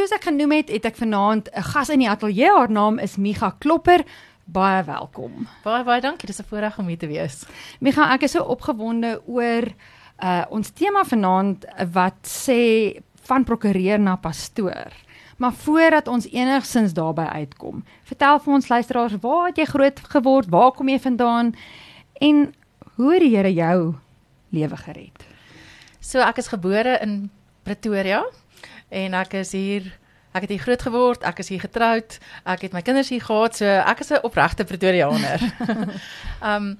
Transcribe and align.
Soos 0.00 0.14
ek 0.16 0.30
genoem 0.30 0.54
het, 0.54 0.70
het 0.72 0.86
ek 0.88 0.96
vanaand 0.96 1.50
'n 1.52 1.62
gas 1.62 1.90
in 1.92 2.00
die 2.00 2.08
ateljee. 2.08 2.48
Haar 2.48 2.70
naam 2.72 2.98
is 2.98 3.16
Miga 3.16 3.50
Klopper. 3.58 4.00
Baie 4.44 4.82
welkom. 4.84 5.46
Baie 5.62 5.84
baie 5.84 6.00
dankie. 6.00 6.26
Dis 6.26 6.40
'n 6.40 6.48
voorreg 6.48 6.78
om 6.78 6.86
hier 6.86 6.98
te 6.98 7.06
wees. 7.06 7.44
Miga, 7.80 8.14
ek 8.14 8.22
is 8.22 8.30
so 8.30 8.42
opgewonde 8.42 9.20
oor 9.26 9.68
uh 10.22 10.44
ons 10.48 10.70
tema 10.70 11.04
vanaand 11.04 11.66
wat 11.92 12.16
sê 12.22 12.96
van 13.28 13.44
prokureur 13.44 14.00
na 14.00 14.16
pastoor. 14.16 14.88
Maar 15.36 15.52
voordat 15.52 16.08
ons 16.08 16.30
enigsins 16.32 16.92
daarby 16.92 17.22
uitkom, 17.24 17.84
vertel 18.02 18.38
vir 18.38 18.54
ons 18.54 18.68
luisteraars, 18.68 19.20
waar 19.20 19.46
het 19.46 19.56
jy 19.56 19.64
groot 19.64 20.00
geword? 20.00 20.48
Waar 20.48 20.72
kom 20.72 20.88
jy 20.88 20.98
vandaan? 20.98 21.54
En 22.20 22.54
hoe 22.96 23.12
het 23.12 23.20
die 23.20 23.36
Here 23.36 23.52
jou 23.52 23.94
lewe 24.48 24.76
gered? 24.76 25.26
So 26.00 26.20
ek 26.20 26.38
is 26.38 26.48
gebore 26.48 26.98
in 27.02 27.30
Pretoria 27.62 28.24
en 28.90 29.14
ek 29.14 29.38
is 29.40 29.52
hier 29.56 29.88
ek 30.30 30.44
het 30.46 30.52
hier 30.54 30.62
groot 30.62 30.82
geword, 30.82 31.24
ek 31.26 31.40
is 31.42 31.48
hier 31.50 31.62
getroud, 31.62 32.18
ek 32.46 32.60
het 32.68 32.74
my 32.76 32.82
kinders 32.86 33.08
hier 33.10 33.22
gehad, 33.22 33.56
so 33.56 33.66
ek 33.66 34.00
is 34.00 34.10
'n 34.10 34.22
opregte 34.22 34.64
Pretoriaaner. 34.64 35.40
um 36.52 36.78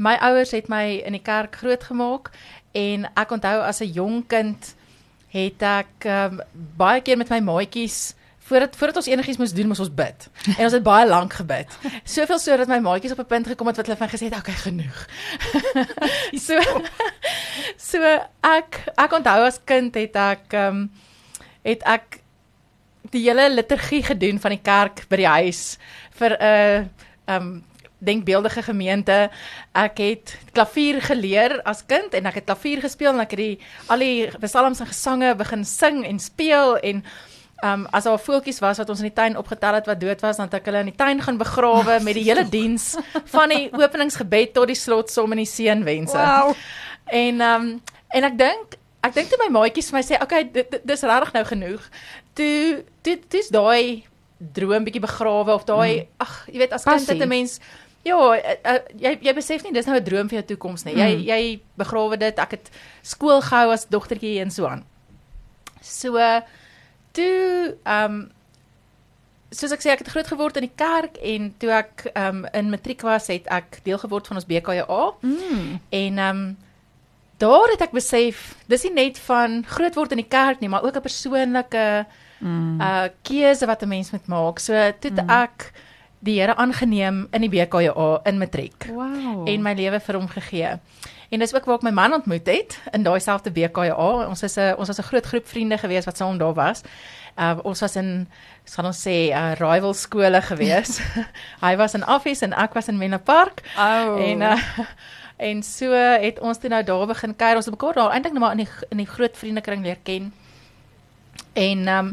my 0.00 0.16
ouers 0.24 0.54
het 0.56 0.68
my 0.68 1.02
in 1.04 1.12
die 1.12 1.22
kerk 1.22 1.56
grootgemaak 1.60 2.30
en 2.72 3.04
ek 3.16 3.32
onthou 3.36 3.60
as 3.60 3.80
'n 3.80 3.92
jong 3.92 4.26
kind 4.26 4.74
het 5.28 5.62
ek 5.62 6.06
um, 6.06 6.40
baie 6.76 7.02
keer 7.04 7.16
met 7.16 7.28
my 7.28 7.40
maatjies 7.40 8.14
voordat 8.50 8.76
voordat 8.76 8.96
ons 8.96 9.06
enigiets 9.06 9.38
moes 9.38 9.52
doen, 9.54 9.68
moes 9.70 9.82
ons 9.84 9.92
bid. 9.94 10.26
En 10.56 10.64
ons 10.64 10.72
het 10.74 10.82
baie 10.82 11.06
lank 11.06 11.36
gebid. 11.38 11.70
Soveel 12.04 12.38
so 12.38 12.56
dat 12.56 12.68
my 12.68 12.80
maatjies 12.82 13.12
op 13.12 13.22
'n 13.22 13.32
punt 13.34 13.46
gekom 13.46 13.66
het 13.66 13.76
wat 13.76 13.86
hulle 13.86 13.98
van 13.98 14.08
gesê 14.08 14.26
het, 14.26 14.38
"Oké, 14.38 14.50
okay, 14.50 14.54
genoeg." 14.54 15.06
so 16.46 16.58
so 17.90 18.02
ek 18.40 18.82
ek 18.96 19.12
onthou 19.12 19.44
as 19.46 19.60
kind 19.64 19.94
het 19.94 20.16
ek 20.16 20.52
ehm 20.52 20.66
um, 20.66 20.90
het 21.62 21.82
ek 21.82 22.20
die 23.10 23.24
hele 23.26 23.48
liturgie 23.50 24.02
gedoen 24.02 24.38
van 24.40 24.54
die 24.54 24.62
kerk 24.62 25.04
by 25.08 25.16
die 25.16 25.30
huis 25.30 25.78
vir 26.18 26.36
'n 26.36 26.42
uh, 26.42 26.78
ehm 27.26 27.42
um, 27.42 27.64
denkbeeldige 28.00 28.62
gemeente. 28.62 29.30
Ek 29.72 29.98
het 29.98 30.38
klavier 30.52 31.02
geleer 31.04 31.60
as 31.68 31.84
kind 31.86 32.14
en 32.14 32.26
ek 32.26 32.40
het 32.40 32.46
klavier 32.48 32.80
gespeel 32.80 33.12
en 33.12 33.20
ek 33.20 33.34
het 33.36 33.42
die 33.42 33.58
al 33.92 33.98
die 33.98 34.30
psalms 34.40 34.80
en 34.80 34.88
gesange 34.88 35.34
begin 35.36 35.64
sing 35.64 36.04
en 36.06 36.18
speel 36.18 36.78
en 36.78 37.04
Um 37.60 37.82
as 37.92 38.06
daar 38.08 38.16
voeltjies 38.16 38.58
was 38.64 38.78
wat 38.80 38.88
ons 38.88 39.02
in 39.02 39.10
die 39.10 39.16
tuin 39.16 39.36
opgetel 39.36 39.74
het 39.76 39.86
wat 39.86 40.00
dood 40.00 40.22
was, 40.24 40.38
dan 40.40 40.48
het 40.48 40.54
ek 40.54 40.70
hulle 40.70 40.80
in 40.80 40.88
die 40.88 40.96
tuin 40.96 41.20
gaan 41.20 41.36
begrawe 41.36 41.98
met 42.00 42.16
die 42.16 42.24
hele 42.24 42.46
diens 42.48 42.94
van 43.34 43.52
die 43.52 43.66
openingsgebed 43.68 44.54
tot 44.56 44.70
die 44.72 44.78
slotsom 44.80 45.34
en 45.36 45.42
die 45.42 45.50
seënwense. 45.50 46.16
Wow. 46.16 46.54
En 47.04 47.44
um 47.44 47.66
en 48.16 48.26
ek 48.30 48.38
dink 48.38 48.79
ek 49.02 49.14
dink 49.14 49.28
toe 49.28 49.38
my 49.40 49.50
maatjies 49.58 49.90
vir 49.90 49.98
my 49.98 50.04
sê, 50.04 50.16
"Oké, 50.20 50.44
okay, 50.44 50.80
dis 50.84 51.02
regtig 51.02 51.32
nou 51.32 51.44
genoeg." 51.44 51.90
Toe 52.34 52.84
dit 53.02 53.30
dis 53.30 53.48
daai 53.48 54.04
droom 54.40 54.84
bietjie 54.84 55.04
begrawe 55.04 55.52
of 55.52 55.64
daai 55.64 56.00
mm. 56.00 56.06
ag, 56.18 56.34
jy 56.48 56.58
weet 56.58 56.72
as 56.72 56.84
kind 56.84 57.08
het 57.08 57.20
'n 57.22 57.28
mens 57.28 57.60
Ja, 58.02 58.16
uh, 58.16 58.54
uh, 58.64 58.78
jy 58.96 59.18
jy 59.20 59.32
besef 59.36 59.62
nie 59.62 59.74
dis 59.76 59.86
nou 59.86 59.98
'n 59.98 60.04
droom 60.04 60.28
vir 60.28 60.40
jou 60.40 60.46
toekoms 60.54 60.84
nie. 60.84 60.94
Jy 60.96 61.10
mm. 61.16 61.24
jy 61.28 61.60
begrawe 61.76 62.16
dit. 62.16 62.38
Ek 62.38 62.50
het 62.56 62.70
skool 63.02 63.42
gehou 63.44 63.72
as 63.72 63.84
dogtertjie 63.92 64.40
en 64.40 64.50
so 64.50 64.66
aan. 64.66 64.84
So 65.82 66.16
uh, 66.16 66.40
toe 67.12 67.76
ehm 67.84 68.14
um, 68.14 68.30
soos 69.50 69.72
ek 69.74 69.82
sê 69.82 69.90
ek 69.92 70.04
het 70.06 70.12
groot 70.14 70.26
geword 70.30 70.56
in 70.56 70.68
die 70.68 70.76
kerk 70.76 71.18
en 71.18 71.52
toe 71.58 71.70
ek 71.74 72.06
ehm 72.14 72.44
um, 72.44 72.48
in 72.54 72.70
matriek 72.70 73.02
was 73.02 73.28
het 73.28 73.46
ek 73.50 73.82
deel 73.84 73.98
geword 73.98 74.26
van 74.26 74.40
ons 74.40 74.48
BKJA. 74.48 75.02
Mm. 75.20 75.80
En 75.90 76.18
ehm 76.18 76.36
um, 76.40 76.56
daar 77.40 77.72
het 77.72 77.80
ek 77.80 77.94
besef 77.96 78.54
dis 78.70 78.84
nie 78.86 78.92
net 78.92 79.20
van 79.26 79.62
groot 79.66 79.94
word 79.96 80.12
in 80.12 80.22
die 80.22 80.28
kerk 80.28 80.60
nie, 80.60 80.68
maar 80.68 80.84
ook 80.84 80.96
'n 80.96 81.08
persoonlike 81.08 82.06
mm. 82.38 82.80
uh 82.80 83.08
keuse 83.22 83.66
wat 83.66 83.82
'n 83.82 83.88
mens 83.88 84.10
moet 84.10 84.26
maak. 84.26 84.58
So 84.58 84.74
toe 85.00 85.10
mm. 85.10 85.30
ek 85.30 85.72
die 86.20 86.40
Here 86.40 86.54
aangeneem 86.56 87.28
in 87.32 87.40
die 87.40 87.48
BKJA 87.48 88.20
in 88.24 88.38
matriek. 88.38 88.86
Wow. 88.92 89.48
En 89.48 89.62
my 89.62 89.72
lewe 89.72 90.00
vir 90.00 90.14
hom 90.14 90.28
gegee. 90.28 90.76
En 91.30 91.38
dis 91.38 91.54
ook 91.54 91.64
waar 91.64 91.78
ek 91.78 91.86
my 91.86 91.92
man 91.94 92.12
ontmoet 92.12 92.46
het 92.46 92.76
in 92.92 93.02
daai 93.06 93.20
selfde 93.20 93.50
BKA. 93.50 94.26
Ons 94.28 94.42
is 94.42 94.56
'n 94.58 94.74
ons 94.76 94.88
was 94.88 94.98
'n 94.98 95.08
groot 95.10 95.26
groep 95.26 95.46
vriende 95.46 95.78
gewees 95.78 96.04
wat 96.04 96.16
saam 96.16 96.38
daar 96.38 96.54
was. 96.54 96.82
Uh 97.38 97.58
ons 97.62 97.80
was 97.80 97.96
in 97.96 98.28
sal 98.64 98.84
ons 98.84 99.00
sê 99.06 99.30
'n 99.30 99.32
uh, 99.32 99.54
rival 99.54 99.94
skole 99.94 100.42
gewees. 100.42 101.00
Hy 101.64 101.76
was 101.76 101.94
in 101.94 102.08
Office 102.08 102.44
en 102.44 102.52
ek 102.52 102.74
was 102.74 102.88
in 102.88 102.98
Menlo 102.98 103.18
Park. 103.18 103.62
Oh. 103.78 104.20
En 104.20 104.40
uh 104.40 104.58
en 105.40 105.62
so 105.64 105.92
het 106.20 106.40
ons 106.40 106.58
toe 106.60 106.70
nou 106.70 106.82
daar 106.84 107.06
begin 107.06 107.36
kuier. 107.36 107.56
Ons 107.56 107.70
het 107.70 107.74
mekaar 107.74 107.96
daar 107.96 108.12
eintlik 108.12 108.36
net 108.36 108.42
maar 108.42 108.58
in 108.58 108.64
die 108.64 108.68
in 108.90 109.00
die 109.02 109.08
groot 109.08 109.36
vriendekring 109.36 109.82
leer 109.84 109.98
ken. 110.04 110.32
En 111.52 111.88
um 111.88 112.12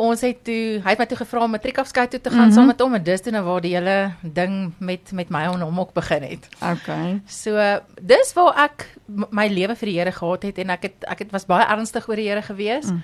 ons 0.00 0.22
het 0.24 0.38
toe 0.44 0.80
hy 0.80 0.94
het 0.94 1.00
my 1.00 1.06
toe 1.06 1.18
gevra 1.20 1.42
om 1.44 1.52
matriekafskeid 1.52 2.10
toe 2.14 2.20
te 2.20 2.30
gaan 2.30 2.38
mm 2.38 2.44
-hmm. 2.44 2.54
saam 2.56 2.66
met 2.72 2.80
hom 2.80 2.94
en 2.94 3.02
dis 3.02 3.20
toe 3.20 3.32
nou 3.32 3.44
waar 3.44 3.60
die 3.60 3.74
hele 3.74 4.12
ding 4.22 4.72
met 4.78 5.12
met 5.12 5.28
my 5.28 5.42
en 5.44 5.60
hom 5.60 5.80
ook 5.80 5.92
begin 5.92 6.22
het. 6.22 6.48
Okay. 6.72 7.20
So 7.26 7.80
dis 8.00 8.32
waar 8.32 8.64
ek 8.64 8.88
my 9.30 9.46
lewe 9.48 9.76
vir 9.76 9.88
die 9.88 9.98
Here 9.98 10.12
gehad 10.12 10.42
het 10.42 10.58
en 10.58 10.70
ek 10.70 10.82
het 10.82 11.04
ek 11.04 11.18
het 11.18 11.30
was 11.30 11.46
baie 11.46 11.66
ernstig 11.66 12.08
oor 12.08 12.16
die 12.16 12.28
Here 12.28 12.42
gewees. 12.42 12.86
Mm. 12.86 13.02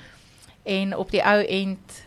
En 0.62 0.96
op 0.96 1.10
die 1.10 1.22
ou 1.24 1.44
end 1.44 2.05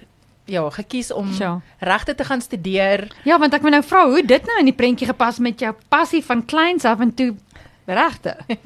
ja, 0.50 0.70
gekies 0.70 1.12
om 1.12 1.30
ja. 1.38 1.62
regte 1.80 2.16
te 2.16 2.26
gaan 2.26 2.42
studeer. 2.42 3.08
Ja, 3.24 3.40
want 3.40 3.54
ek 3.54 3.62
wil 3.62 3.72
nou 3.72 3.84
vra 3.84 4.06
hoe 4.10 4.26
dit 4.26 4.46
nou 4.46 4.60
in 4.60 4.72
die 4.72 4.76
prentjie 4.76 5.08
gepas 5.08 5.40
met 5.40 5.60
jou 5.60 5.74
passie 5.90 6.24
van 6.26 6.46
kleins 6.46 6.86
af 6.86 7.00
en 7.00 7.14
toe 7.14 7.36
regte. 7.86 8.38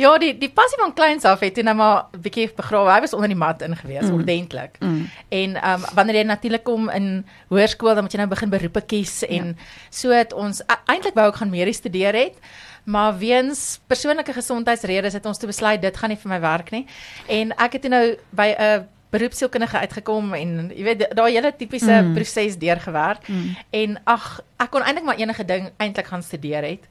Ja, 0.00 0.14
die 0.18 0.30
die 0.38 0.48
passie 0.48 0.78
van 0.80 0.94
kleins 0.96 1.26
af 1.28 1.42
het 1.44 1.56
net 1.62 1.76
maar 1.76 2.06
'n 2.12 2.20
bietjie 2.20 2.52
begrawe. 2.56 2.92
Hy 2.92 3.00
was 3.00 3.12
onder 3.12 3.28
die 3.28 3.36
mat 3.36 3.62
ingewees 3.62 4.08
mm. 4.08 4.14
ordentlik. 4.14 4.76
Mm. 4.78 5.10
En 5.28 5.56
ehm 5.56 5.82
um, 5.82 5.84
wanneer 5.94 6.16
jy 6.16 6.22
natuurlik 6.22 6.64
kom 6.64 6.88
in 6.88 7.26
hoërskool 7.48 7.94
dan 7.94 8.02
moet 8.02 8.12
jy 8.12 8.18
nou 8.18 8.28
begin 8.28 8.48
beroepe 8.48 8.80
kies 8.80 9.22
en 9.26 9.46
ja. 9.46 9.54
so 9.90 10.10
het 10.10 10.32
ons 10.32 10.62
eintlik 10.86 11.14
wou 11.14 11.28
ek 11.28 11.36
gaan 11.36 11.50
medies 11.50 11.76
studeer 11.76 12.14
het. 12.14 12.38
Maar 12.84 13.18
weens 13.18 13.80
persoonlike 13.86 14.32
gesondheidsredes 14.32 15.12
het 15.12 15.26
ons 15.26 15.38
toe 15.38 15.46
besluit 15.46 15.82
dit 15.82 15.96
gaan 15.96 16.08
nie 16.08 16.18
vir 16.18 16.30
my 16.30 16.40
werk 16.40 16.70
nie. 16.70 16.86
En 17.26 17.52
ek 17.56 17.72
het 17.72 17.88
nou 17.88 18.16
by 18.30 18.54
'n 18.58 18.88
beroepsielkundige 19.10 19.78
uitgekom 19.78 20.34
en 20.38 20.72
jy 20.74 20.84
weet 20.86 21.06
daai 21.18 21.32
hele 21.34 21.52
tipiese 21.56 21.92
mm. 21.92 22.14
proses 22.14 22.58
deurgewerk. 22.58 23.28
Mm. 23.28 23.54
En 23.70 23.96
ag, 24.04 24.26
ek 24.62 24.70
kon 24.70 24.84
eintlik 24.86 25.06
maar 25.08 25.18
enige 25.18 25.44
ding 25.44 25.70
eintlik 25.78 26.10
gaan 26.12 26.22
studeer 26.22 26.66
het. 26.66 26.86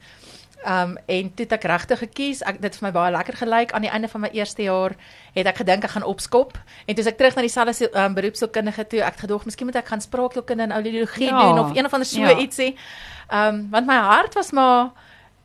Um 0.60 0.98
en 1.06 1.30
toe 1.34 1.46
het 1.46 1.52
ek 1.56 1.64
regtig 1.64 2.02
gekies. 2.04 2.42
Ek 2.44 2.58
dit 2.60 2.74
vir 2.76 2.84
my 2.84 2.92
baie 2.92 3.12
lekker 3.14 3.38
gelyk 3.40 3.70
aan 3.72 3.86
die 3.86 3.92
einde 3.92 4.10
van 4.12 4.26
my 4.26 4.28
eerste 4.36 4.66
jaar 4.66 4.92
het 5.32 5.48
ek 5.48 5.62
gedink 5.62 5.86
ek 5.88 5.94
gaan 5.94 6.04
opskop 6.04 6.58
en 6.84 6.98
toe 6.98 7.06
ek 7.08 7.16
terug 7.16 7.38
na 7.38 7.44
dieselfde 7.46 7.88
um, 7.96 8.16
beroepsielkundige 8.18 8.84
toe, 8.92 9.00
ek 9.00 9.16
het 9.16 9.24
gedog 9.24 9.46
miskien 9.48 9.70
moet 9.70 9.78
ek 9.80 9.88
gaan 9.88 10.04
spraakheelkunde 10.04 10.68
en 10.68 10.76
audiologie 10.76 11.30
ja, 11.30 11.46
doen 11.46 11.62
of 11.64 11.72
een 11.72 11.88
of 11.88 11.96
ander 11.96 12.08
so 12.08 12.20
ja. 12.20 12.36
ietsie. 12.36 12.74
Um 13.32 13.70
want 13.72 13.88
my 13.88 13.96
hart 13.96 14.36
was 14.36 14.52
maar 14.52 14.92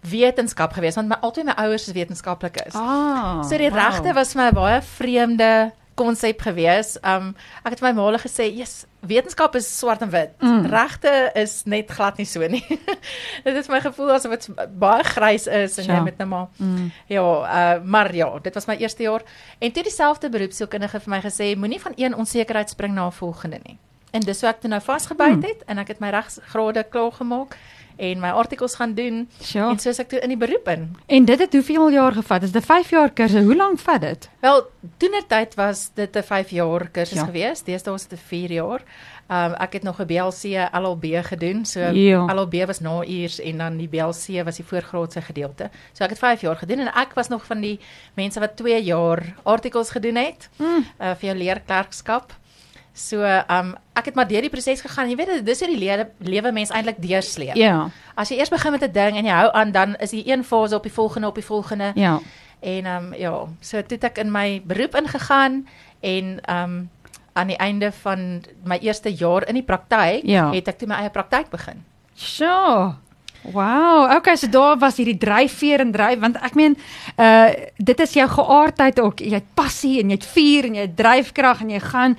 wetenskap 0.04 0.76
geweest 0.76 1.00
want 1.00 1.08
my 1.08 1.18
altyd 1.24 1.48
my 1.48 1.56
ouers 1.64 1.88
is 1.88 1.96
wetenskaplikes. 1.96 2.76
Ah, 2.76 3.40
so 3.48 3.56
die 3.58 3.72
wow. 3.72 3.80
regte 3.80 4.14
was 4.14 4.36
my 4.36 4.52
baie 4.52 4.82
vreemde 4.82 5.72
konsep 5.96 6.42
gewees. 6.42 6.96
Um 7.04 7.34
ek 7.64 7.78
het 7.78 7.82
my 7.82 7.92
maale 7.96 8.20
gesê, 8.20 8.48
"Jesus, 8.52 8.86
wetenskap 9.00 9.56
is 9.56 9.68
swart 9.78 10.02
en 10.02 10.10
wit. 10.10 10.32
Mm. 10.40 10.66
Regte 10.66 11.32
is 11.34 11.64
net 11.66 11.92
glad 11.92 12.18
nie 12.18 12.26
so 12.26 12.48
nie." 12.48 12.66
dit 13.44 13.56
is 13.56 13.68
my 13.68 13.82
gevoel 13.82 14.12
asof 14.12 14.32
dit 14.32 14.50
baie 14.80 15.04
grys 15.04 15.48
is 15.48 15.78
en 15.78 15.86
ja. 15.86 15.96
jy 15.96 16.04
met 16.04 16.18
nou 16.18 16.30
maar 16.30 16.48
mm. 16.58 16.92
ja, 17.08 17.24
uh 17.24 17.84
maar 17.84 18.16
ja, 18.16 18.40
dit 18.40 18.54
was 18.54 18.66
my 18.66 18.76
eerste 18.76 19.04
jaar 19.04 19.24
en 19.60 19.72
toe 19.72 19.84
dieselfde 19.84 20.30
beroepsielkundige 20.30 21.00
vir 21.00 21.10
my 21.10 21.22
gesê, 21.22 21.56
"Moenie 21.58 21.82
van 21.82 21.94
een 21.96 22.16
onsekerheid 22.16 22.70
spring 22.70 22.94
na 22.94 23.08
'n 23.08 23.12
volgende 23.12 23.60
nie." 23.64 23.78
En 24.12 24.22
dis 24.22 24.42
hoe 24.42 24.50
ek 24.50 24.62
toe 24.62 24.70
nou 24.70 24.82
vasgebyt 24.82 25.36
mm. 25.36 25.44
het 25.44 25.60
mm. 25.64 25.68
en 25.68 25.78
ek 25.78 25.88
het 25.88 26.00
my 26.00 26.10
regsgrade 26.10 26.84
klaar 26.84 27.12
gemaak 27.12 27.58
en 27.98 28.20
my 28.20 28.30
artikels 28.30 28.76
gaan 28.76 28.94
doen 28.94 29.30
sure. 29.42 29.70
en 29.70 29.80
soos 29.80 30.00
ek 30.00 30.10
toe 30.10 30.20
in 30.20 30.34
die 30.34 30.38
beroep 30.38 30.68
in. 30.68 30.88
En 31.06 31.26
dit 31.26 31.40
het 31.40 31.54
hoeveel 31.54 31.90
jaar 31.90 32.12
gevat? 32.12 32.44
Is 32.44 32.52
dit 32.52 32.62
'n 32.62 32.66
5 32.66 32.90
jaar 32.90 33.12
kursus? 33.12 33.44
Hoe 33.44 33.56
lank 33.56 33.80
vat 33.80 34.02
dit? 34.02 34.30
Wel, 34.40 34.64
toenertyd 34.98 35.56
was 35.56 35.90
dit 35.94 36.16
'n 36.16 36.24
5 36.24 36.50
jaar 36.50 36.90
kursus 36.90 37.20
ja. 37.20 37.26
gewees. 37.26 37.64
Deesdae 37.64 37.94
is 37.94 38.08
dit 38.08 38.20
'n 38.20 38.28
4 38.28 38.52
jaar. 38.52 38.82
Um 39.28 39.54
ek 39.58 39.74
het 39.74 39.84
nog 39.84 40.00
'n 40.00 40.06
BLC 40.06 40.70
LLB 40.72 41.06
gedoen. 41.26 41.66
So 41.66 41.80
ja. 41.80 42.26
LLB 42.26 42.66
was 42.66 42.80
na 42.80 43.06
uurs 43.06 43.40
en 43.40 43.58
dan 43.58 43.78
die 43.78 43.88
BLC 43.88 44.44
was 44.44 44.56
die 44.56 44.66
voorgraadse 44.66 45.22
gedeelte. 45.22 45.70
So 45.94 46.04
ek 46.04 46.10
het 46.10 46.20
5 46.20 46.42
jaar 46.42 46.56
gedoen 46.56 46.80
en 46.80 46.94
ek 46.94 47.14
was 47.14 47.28
nog 47.28 47.46
van 47.46 47.60
die 47.60 47.80
mense 48.14 48.40
wat 48.40 48.56
2 48.56 48.84
jaar 48.84 49.36
artikels 49.44 49.90
gedoen 49.90 50.16
het 50.16 50.50
mm. 50.58 50.66
uh, 50.66 51.16
vir 51.16 51.28
jou 51.28 51.38
leerklerkskap. 51.38 52.34
So, 52.96 53.20
um 53.52 53.74
ek 53.96 54.08
het 54.08 54.16
maar 54.16 54.28
deur 54.28 54.46
die 54.46 54.52
proses 54.52 54.80
gegaan. 54.80 55.10
Jy 55.12 55.18
weet 55.20 55.44
dis 55.44 55.60
hoe 55.60 55.68
die 55.68 55.80
lewe 55.82 56.08
lewe 56.24 56.52
mens 56.56 56.72
eintlik 56.72 57.02
deursleep. 57.04 57.58
Ja. 57.60 57.90
As 58.16 58.32
jy 58.32 58.40
eers 58.40 58.52
begin 58.54 58.72
met 58.72 58.84
'n 58.88 58.92
ding 58.92 59.18
en 59.20 59.26
jy 59.26 59.36
hou 59.36 59.52
aan, 59.52 59.72
dan 59.72 59.96
is 60.00 60.16
die 60.16 60.24
een 60.32 60.44
fase 60.44 60.76
op 60.76 60.84
die 60.84 60.92
volgende 60.92 61.28
op 61.28 61.36
die 61.36 61.44
volgende. 61.44 61.92
Ja. 61.96 62.20
En 62.60 62.86
um 62.86 63.14
ja, 63.14 63.48
so 63.60 63.82
toe 63.82 63.98
ek 64.02 64.18
in 64.18 64.32
my 64.32 64.62
beroep 64.66 64.96
ingegaan 64.96 65.68
en 66.00 66.40
um 66.50 66.90
aan 67.34 67.48
die 67.48 67.58
einde 67.58 67.92
van 67.92 68.44
my 68.64 68.78
eerste 68.82 69.12
jaar 69.12 69.48
in 69.48 69.54
die 69.54 69.64
praktyk, 69.64 70.24
ja. 70.24 70.52
het 70.52 70.68
ek 70.68 70.78
toe 70.78 70.88
my 70.88 70.96
eie 70.96 71.10
praktyk 71.10 71.50
begin. 71.50 71.84
Sjoe. 72.16 72.96
Wow, 73.52 74.16
okay, 74.16 74.36
so 74.36 74.48
daar 74.50 74.78
was 74.78 74.98
hierdie 74.98 75.18
dryfveer 75.18 75.80
en 75.80 75.92
dryf 75.92 76.20
want 76.20 76.38
ek 76.42 76.56
meen 76.56 76.78
uh 77.20 77.52
dit 77.78 78.00
is 78.00 78.14
jou 78.14 78.28
geaardheid 78.30 79.00
ook. 79.00 79.20
Jy 79.20 79.34
het 79.36 79.54
passie 79.54 80.00
en 80.00 80.10
jy 80.10 80.16
het 80.16 80.26
vuur 80.26 80.64
en 80.66 80.76
jy 80.76 80.88
het 80.88 80.96
dryfkrag 80.98 81.62
en 81.62 81.70
jy 81.70 81.80
gaan 81.80 82.18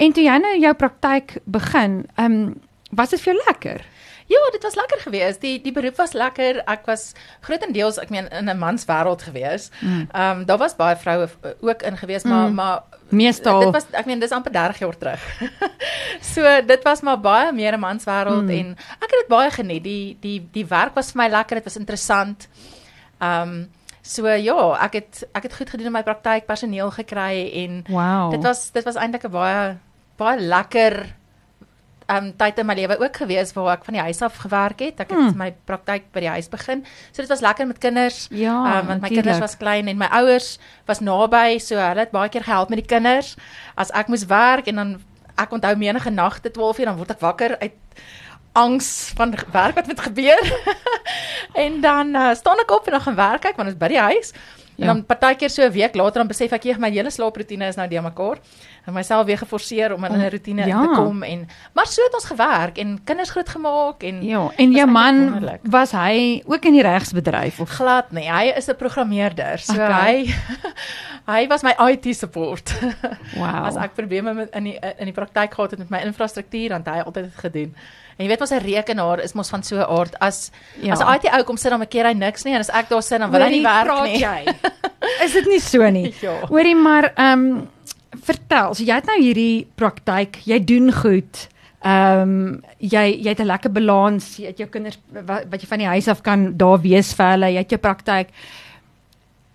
en 0.00 0.12
toe 0.16 0.24
jy 0.24 0.36
nou 0.42 0.56
jou 0.58 0.74
praktyk 0.74 1.38
begin, 1.44 2.04
ehm 2.16 2.36
um, 2.40 2.60
was 2.90 3.12
dit 3.14 3.20
vir 3.22 3.34
jou 3.34 3.42
lekker? 3.46 3.82
Ja, 4.30 4.38
dit 4.52 4.62
was 4.62 4.74
lekker 4.78 5.00
geweest. 5.00 5.40
Die 5.40 5.58
die 5.62 5.72
beroep 5.74 5.96
was 5.98 6.12
lekker. 6.14 6.60
Ek 6.70 6.84
was 6.86 7.12
grootendeels, 7.42 7.98
ek 7.98 8.12
meen 8.14 8.28
in 8.30 8.50
'n 8.50 8.58
mans 8.58 8.84
wêreld 8.86 9.22
geweest. 9.26 9.72
Ehm 9.82 10.06
um, 10.14 10.44
daar 10.46 10.58
was 10.58 10.76
baie 10.76 10.96
vroue 10.96 11.28
ook 11.60 11.82
in 11.82 11.96
geweest, 11.96 12.24
maar 12.24 12.48
mm. 12.48 12.54
maar 12.54 12.82
meestal 13.08 13.60
dit 13.60 13.72
was 13.72 13.86
ek 13.90 14.06
meen 14.06 14.20
dis 14.20 14.30
amper 14.30 14.52
30 14.52 14.78
jaar 14.78 14.98
terug. 14.98 15.22
so 16.34 16.62
dit 16.66 16.82
was 16.82 17.00
maar 17.00 17.20
baie 17.20 17.52
meer 17.52 17.72
'n 17.72 17.80
mans 17.80 18.04
wêreld 18.04 18.46
mm. 18.46 18.50
en 18.50 18.76
ek 19.00 19.10
het 19.10 19.18
dit 19.20 19.28
baie 19.28 19.50
geniet. 19.50 19.84
Die 19.84 20.16
die 20.20 20.48
die 20.52 20.66
werk 20.66 20.94
was 20.94 21.10
vir 21.12 21.22
my 21.22 21.28
lekker. 21.28 21.56
Dit 21.56 21.64
was 21.64 21.76
interessant. 21.76 22.48
Ehm 23.18 23.48
um, 23.48 23.70
So 24.02 24.26
ja, 24.26 24.74
ek 24.80 24.92
het 24.92 25.28
ek 25.32 25.42
het 25.42 25.54
goed 25.54 25.70
gedoen 25.70 25.86
in 25.86 25.92
my 25.92 26.02
praktyk, 26.02 26.46
personeel 26.46 26.90
gekry 26.90 27.50
en 27.52 27.84
wow. 27.88 28.30
dit 28.30 28.42
was 28.42 28.70
dit 28.70 28.84
was 28.84 28.96
eintlik 28.96 29.24
'n 29.24 29.30
baie 29.30 29.76
baie 30.20 30.40
lekker 30.40 31.00
um 32.10 32.30
tyd 32.34 32.58
in 32.58 32.66
my 32.66 32.74
lewe 32.74 32.96
ook 32.98 33.20
gewees 33.22 33.52
waar 33.54 33.76
ek 33.76 33.84
van 33.86 33.96
die 33.96 34.02
huis 34.02 34.22
af 34.26 34.40
gewerk 34.42 34.82
het. 34.82 35.02
Ek 35.04 35.12
het 35.12 35.18
hmm. 35.18 35.36
my 35.38 35.50
praktyk 35.68 36.08
by 36.14 36.24
die 36.24 36.32
huis 36.34 36.50
begin. 36.50 36.82
So 37.12 37.22
dit 37.22 37.30
was 37.30 37.44
lekker 37.44 37.68
met 37.70 37.78
kinders. 37.82 38.24
Ja, 38.34 38.56
um, 38.80 38.88
want 38.90 39.04
my 39.04 39.12
kinders 39.12 39.42
was 39.42 39.56
klein 39.60 39.90
en 39.90 40.00
my 40.00 40.08
ouers 40.20 40.56
was 40.90 41.02
naby, 41.04 41.60
so 41.62 41.78
hulle 41.78 42.02
het 42.06 42.14
baie 42.14 42.32
keer 42.32 42.46
gehelp 42.46 42.72
met 42.72 42.82
die 42.82 42.88
kinders. 42.90 43.36
As 43.78 43.92
ek 43.94 44.10
moes 44.10 44.26
werk 44.30 44.70
en 44.70 44.82
dan 44.82 44.96
ek 45.40 45.54
onthou 45.56 45.74
menige 45.78 46.10
nagte 46.12 46.50
12 46.50 46.82
uur 46.82 46.90
dan 46.90 46.98
word 46.98 47.14
ek 47.14 47.22
wakker 47.22 47.56
uit 47.60 47.78
angs 48.58 49.12
van 49.14 49.34
werk 49.52 49.76
wat 49.78 49.86
met 49.86 50.00
gebeur. 50.00 50.42
en 51.64 51.80
dan 51.80 52.16
uh, 52.16 52.32
staan 52.34 52.58
ek 52.64 52.74
op 52.74 52.90
en 52.90 52.98
dan 52.98 53.06
gaan 53.06 53.20
werk 53.20 53.52
ek 53.52 53.60
want 53.60 53.70
is 53.70 53.78
by 53.78 53.92
die 53.94 54.02
huis. 54.10 54.34
En 54.80 54.86
ja. 54.86 54.92
dan 54.94 55.04
partykeer 55.06 55.50
so 55.52 55.62
'n 55.62 55.72
week 55.72 55.94
later 55.94 56.24
dan 56.24 56.28
besef 56.28 56.52
ek 56.56 56.64
jy 56.64 56.74
my 56.78 56.90
hele 56.90 57.10
slaaproetine 57.10 57.68
is 57.68 57.76
nou 57.76 57.86
die 57.88 58.00
mekaar. 58.00 58.40
En 58.90 58.96
myself 58.96 59.26
weer 59.26 59.38
geforseer 59.38 59.94
om 59.94 60.04
in 60.04 60.12
'n 60.18 60.30
roetine 60.30 60.66
ja. 60.66 60.80
te 60.82 60.94
kom 60.94 61.22
en 61.22 61.46
maar 61.72 61.86
so 61.86 62.02
het 62.02 62.14
ons 62.14 62.24
gewerk 62.24 62.78
en 62.78 62.98
kinders 63.04 63.30
groot 63.30 63.48
gemaak 63.48 64.02
en 64.02 64.22
Ja, 64.22 64.50
en 64.56 64.72
jou 64.72 64.86
man 64.90 65.30
wonderlik. 65.30 65.60
was 65.62 65.90
hy 65.90 66.42
ook 66.46 66.64
in 66.64 66.72
die 66.72 66.82
regsbedryf 66.82 67.60
of 67.60 67.70
glad 67.70 68.10
nie. 68.10 68.26
Hy 68.30 68.52
is 68.56 68.66
'n 68.66 68.76
programmeerder. 68.76 69.58
So 69.58 69.72
okay. 69.72 70.24
hy 70.24 70.34
hy 71.32 71.46
was 71.46 71.62
my 71.62 71.74
IT 71.90 72.16
support. 72.16 72.74
Wow. 73.36 73.64
As 73.68 73.76
ek 73.76 73.94
probleme 73.94 74.34
met 74.34 74.50
in 74.50 74.64
die 74.64 74.78
in 74.98 75.04
die 75.04 75.14
praktyk 75.14 75.54
gehad 75.54 75.70
het 75.70 75.78
met 75.78 75.90
my 75.90 75.98
infrastruktuur, 75.98 76.68
dan 76.68 76.82
het 76.84 76.94
hy 76.94 77.00
altyd 77.00 77.24
dit 77.24 77.38
gedoen. 77.38 77.74
En 78.16 78.26
jy 78.26 78.28
weet 78.28 78.40
mos 78.40 78.50
'n 78.52 78.60
rekenaar 78.60 79.20
is 79.24 79.32
mos 79.32 79.48
van 79.48 79.62
so 79.62 79.76
'n 79.76 79.88
aard 79.98 80.18
as 80.18 80.50
ja. 80.80 80.92
as 80.92 81.00
'n 81.00 81.14
IT 81.14 81.32
ou 81.32 81.42
kom 81.44 81.56
sit 81.56 81.70
dan 81.70 81.80
'n 81.80 81.88
keer 81.88 82.06
hy 82.06 82.12
niks 82.12 82.44
nie 82.44 82.54
en 82.54 82.60
as 82.60 82.68
ek 82.68 82.88
daar 82.88 83.02
sit 83.02 83.18
dan 83.18 83.30
wil 83.30 83.40
hy 83.40 83.50
nie 83.50 83.62
werk 83.62 84.02
nie. 84.02 84.18
Jy. 84.18 84.44
is 85.24 85.32
dit 85.32 85.46
nie 85.46 85.60
so 85.60 85.90
nie? 85.90 86.14
Ja. 86.20 86.46
Hoorie 86.48 86.76
maar 86.76 87.12
ehm 87.14 87.38
um, 87.38 87.68
vertel, 88.10 88.74
so 88.74 88.82
jy 88.82 88.94
het 88.94 89.06
nou 89.06 89.18
hierdie 89.20 89.66
praktyk, 89.74 90.40
jy 90.44 90.58
doen 90.64 90.92
goed. 90.92 91.48
Ehm 91.80 92.22
um, 92.22 92.62
jy 92.78 93.06
jy 93.24 93.28
het 93.28 93.40
'n 93.40 93.46
lekker 93.46 93.72
balans, 93.72 94.36
jy 94.36 94.46
het 94.46 94.58
jou 94.58 94.68
kinders 94.68 94.98
wat, 95.12 95.46
wat 95.48 95.60
jy 95.60 95.68
van 95.68 95.78
die 95.78 95.86
huis 95.86 96.08
af 96.08 96.22
kan 96.22 96.56
daar 96.56 96.80
wees 96.80 97.14
vir 97.14 97.30
hulle, 97.30 97.52
jy 97.52 97.58
het 97.58 97.70
jou 97.70 97.80
praktyk 97.80 98.28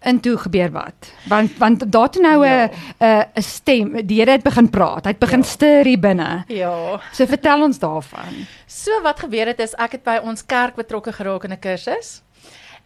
en 0.06 0.20
toe 0.20 0.38
gebeur 0.38 0.72
wat? 0.72 1.12
Want 1.30 1.58
want 1.58 1.92
daar 1.92 2.10
toe 2.10 2.22
nou 2.22 2.46
'n 2.46 2.50
ja. 2.50 2.70
'n 3.00 3.26
'n 3.36 3.42
stem, 3.42 4.08
die 4.08 4.20
Here 4.20 4.32
het 4.32 4.44
begin 4.44 4.70
praat. 4.70 5.06
Hy 5.06 5.12
het 5.12 5.20
begin 5.20 5.40
ja. 5.40 5.46
stuur 5.46 5.86
hier 5.86 6.00
binne. 6.00 6.44
Ja. 6.48 7.02
So 7.12 7.26
vertel 7.26 7.64
ons 7.64 7.80
daarvan. 7.80 8.48
So 8.66 9.02
wat 9.02 9.20
gebeur 9.20 9.48
het 9.48 9.60
is 9.60 9.74
ek 9.74 9.92
het 9.92 10.04
by 10.04 10.20
ons 10.24 10.46
kerk 10.46 10.76
betrokke 10.76 11.12
geraak 11.12 11.44
in 11.44 11.52
'n 11.52 11.60
kursus. 11.60 12.22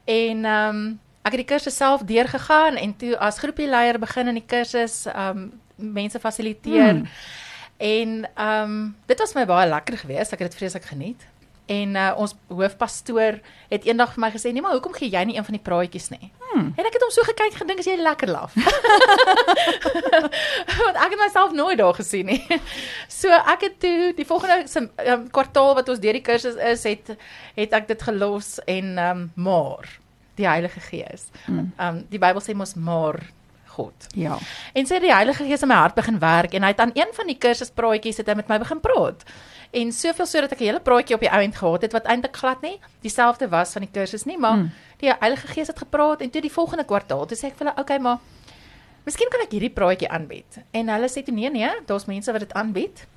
En 0.06 0.46
ehm 0.46 0.76
um, 0.76 1.00
ek 1.22 1.36
het 1.36 1.42
die 1.42 1.50
kursus 1.50 1.76
self 1.76 2.06
deurgegaan 2.08 2.76
en 2.76 2.96
toe 2.98 3.18
as 3.18 3.40
groepieleier 3.40 4.00
begin 4.00 4.32
in 4.32 4.40
die 4.40 4.48
kursus 4.48 5.06
ehm 5.06 5.38
um, 5.38 5.52
mense 5.80 6.20
fasiliteer. 6.20 6.90
Hmm. 6.90 7.08
En 7.78 8.30
ehm 8.36 8.72
um, 8.72 8.96
dit 9.06 9.20
was 9.20 9.34
my 9.34 9.46
baie 9.46 9.70
lekker 9.70 9.98
geweest. 9.98 10.34
Ek 10.34 10.40
het 10.40 10.52
dit 10.52 10.60
vreeslik 10.60 10.86
geniet. 10.86 11.28
En 11.70 11.96
uh, 11.96 12.12
ons 12.18 12.36
hoofpastoor 12.48 13.40
het 13.70 13.86
eendag 13.86 14.14
vir 14.14 14.24
my 14.24 14.32
gesê, 14.34 14.52
"Nee, 14.52 14.62
maar 14.62 14.72
hoekom 14.72 14.94
gee 14.94 15.10
jy 15.10 15.24
nie 15.24 15.38
een 15.38 15.46
van 15.46 15.54
die 15.54 15.64
praatjies 15.64 16.10
nie?" 16.10 16.32
Hmm. 16.50 16.74
En 16.76 16.86
ek 16.86 16.94
het 16.94 17.02
hom 17.02 17.12
so 17.14 17.22
gekyk 17.22 17.54
gedink 17.62 17.80
as 17.80 17.86
jy 17.86 17.96
lekker 17.96 18.30
laf. 18.30 18.54
Want 20.82 20.98
ek 20.98 21.14
het 21.14 21.22
myself 21.22 21.54
nooit 21.54 21.78
daar 21.78 21.94
gesien 21.94 22.26
nie. 22.26 22.46
So 23.20 23.30
ek 23.30 23.62
het 23.62 23.80
toe 23.80 24.14
die 24.18 24.26
volgende 24.26 24.66
um, 25.06 25.30
kwartaal 25.30 25.76
wat 25.76 25.90
ons 25.90 26.00
deur 26.00 26.18
die 26.18 26.26
kursus 26.26 26.56
is, 26.56 26.84
het 26.84 27.16
het 27.56 27.74
ek 27.74 27.88
dit 27.88 28.02
gelos 28.02 28.60
en 28.66 28.98
ehm 28.98 29.18
um, 29.18 29.32
maar 29.36 30.00
die 30.40 30.48
Heilige 30.48 30.80
Gees. 30.80 31.28
Hmm. 31.46 31.72
Ehm 31.78 32.00
um, 32.00 32.02
die 32.10 32.22
Bybel 32.22 32.42
sê 32.44 32.56
mos 32.56 32.76
maar 32.80 33.20
God. 33.80 34.08
Ja. 34.18 34.38
En 34.74 34.88
sê 34.90 35.00
die 35.00 35.14
Heilige 35.14 35.46
Gees 35.48 35.64
in 35.64 35.72
my 35.72 35.78
hart 35.80 35.96
begin 35.96 36.20
werk 36.20 36.56
en 36.58 36.66
hy 36.66 36.74
het 36.74 36.82
aan 36.84 36.96
een 36.98 37.14
van 37.16 37.30
die 37.30 37.38
kursuspraatjies 37.40 38.20
het 38.22 38.32
hy 38.32 38.36
met 38.40 38.50
my 38.52 38.58
begin 38.62 38.82
praat. 38.84 39.24
En 39.80 39.94
soveel 39.94 40.26
sodat 40.26 40.56
ek 40.56 40.64
'n 40.64 40.70
hele 40.70 40.82
praatjie 40.82 41.16
op 41.16 41.24
die 41.24 41.32
ouend 41.32 41.56
gehad 41.56 41.86
het 41.86 41.94
wat 41.94 42.10
eintlik 42.10 42.36
glad 42.36 42.62
nie 42.66 42.80
dieselfde 43.06 43.48
was 43.50 43.74
van 43.78 43.86
die 43.86 43.94
kursus 43.94 44.26
nie, 44.26 44.38
maar 44.38 44.58
mm. 44.58 44.72
die 45.00 45.14
Heilige 45.14 45.48
Gees 45.48 45.68
het 45.68 45.80
gepraat 45.80 46.22
en 46.22 46.30
toe 46.30 46.42
die 46.42 46.52
volgende 46.52 46.86
kwartaal, 46.86 47.26
toe 47.26 47.38
sê 47.38 47.46
ek 47.52 47.58
vir 47.58 47.68
hulle, 47.68 47.78
"Oké, 47.78 47.82
okay, 47.82 48.00
maar 48.00 48.18
miskien 49.06 49.30
kan 49.30 49.42
ek 49.42 49.52
hierdie 49.52 49.74
praatjie 49.74 50.10
aanbied." 50.10 50.60
En 50.72 50.90
hulle 50.90 51.08
sê 51.08 51.24
toe, 51.24 51.34
"Nee, 51.34 51.50
nee, 51.50 51.70
daar's 51.86 52.06
mense 52.06 52.32
wat 52.32 52.42
dit 52.42 52.54
aanbied." 52.54 53.08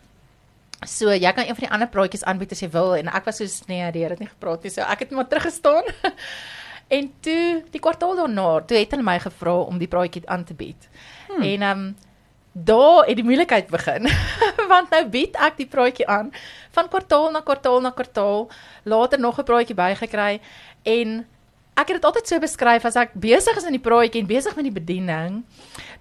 So, 0.86 1.10
jy 1.10 1.32
kan 1.32 1.46
een 1.46 1.54
van 1.54 1.64
die 1.69 1.70
ander 1.70 1.88
praatjies 1.88 2.24
aanbied 2.24 2.52
as 2.52 2.60
jy 2.60 2.70
wil 2.70 2.96
en 2.96 3.08
ek 3.08 3.24
was 3.24 3.36
so 3.36 3.64
nee, 3.69 3.90
die 3.92 4.02
Here 4.02 4.10
het 4.10 4.19
nie 4.19 4.28
gepraat 4.28 4.62
nie, 4.62 4.70
so 4.70 4.80
ek 4.82 4.98
het 4.98 5.10
maar 5.10 5.28
teruggestaan. 5.28 5.84
En 6.92 7.12
toe 7.24 7.64
die 7.72 7.80
kwartaal 7.80 8.16
daarna, 8.16 8.48
toe 8.68 8.76
het 8.76 8.90
hulle 8.92 9.04
my 9.06 9.18
gevra 9.22 9.54
om 9.64 9.78
die 9.80 9.88
praatjie 9.88 10.22
aan 10.28 10.44
te 10.44 10.54
bied. 10.54 10.88
Hmm. 11.28 11.42
En 11.42 11.62
ehm 11.62 11.84
um, 11.84 11.94
daar 12.52 13.06
het 13.06 13.16
die 13.16 13.24
moeilikheid 13.24 13.70
begin. 13.72 14.08
Want 14.72 14.90
nou 14.92 15.06
bied 15.08 15.36
ek 15.40 15.56
die 15.56 15.66
praatjie 15.66 16.06
aan 16.06 16.28
van 16.76 16.88
kwartaal 16.92 17.30
na 17.32 17.40
kwartaal 17.40 17.80
na 17.80 17.90
kwartaal, 17.96 18.48
later 18.84 19.20
nog 19.20 19.40
'n 19.40 19.48
praatjie 19.48 19.76
bygekry 19.76 20.40
en 20.82 21.26
ek 21.72 21.88
het 21.88 21.96
dit 21.98 22.04
altyd 22.04 22.28
so 22.28 22.42
beskryf 22.42 22.84
as 22.84 22.98
ek 23.00 23.14
besig 23.19 23.56
is 23.56 23.66
in 23.69 23.76
die 23.76 23.82
praatjie 23.82 24.20
en 24.20 24.28
besig 24.28 24.56
met 24.58 24.66
die 24.66 24.74
bediening, 24.74 25.40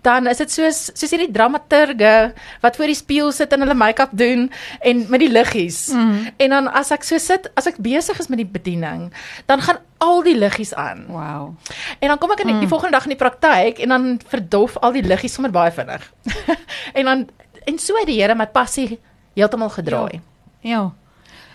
dan 0.05 0.27
is 0.27 0.41
dit 0.41 0.51
soos 0.51 0.79
soos 0.97 1.13
hierdie 1.13 1.31
dramaturge 1.31 2.33
wat 2.63 2.77
voor 2.77 2.91
die 2.91 2.97
spieël 2.97 3.31
sit 3.35 3.53
en 3.53 3.63
hulle 3.63 3.77
make-up 3.77 4.11
doen 4.17 4.49
en 4.81 5.03
met 5.13 5.23
die 5.23 5.31
liggies. 5.31 5.85
Mm. 5.95 6.31
En 6.43 6.55
dan 6.57 6.69
as 6.81 6.91
ek 6.91 7.05
so 7.07 7.21
sit, 7.21 7.47
as 7.59 7.69
ek 7.71 7.79
besig 7.81 8.19
is 8.19 8.29
met 8.31 8.41
die 8.41 8.49
bediening, 8.49 9.09
dan 9.47 9.63
gaan 9.63 9.79
al 10.01 10.23
die 10.25 10.35
liggies 10.35 10.73
aan. 10.73 11.05
Wow. 11.07 11.53
En 11.99 12.11
dan 12.11 12.19
kom 12.19 12.33
ek 12.35 12.43
in 12.43 12.51
die, 12.51 12.57
mm. 12.57 12.65
die 12.65 12.71
volgende 12.71 12.97
dag 12.97 13.07
in 13.07 13.15
die 13.15 13.21
praktyk 13.21 13.83
en 13.85 13.95
dan 13.95 14.09
verdof 14.33 14.79
al 14.81 14.97
die 14.97 15.05
liggies 15.05 15.37
sommer 15.37 15.53
baie 15.53 15.71
vinnig. 15.71 16.03
en 16.97 17.05
dan 17.05 17.29
en 17.69 17.77
so 17.77 17.95
het 17.99 18.09
die 18.09 18.17
Here 18.19 18.35
my 18.35 18.49
passie 18.49 18.97
heeltemal 19.37 19.69
gedraai. 19.71 20.19
Ja. 20.65 20.71
ja. 20.73 20.83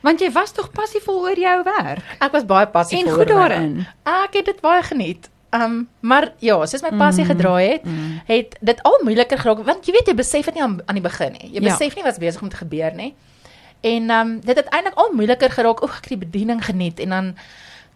Want 0.07 0.23
jy 0.23 0.29
was 0.31 0.53
tog 0.55 0.71
passievol 0.71 1.25
oor 1.27 1.39
jou 1.39 1.57
werk. 1.67 2.11
Ek 2.23 2.35
was 2.35 2.45
baie 2.47 2.69
passievol. 2.71 3.09
En 3.11 3.19
goed 3.19 3.33
daarin. 3.33 3.73
Ek 4.07 4.39
het 4.39 4.53
dit 4.53 4.61
baie 4.63 4.85
geniet. 4.87 5.31
Um 5.57 5.89
maar 6.01 6.33
ja, 6.43 6.59
soos 6.67 6.83
my 6.85 6.93
passie 6.99 7.25
mm, 7.25 7.31
gedraai 7.31 7.67
het, 7.71 7.85
mm. 7.87 8.21
het 8.29 8.57
dit 8.61 8.83
al 8.87 8.99
moeiliker 9.07 9.39
geraak 9.39 9.63
want 9.67 9.87
jy 9.87 9.95
weet 9.95 10.11
jy 10.11 10.15
besef 10.19 10.51
dit 10.51 10.59
nie 10.59 10.63
aan, 10.63 10.81
aan 10.87 10.99
die 10.99 11.05
begin 11.05 11.35
nie. 11.39 11.49
Jy 11.51 11.63
ja. 11.63 11.67
besef 11.69 11.95
ja. 11.95 11.99
nie 11.99 12.07
wat's 12.07 12.23
besig 12.23 12.43
om 12.43 12.51
te 12.53 12.61
gebeur 12.61 12.95
nie. 12.95 13.15
En 13.87 14.11
um 14.19 14.33
dit 14.47 14.59
het 14.59 14.71
eintlik 14.71 14.95
al 14.95 15.15
moeiliker 15.15 15.51
geraak. 15.59 15.83
O, 15.83 15.91
ek 15.91 16.07
het 16.07 16.15
die 16.15 16.23
bediening 16.23 16.63
geniet 16.65 17.03
en 17.03 17.15
dan 17.15 17.33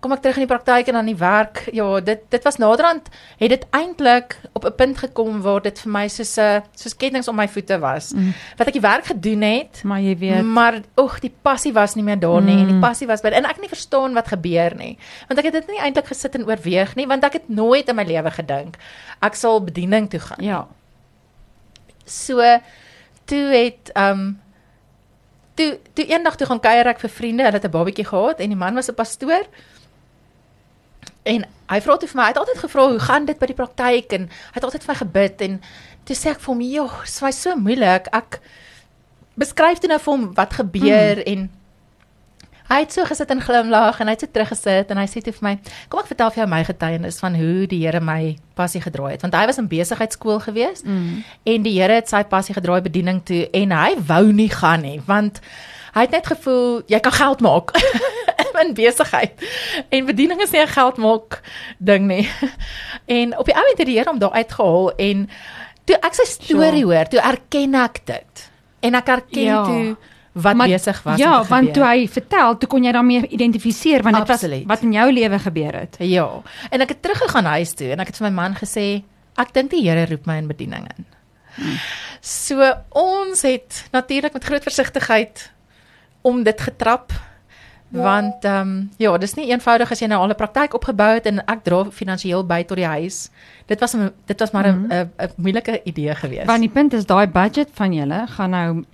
kom 0.00 0.12
ek 0.12 0.22
terug 0.24 0.38
in 0.40 0.46
die 0.46 0.50
praktyk 0.50 0.88
en 0.88 0.94
dan 0.94 1.06
die 1.06 1.16
werk. 1.16 1.68
Ja, 1.76 2.00
dit 2.00 2.22
dit 2.28 2.44
was 2.44 2.56
naderhand 2.56 3.08
het 3.38 3.50
dit 3.50 3.66
eintlik 3.70 4.38
op 4.52 4.64
'n 4.64 4.74
punt 4.74 4.98
gekom 4.98 5.40
waar 5.42 5.62
dit 5.62 5.78
vir 5.78 5.92
my 5.92 6.08
soos 6.08 6.38
'n 6.38 6.62
soos 6.74 6.96
kettinge 6.96 7.28
om 7.28 7.36
my 7.36 7.48
voete 7.48 7.78
was. 7.78 8.12
Mm. 8.12 8.32
Wat 8.56 8.66
ek 8.66 8.72
die 8.72 8.80
werk 8.80 9.04
gedoen 9.04 9.42
het, 9.42 9.82
maar 9.84 10.00
jy 10.00 10.16
weet, 10.18 10.44
maar 10.44 10.80
oeg, 10.96 11.20
die 11.20 11.34
passie 11.42 11.72
was 11.72 11.94
nie 11.94 12.04
meer 12.04 12.18
daar 12.18 12.42
nie 12.42 12.56
mm. 12.56 12.60
en 12.60 12.66
die 12.66 12.80
passie 12.80 13.06
was 13.06 13.20
by 13.20 13.28
en 13.28 13.44
ek 13.44 13.60
het 13.60 13.60
nie 13.60 13.68
verstaan 13.68 14.14
wat 14.14 14.28
gebeur 14.28 14.74
nie. 14.76 14.98
Want 15.28 15.38
ek 15.38 15.44
het 15.44 15.52
dit 15.52 15.68
nie 15.68 15.80
eintlik 15.80 16.06
gesit 16.06 16.34
en 16.34 16.46
oorweeg 16.46 16.94
nie, 16.94 17.06
want 17.06 17.24
ek 17.24 17.32
het 17.32 17.48
nooit 17.48 17.88
in 17.88 17.96
my 17.96 18.04
lewe 18.04 18.30
gedink 18.30 18.76
ek 19.20 19.36
sal 19.36 19.60
bediening 19.64 20.08
toe 20.10 20.20
gaan. 20.20 20.44
Ja. 20.44 20.60
So 22.04 22.40
toe 23.30 23.44
het 23.52 23.92
um 23.94 24.40
toe 25.54 25.76
toe 25.94 26.06
eendag 26.08 26.36
toe 26.36 26.48
gaan 26.48 26.62
kuier 26.62 26.88
ek 26.90 27.02
vir 27.04 27.12
vriende, 27.12 27.44
hulle 27.44 27.60
het 27.60 27.68
'n 27.68 27.76
babatjie 27.76 28.08
gehad 28.08 28.40
en 28.40 28.48
die 28.48 28.58
man 28.58 28.74
was 28.74 28.88
'n 28.88 28.94
pastoor. 28.94 29.44
En 31.28 31.44
hy 31.70 31.78
vra 31.84 31.96
toe 32.00 32.08
vir 32.08 32.18
my, 32.18 32.26
hy 32.26 32.32
het 32.32 32.40
altyd 32.40 32.62
gevra 32.64 32.88
hoe 32.88 32.98
gaan 33.04 33.28
dit 33.28 33.38
by 33.38 33.48
die 33.50 33.58
praktyk 33.58 34.12
en 34.16 34.26
hy 34.30 34.56
het 34.56 34.66
altyd 34.66 34.84
vir 34.86 34.92
my 34.92 34.98
gebid 35.02 35.46
en 35.46 35.56
toe 36.08 36.16
sê 36.16 36.32
ek 36.32 36.40
vir 36.40 36.54
hom, 36.54 36.60
"Joh, 36.60 36.94
dit 37.04 37.20
was 37.20 37.42
so 37.42 37.56
moeilik. 37.56 38.08
Ek 38.12 38.40
beskryf 39.36 39.80
dit 39.80 39.90
nou 39.90 39.98
vir 39.98 40.12
hom 40.12 40.34
wat 40.34 40.52
gebeur 40.52 41.16
mm. 41.16 41.26
en 41.26 41.50
hy 42.70 42.78
het 42.84 42.92
so 42.92 43.04
gesit 43.04 43.30
en 43.30 43.40
glimlag 43.40 44.00
en 44.00 44.06
hy 44.06 44.14
het 44.14 44.20
so 44.20 44.30
teruggesit 44.30 44.90
en 44.90 44.96
hy 44.96 45.06
sê 45.06 45.22
toe 45.22 45.32
vir 45.32 45.46
my, 45.48 45.58
"Kom 45.88 46.00
ek 46.00 46.06
vertel 46.06 46.30
vir 46.30 46.42
jou 46.42 46.48
my 46.50 46.64
getuienis 46.64 47.18
van 47.18 47.34
hoe 47.34 47.66
die 47.66 47.84
Here 47.84 48.00
my 48.00 48.36
passie 48.54 48.80
gedraai 48.80 49.12
het." 49.12 49.22
Want 49.22 49.34
hy 49.34 49.46
was 49.46 49.58
in 49.58 49.68
besigheidskool 49.68 50.40
gewees 50.40 50.82
mm. 50.84 51.24
en 51.44 51.62
die 51.62 51.80
Here 51.80 51.92
het 51.92 52.08
sy 52.08 52.22
passie 52.22 52.54
gedraai 52.54 52.80
bediening 52.80 53.24
toe 53.24 53.48
en 53.52 53.70
hy 53.70 53.96
wou 54.06 54.32
nie 54.32 54.50
gaan 54.50 54.82
nie, 54.82 55.00
want 55.06 55.40
hy 55.94 56.00
het 56.00 56.10
net 56.10 56.26
gevoel 56.26 56.82
jy 56.86 57.00
kan 57.00 57.12
geld 57.12 57.40
maak 57.40 57.74
in 58.64 58.74
besigheid. 58.74 59.32
En 59.90 60.06
bediening 60.06 60.40
is 60.42 60.50
nie 60.50 60.60
'n 60.62 60.68
geldmaak 60.68 61.40
ding 61.78 62.06
nie. 62.06 62.28
En 63.20 63.38
op 63.38 63.44
die 63.46 63.54
ou 63.54 63.64
het 63.68 63.86
die 63.86 63.96
Here 63.98 64.10
hom 64.10 64.18
daar 64.18 64.32
uitgehaal 64.32 64.92
en 64.96 65.28
toe 65.84 65.96
ek 65.96 66.14
sy 66.14 66.24
storie 66.24 66.80
Sure. 66.82 66.94
hoor, 66.96 67.08
toe 67.08 67.20
erken 67.20 67.74
ek 67.74 68.00
dit. 68.06 68.50
En 68.80 68.94
ek 68.94 69.08
erken 69.08 69.42
Ja. 69.42 69.64
toe 69.64 69.96
wat 70.32 70.56
besig 70.56 71.02
was 71.02 71.18
Ja, 71.18 71.38
om 71.38 71.42
te 71.42 71.48
want 71.48 71.74
toe 71.74 71.82
gebeur. 71.82 71.88
hy 71.98 72.08
vertel, 72.08 72.58
toe 72.58 72.68
kon 72.68 72.84
jy 72.84 72.92
daarmee 72.92 73.26
identifiseer 73.28 74.02
want 74.02 74.16
dit 74.16 74.28
was 74.28 74.44
wat 74.66 74.82
in 74.82 74.92
jou 74.92 75.12
lewe 75.12 75.38
gebeur 75.38 75.72
het. 75.74 75.96
Ja. 75.98 76.42
En 76.70 76.80
ek 76.80 76.88
het 76.88 77.02
teruggegaan 77.02 77.44
huis 77.44 77.74
toe 77.74 77.90
en 77.90 78.00
ek 78.00 78.06
het 78.06 78.16
vir 78.16 78.30
my 78.30 78.34
man 78.34 78.54
gesê, 78.54 79.02
ek 79.36 79.52
dink 79.52 79.70
die 79.70 79.82
Here 79.82 80.06
roep 80.06 80.26
my 80.26 80.36
in 80.36 80.46
bediening 80.46 80.86
in. 80.96 81.04
So 82.20 82.60
ons 82.90 83.42
het 83.42 83.88
natuurlik 83.92 84.32
met 84.32 84.44
groot 84.44 84.62
versigtigheid 84.62 85.50
om 86.22 86.42
dit 86.42 86.60
getrap. 86.60 87.12
Want 87.90 88.44
ehm 88.44 88.60
um, 88.68 88.90
ja, 88.98 89.18
dis 89.18 89.34
nie 89.34 89.48
eenvoudig 89.50 89.90
as 89.90 89.98
jy 90.00 90.06
nou 90.06 90.20
al 90.22 90.28
'n 90.30 90.34
praktyk 90.34 90.74
opgebou 90.74 91.14
het 91.14 91.26
en 91.26 91.40
ek 91.46 91.64
dra 91.64 91.84
finansiëel 91.90 92.46
by 92.46 92.62
tot 92.62 92.76
die 92.76 92.86
huis. 92.86 93.30
Dit 93.66 93.80
was 93.80 93.96
dit 94.26 94.38
was 94.40 94.50
maar 94.52 94.66
'n 94.66 94.76
Mhm. 94.76 94.92
'n 94.92 95.10
'n 95.18 95.30
moeilike 95.36 95.80
idee 95.84 96.14
geweest. 96.14 96.46
Want 96.46 96.60
die 96.60 96.68
punt 96.70 96.92
is 96.92 97.06
daai 97.06 97.26
budget 97.26 97.68
van 97.72 97.92
julle 97.92 98.26
gaan 98.28 98.50
nou 98.50 98.84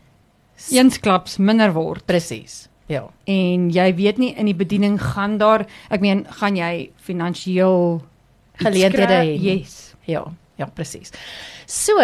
eensklaps 0.72 1.36
minder 1.36 1.72
word 1.72 2.04
presies. 2.06 2.68
Ja. 2.88 3.02
en 3.24 3.70
jy 3.70 3.94
weet 3.96 4.18
nie 4.18 4.34
in 4.36 4.44
die 4.46 4.54
bediening 4.54 5.00
gaan 5.02 5.38
daar, 5.38 5.66
ek 5.90 6.00
meen, 6.00 6.24
gaan 6.30 6.54
jy 6.56 6.90
finansiëel 7.02 8.00
Geleenthede 8.54 9.12
hê. 9.24 9.40
Yes. 9.42 9.94
Ja, 10.04 10.24
ja 10.56 10.66
presies. 10.66 11.10
So, 11.66 11.98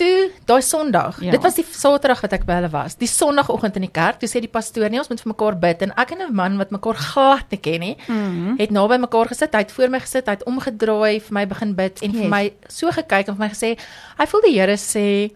toe 0.00 0.30
daai 0.48 0.62
Sondag, 0.64 1.18
Ja. 1.20 1.30
dit 1.34 1.42
was 1.44 1.54
die 1.58 1.64
Saterdag 1.68 2.22
wat 2.24 2.32
ek 2.32 2.46
by 2.48 2.56
hulle 2.60 2.70
was. 2.72 2.96
Die 2.96 3.08
Sondagoggend 3.10 3.76
in 3.76 3.82
die 3.84 3.92
kerk, 3.92 4.18
toe 4.20 4.28
sê 4.30 4.40
die 4.40 4.48
pastoor 4.48 4.88
nee, 4.90 4.98
ons 5.02 5.08
moet 5.12 5.20
vir 5.20 5.32
mekaar 5.34 5.58
bid 5.60 5.82
en 5.86 5.92
ek 5.96 6.12
en 6.16 6.22
'n 6.28 6.34
man 6.34 6.56
wat 6.58 6.70
mekaar 6.70 6.96
glad 6.96 7.50
nie 7.50 7.58
ken 7.60 7.80
nie, 7.80 7.96
Mhm. 8.08 8.56
het 8.58 8.70
naby 8.70 8.96
mekaar 8.98 9.28
gesit, 9.28 9.52
hy 9.52 9.58
het 9.60 9.72
voor 9.72 9.88
my 9.90 10.00
gesit, 10.00 10.26
hy 10.26 10.32
het 10.32 10.44
omgedraai 10.46 11.20
vir 11.20 11.32
my 11.32 11.44
begin 11.46 11.74
bid 11.74 12.02
en 12.02 12.10
Yes. 12.12 12.20
vir 12.20 12.28
my 12.30 12.52
so 12.68 12.90
gekyk 12.90 13.28
en 13.28 13.36
vir 13.36 13.46
my 13.46 13.48
gesê, 13.52 13.76
hy 14.18 14.26
voel 14.26 14.40
die 14.42 14.54
Here 14.58 14.76
sê 14.76 15.30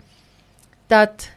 dat 0.89 1.31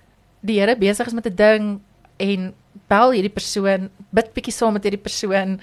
die 0.43 0.59
Here 0.59 0.75
besig 0.75 1.07
is 1.07 1.13
met 1.13 1.25
'n 1.27 1.35
ding 1.35 1.81
en 2.19 2.53
bel 2.87 3.11
hierdie 3.11 3.33
persoon, 3.33 3.89
bid 4.13 4.33
bietjie 4.33 4.53
saam 4.53 4.73
met 4.73 4.83
hierdie 4.83 5.01
persoon. 5.03 5.59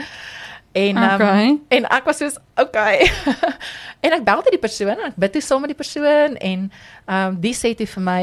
En 0.74 0.96
ehm, 0.98 1.14
Okay. 1.14 1.58
En 1.68 1.84
ek 1.86 2.04
was 2.08 2.18
soos, 2.18 2.36
okay. 2.58 3.06
en 4.04 4.12
ek 4.16 4.24
bel 4.26 4.42
die 4.50 4.58
persoon 4.58 4.96
en 4.96 5.04
ek 5.12 5.18
bid 5.22 5.32
toe 5.36 5.42
saam 5.44 5.62
met 5.62 5.70
die 5.70 5.78
persoon 5.78 6.34
en 6.36 6.64
ehm 7.06 7.28
um, 7.34 7.36
die 7.40 7.54
sê 7.54 7.74
toe 7.78 7.86
vir 7.86 8.02
my 8.02 8.22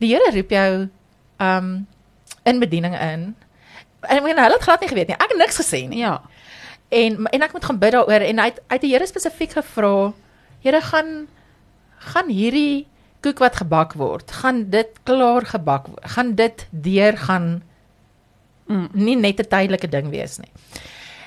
die 0.00 0.08
Here 0.14 0.30
roep 0.32 0.50
jou 0.54 0.70
ehm 1.38 1.58
um, 1.58 1.74
in 2.44 2.60
bediening 2.60 2.94
in. 2.96 3.26
En 4.04 4.16
ek 4.16 4.24
meen 4.24 4.36
hulle 4.40 4.56
het 4.56 4.64
glad 4.64 4.80
nie 4.80 4.88
geweet 4.88 5.08
nie. 5.12 5.16
Ek 5.16 5.30
het 5.32 5.38
niks 5.40 5.60
gesê 5.60 5.82
nie. 5.88 6.00
Ja. 6.04 6.22
En 6.88 7.26
en 7.32 7.42
ek 7.46 7.52
moet 7.52 7.64
gaan 7.68 7.78
bid 7.78 7.92
daaroor 7.92 8.24
en 8.30 8.38
hy 8.38 8.48
het 8.52 8.60
uit 8.68 8.80
die 8.80 8.90
Here 8.94 9.06
spesifiek 9.06 9.52
gevra, 9.60 10.12
Here 10.64 10.80
gaan 10.80 11.26
gaan 12.12 12.28
hierdie 12.28 12.86
koek 13.24 13.38
wat 13.40 13.56
gebak 13.56 13.94
word, 13.96 14.32
gaan 14.40 14.64
dit 14.70 14.88
klaar 15.08 15.44
gebak 15.48 15.86
word. 15.88 16.04
Gaan 16.16 16.34
dit 16.34 16.66
deur 16.70 17.16
gaan 17.28 17.62
Mm. 18.66 18.88
nie 18.92 19.16
net 19.16 19.40
'n 19.40 19.44
tydelike 19.48 19.88
ding 19.88 20.08
wees 20.08 20.38
nie. 20.38 20.48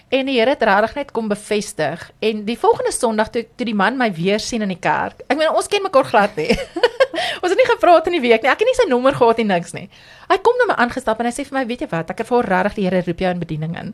En 0.10 0.30
die 0.30 0.38
Here 0.38 0.54
het 0.56 0.64
regtig 0.64 0.94
net 0.96 1.10
kom 1.12 1.28
bevestig 1.28 2.04
en 2.24 2.46
die 2.48 2.56
volgende 2.60 2.94
Sondag 2.96 3.30
toe 3.34 3.44
toe 3.60 3.66
die 3.68 3.76
man 3.76 3.98
my 4.00 4.08
weer 4.16 4.40
sien 4.40 4.64
in 4.64 4.72
die 4.72 4.80
kerk. 4.80 5.20
Ek 5.28 5.36
meen 5.36 5.52
ons 5.52 5.68
ken 5.68 5.84
mekaar 5.84 6.08
glad 6.08 6.38
nie. 6.40 6.54
ons 7.42 7.50
het 7.52 7.60
nie 7.60 7.68
gepraat 7.68 8.08
in 8.08 8.16
die 8.16 8.24
week 8.24 8.46
nie. 8.46 8.52
Ek 8.52 8.64
het 8.64 8.70
nie 8.70 8.78
sy 8.78 8.88
nommer 8.88 9.18
gehad 9.18 9.42
nie 9.42 9.50
niks 9.50 9.76
nie. 9.76 9.90
Hy 10.32 10.38
kom 10.46 10.56
na 10.62 10.70
my 10.72 10.78
aangestap 10.86 11.20
en 11.20 11.28
hy 11.28 11.34
sê 11.36 11.44
vir 11.50 11.60
my, 11.60 11.66
"Weet 11.68 11.84
jy 11.84 11.90
wat? 11.92 12.14
Ek 12.14 12.24
ervaar 12.24 12.48
regtig 12.48 12.78
die 12.80 12.86
Here 12.88 13.04
roep 13.04 13.24
jou 13.26 13.32
in 13.36 13.44
bediening 13.44 13.76
in." 13.82 13.94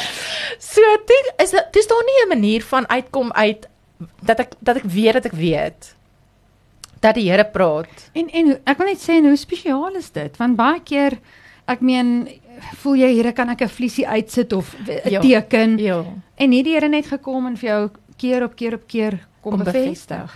so 0.72 0.96
toe 1.10 1.20
is 1.44 1.52
dit 1.52 1.72
dis 1.76 1.90
daar 1.90 2.06
nie 2.08 2.18
'n 2.24 2.32
manier 2.32 2.64
van 2.72 2.88
uitkom 2.88 3.32
uit 3.32 3.68
dat 4.24 4.40
ek 4.40 4.56
dat 4.60 4.80
ek 4.80 4.88
weet 4.88 5.20
dat 5.20 5.26
ek 5.26 5.36
weet 5.36 5.94
dat 7.00 7.14
die 7.14 7.28
Here 7.28 7.44
praat. 7.44 8.08
En 8.14 8.30
en 8.30 8.56
ek 8.64 8.78
wil 8.78 8.86
net 8.86 9.04
sê 9.04 9.20
en 9.20 9.28
hoe 9.28 9.36
spesiaal 9.36 10.00
is 10.00 10.10
dit? 10.10 10.36
Want 10.36 10.56
baie 10.56 10.80
keer 10.80 11.18
ek 11.66 11.80
meen 11.80 12.40
voel 12.82 12.96
jy 12.96 13.12
hier 13.12 13.32
kan 13.32 13.48
ek 13.48 13.62
'n 13.62 13.68
vliesie 13.68 14.06
uitsit 14.08 14.52
of 14.52 14.74
'n 14.86 15.10
Ja. 15.10 15.20
teken 15.20 15.78
Ja. 15.78 16.04
en 16.36 16.50
hierdie 16.50 16.74
Here 16.74 16.88
net 16.88 17.06
gekom 17.06 17.46
en 17.46 17.56
vir 17.56 17.68
jou 17.68 17.90
keer 18.16 18.42
op 18.44 18.56
keer 18.56 18.74
op 18.74 18.86
keer 18.86 19.18
kom, 19.42 19.52
Kom 19.52 19.64
bevestig. 19.64 20.30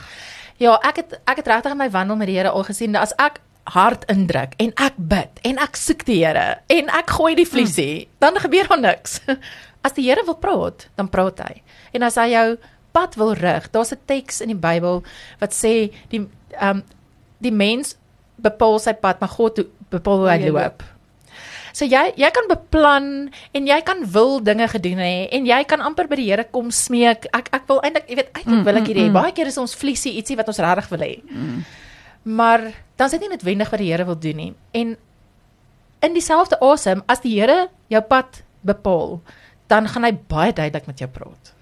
Ja, 0.58 0.78
ek 0.82 0.96
het 0.96 1.20
ek 1.26 1.36
het 1.36 1.46
regtig 1.46 1.72
in 1.72 1.78
my 1.78 1.90
wandel 1.90 2.16
met 2.16 2.26
die 2.26 2.36
Here 2.36 2.50
al 2.50 2.64
gesien 2.64 2.92
dat 2.92 3.02
as 3.02 3.12
ek 3.18 3.40
hard 3.64 4.04
indruk 4.10 4.54
en 4.58 4.72
ek 4.76 4.94
bid 4.96 5.40
en 5.42 5.58
ek 5.58 5.76
soek 5.76 6.04
die 6.04 6.24
Here 6.24 6.58
en 6.68 6.88
ek 6.88 7.10
gooi 7.10 7.34
die 7.34 7.46
vliesie, 7.48 8.06
mm. 8.06 8.10
dan 8.18 8.38
gebeur 8.38 8.68
daar 8.68 8.80
niks. 8.80 9.20
As 9.86 9.92
die 9.92 10.08
Here 10.08 10.22
wil 10.24 10.34
praat, 10.34 10.88
dan 10.96 11.08
praat 11.08 11.38
hy. 11.38 11.62
En 11.94 12.02
as 12.02 12.16
hy 12.18 12.30
jou 12.32 12.56
pad 12.96 13.14
wil 13.14 13.34
rig, 13.34 13.70
daar's 13.70 13.92
'n 13.92 14.00
teks 14.06 14.40
in 14.40 14.48
die 14.48 14.58
Bybel 14.58 15.02
wat 15.38 15.52
sê 15.54 15.92
die 16.10 16.26
ehm 16.58 16.76
um, 16.78 16.82
die 17.38 17.52
mens 17.52 17.96
bepaal 18.40 18.78
sy 18.78 18.94
pad, 18.94 19.20
maar 19.20 19.28
God 19.28 19.60
bepaal 19.90 20.18
hoe 20.18 20.28
hy 20.30 20.48
loop. 20.48 20.82
So 21.76 21.84
jy 21.84 22.02
jy 22.16 22.28
kan 22.32 22.46
beplan 22.48 23.08
en 23.52 23.66
jy 23.68 23.76
kan 23.84 23.98
wil 24.14 24.38
dinge 24.40 24.64
gedoen 24.72 25.00
hê 25.02 25.26
en 25.36 25.44
jy 25.48 25.58
kan 25.68 25.82
amper 25.84 26.08
by 26.08 26.16
die 26.16 26.28
Here 26.30 26.46
kom 26.48 26.70
smeek. 26.72 27.26
Ek 27.36 27.50
ek 27.52 27.66
wil 27.68 27.82
eintlik, 27.84 28.06
jy 28.08 28.16
weet, 28.22 28.30
eintlik 28.32 28.60
Mm, 28.62 28.64
wil 28.64 28.76
ek 28.78 28.82
mm, 28.82 28.88
hierdie 28.88 29.02
hê. 29.04 29.10
mm. 29.10 29.18
Baie 29.18 29.32
keer 29.36 29.50
is 29.50 29.58
ons 29.60 29.74
vliesie 29.76 30.14
ietsie 30.16 30.36
wat 30.40 30.48
ons 30.48 30.60
regtig 30.64 30.88
wil 30.94 31.04
hê. 31.04 31.12
Maar 32.24 32.64
dan 32.96 33.06
is 33.06 33.12
dit 33.16 33.20
nie 33.26 33.28
noodwendig 33.34 33.70
wat 33.70 33.82
die 33.82 33.90
Here 33.92 34.06
wil 34.08 34.16
doen 34.18 34.36
nie. 34.40 34.54
En 34.72 34.96
in 36.06 36.14
dieselfde 36.16 36.56
asem 36.64 37.02
as 37.12 37.20
die 37.20 37.34
Here 37.36 37.68
jou 37.92 38.02
pad 38.08 38.40
bepaal, 38.66 39.20
dan 39.68 39.86
gaan 39.88 40.04
hy 40.08 40.12
baie 40.30 40.52
duidelik 40.56 40.86
met 40.86 40.98
jou 41.04 41.08
praat. 41.12 41.52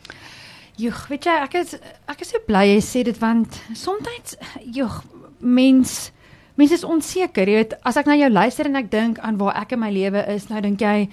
Joeg, 0.77 1.05
weet 1.11 1.27
jy, 1.27 1.35
ek 1.45 1.55
is 1.61 1.75
ek 2.11 2.21
is 2.23 2.31
so 2.35 2.39
bly 2.47 2.65
jy 2.71 2.81
sê 2.83 3.03
dit 3.07 3.19
want 3.23 3.59
soms 3.75 4.37
joeg 4.75 5.03
mens 5.41 6.11
mense 6.57 6.75
is 6.75 6.85
onseker, 6.85 7.49
jy 7.49 7.55
weet, 7.63 7.75
as 7.85 7.97
ek 7.97 8.07
na 8.07 8.15
jou 8.15 8.31
luister 8.31 8.67
en 8.67 8.77
ek 8.77 8.91
dink 8.91 9.19
aan 9.19 9.37
waar 9.37 9.57
ek 9.63 9.73
in 9.73 9.81
my 9.81 9.91
lewe 9.91 10.23
is, 10.35 10.49
nou 10.51 10.61
dink 10.61 10.81
jy, 10.81 11.09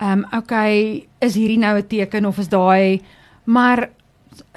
ehm 0.00 0.24
um, 0.24 0.24
okay, 0.38 1.06
is 1.20 1.34
hierdie 1.34 1.58
nou 1.58 1.76
'n 1.78 1.86
teken 1.86 2.26
of 2.26 2.38
is 2.38 2.48
daai 2.48 3.00
maar 3.44 3.88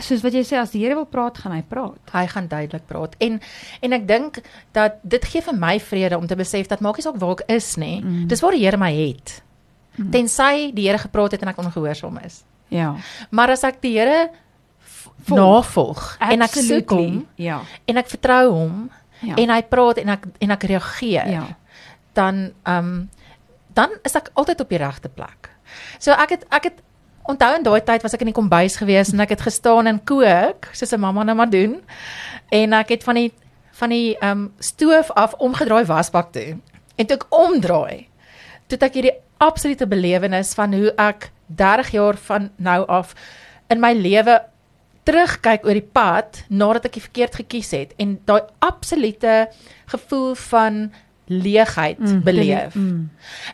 soos 0.02 0.24
wat 0.26 0.34
jy 0.34 0.44
sê 0.46 0.58
as 0.58 0.72
die 0.74 0.82
Here 0.84 0.96
wil 0.98 1.06
praat, 1.10 1.38
gaan 1.38 1.54
hy 1.54 1.62
praat. 1.62 2.00
Hy 2.14 2.26
gaan 2.32 2.48
duidelik 2.50 2.88
praat. 2.90 3.16
En 3.24 3.40
en 3.82 3.94
ek 3.94 4.08
dink 4.08 4.40
dat 4.74 5.00
dit 5.04 5.26
gee 5.26 5.42
vir 5.42 5.58
my 5.58 5.78
vrede 5.80 6.18
om 6.18 6.28
te 6.28 6.36
besef 6.36 6.68
dat 6.68 6.82
maak 6.82 6.98
nie 6.98 7.06
saak 7.06 7.20
waar 7.22 7.36
ek 7.38 7.46
is 7.58 7.76
nie. 7.78 8.02
Mm. 8.02 8.28
Dis 8.28 8.42
waar 8.42 8.58
die 8.58 8.64
Here 8.66 8.78
my 8.78 8.92
het. 8.94 9.42
Mm. 9.98 10.12
Tensy 10.12 10.72
die 10.74 10.88
Here 10.88 10.98
gepraat 10.98 11.32
het 11.32 11.42
en 11.42 11.54
ek 11.54 11.58
ongehoorsaam 11.58 12.20
is. 12.26 12.44
Ja. 12.74 12.96
Maar 13.30 13.56
as 13.56 13.64
ek 13.64 13.82
die 13.82 13.98
Here 14.00 14.30
navolg 15.28 16.18
en 16.22 16.42
ek 16.46 16.54
soek 16.54 16.88
Absolutely. 16.88 16.98
hom 16.98 17.26
Ja. 17.36 17.62
en 17.86 17.98
ek 17.98 18.08
vertrou 18.08 18.52
hom 18.52 18.90
Ja. 19.20 19.36
en 19.36 19.50
hy 19.50 19.62
praat 19.64 19.98
en 19.98 20.10
ek 20.10 20.26
en 20.40 20.52
ek 20.52 20.64
reageer, 20.64 21.30
ja. 21.30 21.46
dan 22.14 22.52
ehm 22.64 22.78
um, 22.78 23.10
dan 23.78 23.94
is 24.04 24.16
ek 24.18 24.32
altyd 24.34 24.62
op 24.62 24.70
die 24.70 24.78
regte 24.82 25.10
plek. 25.10 25.50
So 26.00 26.12
ek 26.12 26.30
het 26.30 26.46
ek 26.50 26.64
het 26.64 26.78
onthou 27.28 27.52
in 27.58 27.64
daai 27.64 27.82
tyd 27.84 28.02
was 28.02 28.16
ek 28.16 28.24
in 28.24 28.32
die 28.32 28.38
kombuis 28.38 28.78
gewees 28.80 29.12
en 29.14 29.22
ek 29.22 29.36
het 29.36 29.44
gestaan 29.46 29.88
en 29.88 30.00
kook 30.04 30.70
soos 30.74 30.94
'n 30.94 31.00
mamma 31.00 31.24
nou 31.24 31.36
maar 31.36 31.50
doen. 31.50 31.82
En 32.50 32.74
ek 32.74 32.90
het 32.90 33.04
van 33.04 33.16
die 33.16 33.34
van 33.72 33.90
die 33.90 34.18
ehm 34.18 34.32
um, 34.32 34.54
stoof 34.60 35.12
af 35.12 35.34
omgedraai 35.34 35.86
wasbak 35.86 36.32
toe. 36.32 36.58
En 36.96 37.06
toe 37.06 37.18
ek 37.18 37.26
omdraai, 37.30 38.10
toe 38.68 38.78
ek 38.82 38.94
hierdie 38.94 39.18
absolute 39.38 39.88
belewenis 39.88 40.54
van 40.54 40.74
hoe 40.74 40.94
ek 40.98 41.32
30 41.46 41.92
jaar 41.92 42.18
van 42.18 42.50
nou 42.56 42.86
af 42.88 43.14
in 43.70 43.80
my 43.80 43.94
lewe 43.94 44.42
terugkyk 45.08 45.66
oor 45.66 45.78
die 45.78 45.90
pad 46.00 46.42
nadat 46.50 46.86
ek 46.90 46.98
die 47.00 47.06
verkeerd 47.08 47.36
gekies 47.40 47.72
het 47.76 47.94
en 48.02 48.18
daai 48.28 48.42
absolute 48.66 49.48
gevoel 49.94 50.34
van 50.50 50.82
leegheid 51.28 52.00
mm, 52.00 52.22
beleef. 52.24 52.76
Mm. 52.76 53.10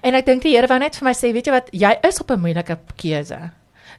En 0.05 0.13
ek 0.17 0.25
dink 0.29 0.43
die 0.45 0.53
Here 0.55 0.67
wou 0.69 0.77
net 0.81 0.98
vir 1.00 1.07
my 1.10 1.13
sê, 1.17 1.31
weet 1.33 1.48
jy 1.50 1.53
wat, 1.55 1.69
jy 1.74 1.93
is 2.10 2.19
op 2.22 2.31
'n 2.31 2.39
moeilike 2.41 2.77
keuse. 3.01 3.39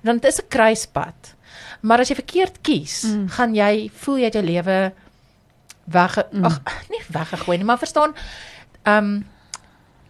Want 0.03 0.23
dit 0.23 0.31
is 0.33 0.39
'n 0.43 0.49
kruispad. 0.49 1.35
Maar 1.83 2.01
as 2.01 2.09
jy 2.09 2.15
verkeerd 2.15 2.61
kies, 2.63 3.03
Mm. 3.03 3.21
mm. 3.21 3.29
gaan 3.29 3.55
jy 3.55 3.91
voel 3.95 4.17
jy 4.19 4.25
het 4.25 4.35
jou 4.35 4.45
lewe 4.45 4.93
weg 5.85 6.19
Mm. 6.33 6.45
ag 6.45 6.61
nie 6.91 7.03
weggegooi 7.11 7.57
nie, 7.59 7.65
maar 7.67 7.79
verstaan 7.79 8.15
ehm 8.85 9.05
um, 9.05 9.27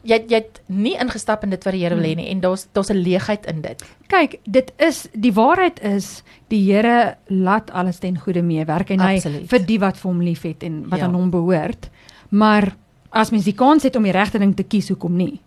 jy 0.04 0.18
jy 0.28 0.34
het 0.36 0.60
nie 0.68 0.94
ingestap 1.00 1.42
in 1.44 1.50
dit 1.50 1.64
wat 1.64 1.72
die 1.74 1.80
Here 1.82 1.94
wil 1.96 2.04
hê 2.04 2.14
nie 2.16 2.28
en 2.30 2.40
daar's 2.40 2.66
daar's 2.72 2.90
'n 2.90 2.96
leegheid 3.02 3.46
in 3.46 3.60
dit. 3.62 3.82
Kyk, 4.08 4.40
dit 4.46 4.72
is 4.78 5.08
die 5.12 5.32
waarheid 5.32 5.80
is 5.82 6.22
die 6.48 6.72
Here 6.72 7.16
laat 7.28 7.70
alles 7.70 7.98
ten 7.98 8.18
goeie 8.18 8.42
meewerk 8.42 8.90
en 8.90 9.00
hy 9.00 9.14
Absoluut. 9.16 9.48
vir 9.48 9.58
die 9.66 9.78
wat 9.78 9.96
vir 9.96 10.10
hom 10.10 10.20
liefhet 10.22 10.62
en 10.62 10.88
wat 10.88 10.98
Ja. 10.98 11.04
aan 11.06 11.14
hom 11.14 11.30
behoort. 11.30 11.88
Maar 12.30 12.76
as 13.12 13.30
mens 13.30 13.44
die 13.44 13.54
kans 13.54 13.82
het 13.82 13.96
om 13.96 14.02
die 14.02 14.12
regte 14.12 14.38
ding 14.38 14.54
te 14.56 14.62
kies, 14.64 14.88
hoekom 14.88 15.16
nie? 15.16 15.40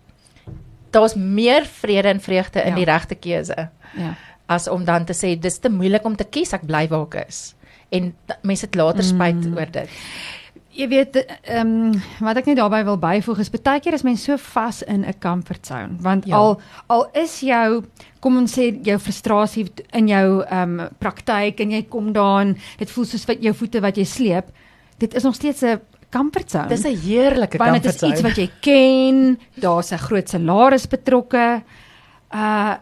Daar's 0.91 1.15
meer 1.15 1.65
vrede 1.65 2.07
en 2.07 2.19
vreugde 2.19 2.61
in 2.63 2.69
Ja. 2.69 2.75
die 2.75 2.85
regte 2.85 3.15
keuse 3.15 3.69
Ja. 3.97 4.15
as 4.47 4.67
om 4.67 4.85
dan 4.85 5.05
te 5.05 5.13
sê 5.13 5.39
dis 5.39 5.57
te 5.59 5.69
moeilik 5.69 6.05
om 6.05 6.15
te 6.15 6.23
kies, 6.23 6.53
ek 6.53 6.65
bly 6.65 6.87
waar 6.87 7.01
ek 7.11 7.25
is. 7.27 7.55
En 7.91 8.13
mense 8.43 8.65
het 8.65 8.75
later 8.75 9.03
spyt 9.03 9.45
Mm. 9.45 9.57
oor 9.57 9.71
dit. 9.71 9.89
Jy 10.77 10.87
weet 10.91 11.17
ehm 11.17 11.73
um, 11.93 12.01
wat 12.21 12.37
ek 12.37 12.51
net 12.51 12.59
daarbey 12.59 12.83
wil 12.85 12.99
byvoeg 13.01 13.41
is 13.43 13.49
baie 13.49 13.81
keer 13.81 13.97
is 13.97 14.05
mense 14.05 14.23
so 14.23 14.37
vas 14.37 14.83
in 14.83 15.05
'n 15.05 15.19
comfort 15.19 15.65
zone 15.65 15.97
want 15.99 16.25
ja. 16.25 16.35
al 16.35 16.61
al 16.87 17.07
is 17.13 17.39
jou 17.41 17.83
kom 18.19 18.37
ons 18.37 18.53
sê 18.53 18.69
jou 18.83 18.97
frustrasie 18.99 19.67
in 19.93 20.07
jou 20.07 20.43
ehm 20.43 20.79
um, 20.79 20.89
praktyk 20.99 21.59
en 21.59 21.71
jy 21.71 21.83
kom 21.89 22.13
daarin 22.13 22.57
dit 22.77 22.89
voel 22.89 23.05
soos 23.05 23.25
wat 23.25 23.41
jou 23.41 23.53
voete 23.53 23.81
wat 23.81 23.97
jy 23.97 24.05
sleep 24.05 24.51
dit 24.97 25.13
is 25.13 25.23
nog 25.23 25.35
steeds 25.35 25.61
'n 25.61 25.79
comfort 26.09 26.51
zone. 26.51 26.67
Dis 26.67 26.83
'n 26.83 26.97
heerlike 26.97 27.57
comfort 27.57 27.59
zone. 27.59 27.71
Want 27.71 27.83
dit 27.83 28.01
is 28.01 28.09
iets 28.09 28.21
wat 28.21 28.35
jy 28.35 28.49
ken, 28.61 29.39
daar's 29.53 29.91
'n 29.91 29.97
groot 29.97 30.29
salaris 30.29 30.87
betrokke. 30.87 31.63
Uh 32.33 32.75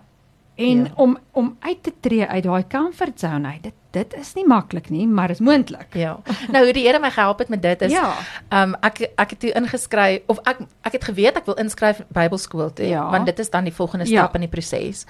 en 0.56 0.84
ja. 0.84 0.92
om 0.96 1.18
om 1.32 1.58
uit 1.60 1.84
te 1.84 1.94
tree 2.00 2.26
uit 2.26 2.44
daai 2.44 2.68
comfort 2.68 3.20
zone 3.20 3.48
uit. 3.48 3.64
Dit 3.64 3.74
dit 3.96 4.16
is 4.20 4.34
nie 4.36 4.44
maklik 4.48 4.90
nie, 4.90 5.08
maar 5.08 5.30
is 5.30 5.40
moontlik. 5.40 5.94
Ja. 5.96 6.18
Nou 6.52 6.64
hoe 6.64 6.74
die 6.76 6.84
Here 6.88 7.00
my 7.00 7.12
gehelp 7.12 7.40
het 7.40 7.50
met 7.50 7.62
dit 7.62 7.82
is 7.88 7.92
ja. 7.92 8.12
um 8.52 8.76
ek 8.84 9.06
ek 9.16 9.36
het 9.36 9.40
toe 9.40 9.52
ingeskryf 9.56 10.32
of 10.32 10.40
ek 10.44 10.66
ek 10.88 10.98
het 11.00 11.04
geweet 11.12 11.40
ek 11.40 11.48
wil 11.48 11.60
inskryf 11.62 12.02
Bybelskool 12.08 12.74
toe 12.76 12.88
ja. 12.88 13.10
want 13.12 13.26
dit 13.26 13.40
is 13.40 13.50
dan 13.50 13.64
die 13.64 13.74
volgende 13.74 14.06
stap 14.06 14.36
ja. 14.36 14.40
in 14.40 14.48
die 14.48 14.52
proses. 14.52 15.06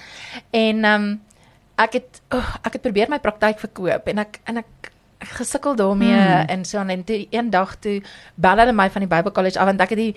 En 0.52 0.86
um 0.86 1.08
ek 1.82 2.00
het 2.00 2.22
oh, 2.32 2.56
ek 2.64 2.78
het 2.78 2.82
probeer 2.86 3.10
my 3.10 3.20
praktyk 3.20 3.60
verkoop 3.60 4.08
en 4.12 4.24
ek 4.24 4.40
en 4.46 4.62
ek 4.64 4.92
gesukkel 5.36 5.75
daarmee 5.75 6.14
hmm. 6.14 6.50
en 6.54 6.66
so 6.66 6.78
en 6.78 7.04
toe 7.04 7.25
eendag 7.30 7.75
toe 7.82 8.02
bel 8.36 8.62
hulle 8.62 8.74
my 8.75 8.90
van 8.90 9.06
die 9.06 9.10
Bible 9.10 9.32
College 9.32 9.60
af 9.60 9.66
want 9.66 9.82
ek 9.82 9.96
het 9.96 10.02
die 10.02 10.16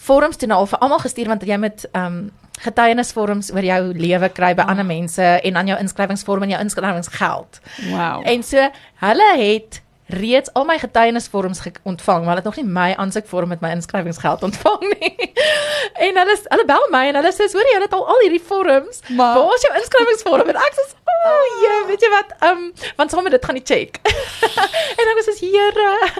forums 0.00 0.40
toe 0.40 0.48
nou 0.48 0.62
al 0.62 0.70
vir 0.70 0.80
almal 0.80 1.02
gestuur 1.04 1.28
want 1.30 1.44
jy 1.46 1.58
met 1.60 1.86
ehm 1.92 2.06
um, 2.06 2.30
getuienisvorms 2.64 3.52
oor 3.54 3.64
jou 3.64 3.82
lewe 3.96 4.28
kry 4.36 4.52
by 4.54 4.66
oh. 4.66 4.72
ander 4.72 4.86
mense 4.86 5.22
en 5.22 5.56
aan 5.56 5.70
jou 5.72 5.78
inskrywingsvorm 5.80 6.46
en 6.46 6.54
jou 6.54 6.62
inskrywingsgeld. 6.64 7.60
Wow. 7.90 8.26
En 8.28 8.42
so 8.46 8.66
hulle 9.04 9.30
het 9.40 9.80
reeds 10.12 10.52
al 10.52 10.64
my 10.64 10.78
getuienisvorms 10.78 11.60
ontvang, 11.82 12.24
maar 12.24 12.34
hulle 12.34 12.42
het 12.42 12.48
nog 12.48 12.56
nie 12.56 12.64
my 12.64 12.94
aansoekvorm 12.96 13.48
met 13.48 13.60
my 13.60 13.70
inskrywingsgeld 13.76 14.42
ontvang 14.42 14.84
nie. 15.00 15.32
en 16.06 16.20
hulle 16.22 16.36
hulle 16.42 16.66
bel 16.68 16.86
my 16.92 17.02
en 17.10 17.18
hulle 17.20 17.32
sê, 17.34 17.48
"Hoor 17.52 17.66
jy, 17.68 17.74
hulle 17.76 17.88
het 17.88 17.96
al 17.96 18.06
al 18.14 18.22
hierdie 18.24 18.42
vorms. 18.50 19.00
Maar 19.08 19.34
waar 19.38 19.54
is 19.54 19.66
jou 19.66 19.72
inskrywingsvorm?" 19.80 20.48
En 20.48 20.56
ek 20.56 20.76
sê, 20.78 20.84
"O, 21.04 21.30
oh, 21.30 21.46
ja, 21.64 21.86
weet 21.86 22.00
jy 22.00 22.10
wat? 22.10 22.34
Ehm, 22.38 22.50
um, 22.56 22.72
want 22.96 23.10
sommer 23.10 23.30
dit 23.30 23.44
gaan 23.44 23.54
nie 23.54 23.64
check." 23.64 24.00
en 24.98 25.04
dan 25.08 25.24
sê 25.24 25.38
"Here." 25.40 26.12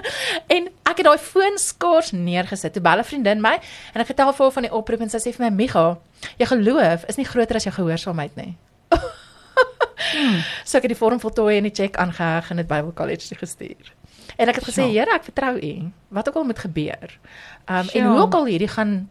En 0.47 0.67
ek 0.83 0.97
het 0.97 1.05
daai 1.05 1.17
foon 1.17 1.57
skaars 1.57 2.11
neergesit. 2.11 2.73
Toe 2.73 2.81
bel 2.81 2.99
'n 2.99 3.03
vriendin 3.03 3.41
my 3.41 3.59
en 3.93 4.01
ek 4.01 4.11
vertel 4.13 4.33
vir 4.33 4.45
haar 4.45 4.51
van 4.51 4.63
die 4.63 4.73
oproep 4.73 5.01
en 5.01 5.09
sy 5.09 5.17
sê 5.17 5.35
vir 5.35 5.49
my, 5.49 5.51
"Miga, 5.55 5.97
jy 6.37 6.45
geloof 6.45 7.05
is 7.07 7.17
nie 7.17 7.25
groter 7.25 7.55
as 7.55 7.63
jou 7.63 7.73
gehoorsaamheid 7.73 8.35
nie." 8.35 8.57
Hmm. 10.11 10.39
So 10.63 10.77
ek 10.79 10.87
het 10.87 10.93
die 10.95 10.99
vorm 10.99 11.19
voltooi 11.19 11.57
en 11.57 11.67
die 11.69 11.75
cheque 11.75 11.99
aangeheg 12.01 12.51
en 12.51 12.61
dit 12.61 12.69
Bible 12.69 12.93
College 12.93 13.27
toe 13.27 13.37
gestuur. 13.37 13.91
En 14.37 14.49
ek 14.49 14.61
het 14.61 14.69
gesê, 14.69 14.87
Here, 14.89 15.11
ek 15.13 15.27
vertrou 15.27 15.57
U. 15.57 15.73
Wat 16.09 16.29
ook 16.29 16.39
al 16.41 16.47
moet 16.49 16.59
gebeur. 16.59 17.19
Um 17.67 17.91
en 17.93 18.07
hoe 18.07 18.17
ook 18.19 18.33
al 18.39 18.49
hierdie 18.51 18.71
gaan 18.71 19.09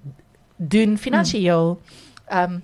doen 0.56 0.99
finansiëel. 0.99 1.76
Um 2.32 2.62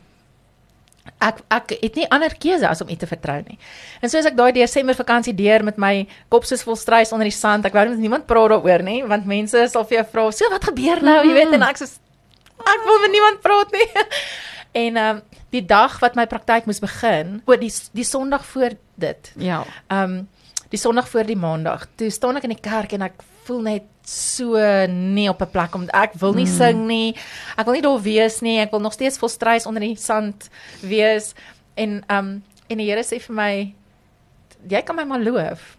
ek 1.22 1.38
ek 1.54 1.76
het 1.80 1.94
nie 1.96 2.08
ander 2.10 2.34
keuse 2.34 2.66
as 2.68 2.80
om 2.82 2.90
U 2.90 2.96
te 2.98 3.06
vertrou 3.06 3.38
nie. 3.46 3.58
En 4.02 4.10
soos 4.10 4.26
ek 4.28 4.36
daai 4.38 4.52
Desember 4.56 4.96
vakansie 4.98 5.34
deur 5.36 5.64
met 5.64 5.78
my 5.80 6.06
kop 6.32 6.44
soos 6.48 6.64
vol 6.66 6.76
struis 6.76 7.12
onder 7.14 7.28
die 7.28 7.34
sand, 7.34 7.66
ek 7.66 7.76
wou 7.76 7.86
met 7.88 8.02
niemand 8.02 8.26
praat 8.26 8.56
daaroor 8.56 8.84
nie, 8.86 9.02
want 9.06 9.28
mense 9.28 9.68
sal 9.72 9.86
vir 9.86 10.00
jou 10.00 10.06
vra, 10.12 10.30
"So 10.32 10.50
wat 10.50 10.64
gebeur 10.64 11.02
nou?" 11.02 11.22
Jy 11.24 11.34
weet 11.34 11.54
en 11.54 11.62
ek 11.62 11.78
sê 11.78 11.88
ek 12.58 12.84
wil 12.84 13.00
met 13.00 13.10
niemand 13.10 13.40
praat 13.40 13.72
nie. 13.72 13.88
En 14.76 14.96
ehm 14.96 15.16
um, 15.16 15.22
die 15.54 15.62
dag 15.66 15.98
wat 16.02 16.16
my 16.18 16.26
praktyk 16.26 16.66
moes 16.66 16.82
begin, 16.82 17.40
o 17.46 17.56
die 17.60 17.72
die 17.96 18.04
Sondag 18.04 18.44
voor 18.46 18.76
dit. 18.94 19.32
Ja. 19.36 19.64
Ehm 19.88 20.02
um, 20.02 20.28
die 20.68 20.78
Sondag 20.78 21.08
voor 21.08 21.24
die 21.24 21.36
Maandag. 21.38 21.86
Toe 21.94 22.10
staan 22.10 22.36
ek 22.36 22.48
in 22.48 22.56
die 22.56 22.62
kerk 22.62 22.92
en 22.96 23.04
ek 23.06 23.22
voel 23.46 23.60
net 23.62 23.84
so 24.06 24.58
nie 24.90 25.28
op 25.30 25.42
'n 25.42 25.50
plek 25.50 25.74
om 25.74 25.86
ek 25.94 26.18
wil 26.18 26.34
nie 26.34 26.46
mm. 26.46 26.56
sing 26.56 26.86
nie. 26.86 27.14
Ek 27.56 27.64
wil 27.64 27.74
nie 27.74 27.86
daar 27.86 28.02
wees 28.02 28.40
nie. 28.40 28.58
Ek 28.58 28.70
wil 28.70 28.80
nog 28.80 28.92
steeds 28.92 29.18
vol 29.18 29.28
struis 29.28 29.66
onder 29.66 29.80
die 29.80 29.96
sand 29.96 30.50
wees. 30.82 31.34
En 31.74 32.02
ehm 32.06 32.18
um, 32.18 32.42
en 32.66 32.78
die 32.78 32.90
Here 32.90 33.04
sê 33.04 33.20
vir 33.22 33.34
my 33.34 33.74
jy 34.68 34.82
kan 34.82 34.96
my 34.96 35.04
maar 35.04 35.22
loof 35.22 35.76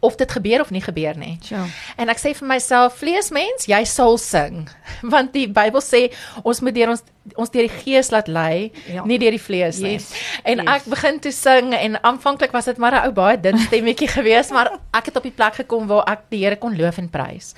of 0.00 0.16
dit 0.16 0.32
gebeur 0.32 0.60
of 0.60 0.70
nie 0.70 0.82
gebeur 0.82 1.16
nie. 1.18 1.38
Ja. 1.50 1.64
En 1.96 2.10
ek 2.12 2.20
sê 2.22 2.32
vir 2.38 2.48
myself, 2.48 3.00
vleesmens, 3.00 3.66
jy 3.70 3.82
sal 3.88 4.18
sing, 4.18 4.68
want 5.14 5.32
die 5.34 5.48
Bybel 5.50 5.82
sê 5.82 6.04
ons 6.42 6.62
moet 6.62 6.76
deur 6.76 6.94
ons 6.94 7.04
ons 7.38 7.50
deur 7.54 7.68
die 7.68 7.82
gees 7.84 8.10
laat 8.10 8.26
lei, 8.26 8.72
ja. 8.90 9.04
nie 9.06 9.18
deur 9.22 9.30
die 9.30 9.42
vlees 9.42 9.78
nie. 9.78 9.94
Yes. 9.94 10.08
En 10.42 10.58
yes. 10.58 10.70
ek 10.74 10.88
begin 10.90 11.20
toe 11.22 11.30
sing 11.34 11.70
en 11.76 12.00
aanvanklik 12.02 12.54
was 12.54 12.66
dit 12.66 12.80
maar 12.82 12.96
'n 12.98 13.06
ou 13.06 13.12
baie 13.14 13.38
dun 13.38 13.58
stemmetjie 13.58 14.10
geweest, 14.18 14.50
maar 14.50 14.72
ek 14.90 15.10
het 15.10 15.16
op 15.16 15.26
die 15.26 15.34
plek 15.34 15.62
gekom 15.62 15.86
waar 15.86 16.02
ek 16.10 16.26
die 16.34 16.42
Here 16.42 16.58
kon 16.58 16.74
loof 16.76 16.98
en 16.98 17.10
prys. 17.10 17.54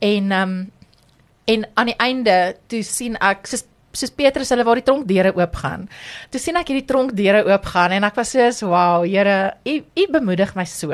En 0.00 0.32
ehm 0.32 0.42
um, 0.42 0.72
en 1.44 1.66
aan 1.74 1.86
die 1.86 2.00
einde 2.00 2.56
toe 2.72 2.82
sien 2.82 3.18
ek 3.20 3.46
soos 3.46 3.66
soos 3.96 4.10
Petrus 4.10 4.50
hulle 4.52 4.64
waar 4.66 4.80
die 4.80 4.86
tronkdeure 4.86 5.34
oop 5.36 5.56
gaan. 5.62 5.88
Toe 6.30 6.40
sien 6.40 6.56
ek 6.56 6.68
hierdie 6.72 6.86
tronkdeure 6.88 7.44
oop 7.48 7.64
gaan 7.72 7.92
en 7.96 8.04
ek 8.04 8.16
was 8.16 8.34
so, 8.34 8.68
"Wow, 8.68 9.04
Here, 9.04 9.54
u 9.64 9.84
u 9.96 10.06
bemoedig 10.10 10.54
my 10.54 10.64
so." 10.64 10.90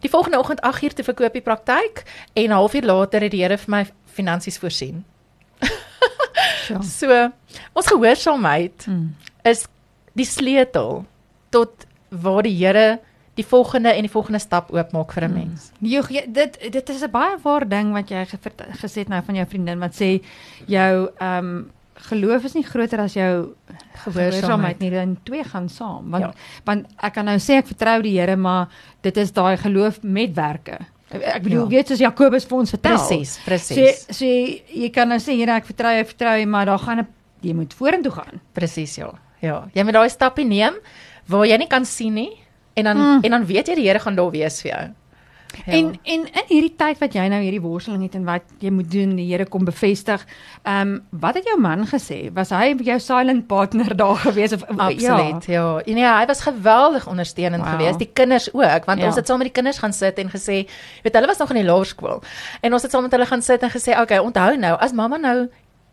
Die 0.00 0.10
volgende 0.10 0.38
oggend 0.38 0.60
8uur 0.62 0.94
te 0.94 1.02
verkoop 1.02 1.32
die 1.32 1.42
praktyk 1.42 2.04
en 2.34 2.50
'n 2.50 2.50
halfuur 2.50 2.84
later 2.84 3.20
het 3.20 3.30
die 3.30 3.42
Here 3.42 3.58
vir 3.58 3.70
my 3.70 3.86
finansies 4.06 4.58
voorsien. 4.58 5.04
ja. 6.68 6.80
So, 7.00 7.30
ons 7.72 7.86
gehoorsaamheid 7.86 8.84
hmm. 8.84 9.14
is 9.42 9.66
die 10.12 10.26
sleutel 10.26 11.06
tot 11.50 11.86
waar 12.10 12.42
die 12.42 12.56
Here 12.56 12.98
die 13.38 13.46
volgende 13.46 13.92
en 13.94 14.02
die 14.02 14.10
volgende 14.10 14.40
stap 14.42 14.72
oopmaak 14.74 15.12
vir 15.12 15.24
'n 15.24 15.30
hmm. 15.30 15.38
mens. 15.38 15.70
Jo, 15.80 16.02
dit 16.26 16.58
dit 16.72 16.88
is 16.88 17.02
'n 17.02 17.10
baie 17.10 17.38
waar 17.42 17.68
ding 17.68 17.92
wat 17.92 18.10
jy 18.10 18.26
gesê 18.82 18.98
het 18.98 19.08
nou 19.08 19.22
van 19.22 19.34
jou 19.34 19.46
vriendin 19.46 19.78
wat 19.78 19.94
sê 19.94 20.20
jou 20.66 21.10
ehm 21.18 21.38
um, 21.38 21.70
geloof 22.08 22.44
is 22.44 22.54
nie 22.54 22.64
groter 22.66 23.00
as 23.02 23.14
jou 23.16 23.32
gehoorsaamheid 24.04 24.78
nie, 24.82 24.90
dan 24.90 25.16
twee 25.26 25.44
gaan 25.44 25.68
saam. 25.68 26.10
Want 26.10 26.24
ja. 26.24 26.32
want 26.64 26.86
ek 27.02 27.16
kan 27.18 27.28
nou 27.28 27.36
sê 27.42 27.58
ek 27.62 27.66
vertrou 27.72 27.98
die 28.02 28.14
Here, 28.18 28.36
maar 28.36 28.68
dit 29.02 29.16
is 29.16 29.32
daai 29.32 29.56
geloof 29.56 30.02
met 30.02 30.34
werke. 30.36 30.78
Ek 31.08 31.42
bedoel 31.42 31.64
ja. 31.64 31.68
weet 31.68 31.88
soos 31.88 32.02
Jakobus 32.04 32.44
vir 32.48 32.58
ons 32.58 32.74
vertel. 32.74 32.98
Presies, 32.98 33.38
presies. 33.44 34.02
So, 34.06 34.18
so 34.20 34.26
jy 34.82 34.90
kan 34.94 35.08
nou 35.08 35.18
sê 35.22 35.36
Here, 35.38 35.56
ek 35.56 35.70
vertrou 35.70 35.94
jy, 35.96 36.04
vertrou 36.12 36.34
jy, 36.38 36.46
maar 36.46 36.68
daar 36.70 36.82
gaan 36.84 37.00
'n 37.04 37.08
jy 37.42 37.54
moet 37.54 37.74
vorentoe 37.74 38.12
gaan. 38.12 38.40
Presies, 38.52 38.96
ja. 38.96 39.12
Ja, 39.40 39.68
jy 39.74 39.84
moet 39.86 39.94
daai 39.94 40.10
stappe 40.10 40.42
neem 40.42 40.78
waar 41.30 41.46
jy 41.46 41.58
nie 41.60 41.68
kan 41.70 41.84
sien 41.84 42.14
nie 42.14 42.32
en 42.74 42.84
dan 42.84 42.96
mm. 42.96 43.20
en 43.22 43.30
dan 43.30 43.44
weet 43.46 43.68
jy 43.68 43.74
die 43.78 43.86
Here 43.86 44.00
gaan 44.02 44.16
daar 44.18 44.30
wees 44.30 44.62
vir 44.62 44.70
jou. 44.70 44.86
Ja. 45.64 45.72
En 45.72 45.86
en 46.02 46.26
in 46.32 46.46
hierdie 46.48 46.74
tyd 46.76 46.98
wat 46.98 47.14
jy 47.16 47.24
nou 47.28 47.40
hierdie 47.42 47.60
worsteling 47.60 48.02
het 48.02 48.14
en 48.14 48.24
wat 48.28 48.42
jy 48.62 48.70
moet 48.70 48.90
doen, 48.90 49.14
die 49.16 49.26
Here 49.30 49.46
kom 49.48 49.64
bevestig. 49.64 50.24
Ehm 50.62 50.80
um, 50.80 51.20
wat 51.20 51.34
het 51.34 51.48
jou 51.48 51.58
man 51.60 51.86
gesê? 51.88 52.32
Was 52.34 52.50
hy 52.50 52.74
jou 52.84 52.98
silent 53.00 53.46
partner 53.46 53.96
daar 54.02 54.16
gewees 54.16 54.52
of 54.52 54.64
Absoluut. 54.64 55.44
Ja. 55.46 55.62
ja. 55.62 55.82
En 55.84 55.96
ja, 55.96 56.18
hy 56.18 56.26
was 56.26 56.40
geweldig 56.40 57.06
ondersteunend 57.08 57.64
wow. 57.64 57.72
geweest. 57.72 57.98
Die 57.98 58.10
kinders 58.12 58.52
ook, 58.52 58.84
want 58.84 59.00
ja. 59.00 59.06
ons 59.06 59.16
het 59.16 59.26
saam 59.26 59.38
met 59.38 59.50
die 59.50 59.56
kinders 59.56 59.78
gaan 59.78 59.92
sit 59.92 60.18
en 60.18 60.30
gesê, 60.30 60.64
weet 61.02 61.14
hulle 61.14 61.26
was 61.26 61.38
nog 61.38 61.50
in 61.54 61.62
die 61.62 61.70
laerskool. 61.70 62.22
En 62.60 62.72
ons 62.72 62.82
het 62.82 62.90
saam 62.90 63.02
met 63.02 63.12
hulle 63.12 63.26
gaan 63.26 63.42
sit 63.42 63.62
en 63.62 63.70
gesê, 63.70 63.90
"Oké, 63.90 64.02
okay, 64.02 64.18
onthou 64.18 64.56
nou, 64.56 64.76
as 64.78 64.92
mamma 64.92 65.16
nou 65.16 65.48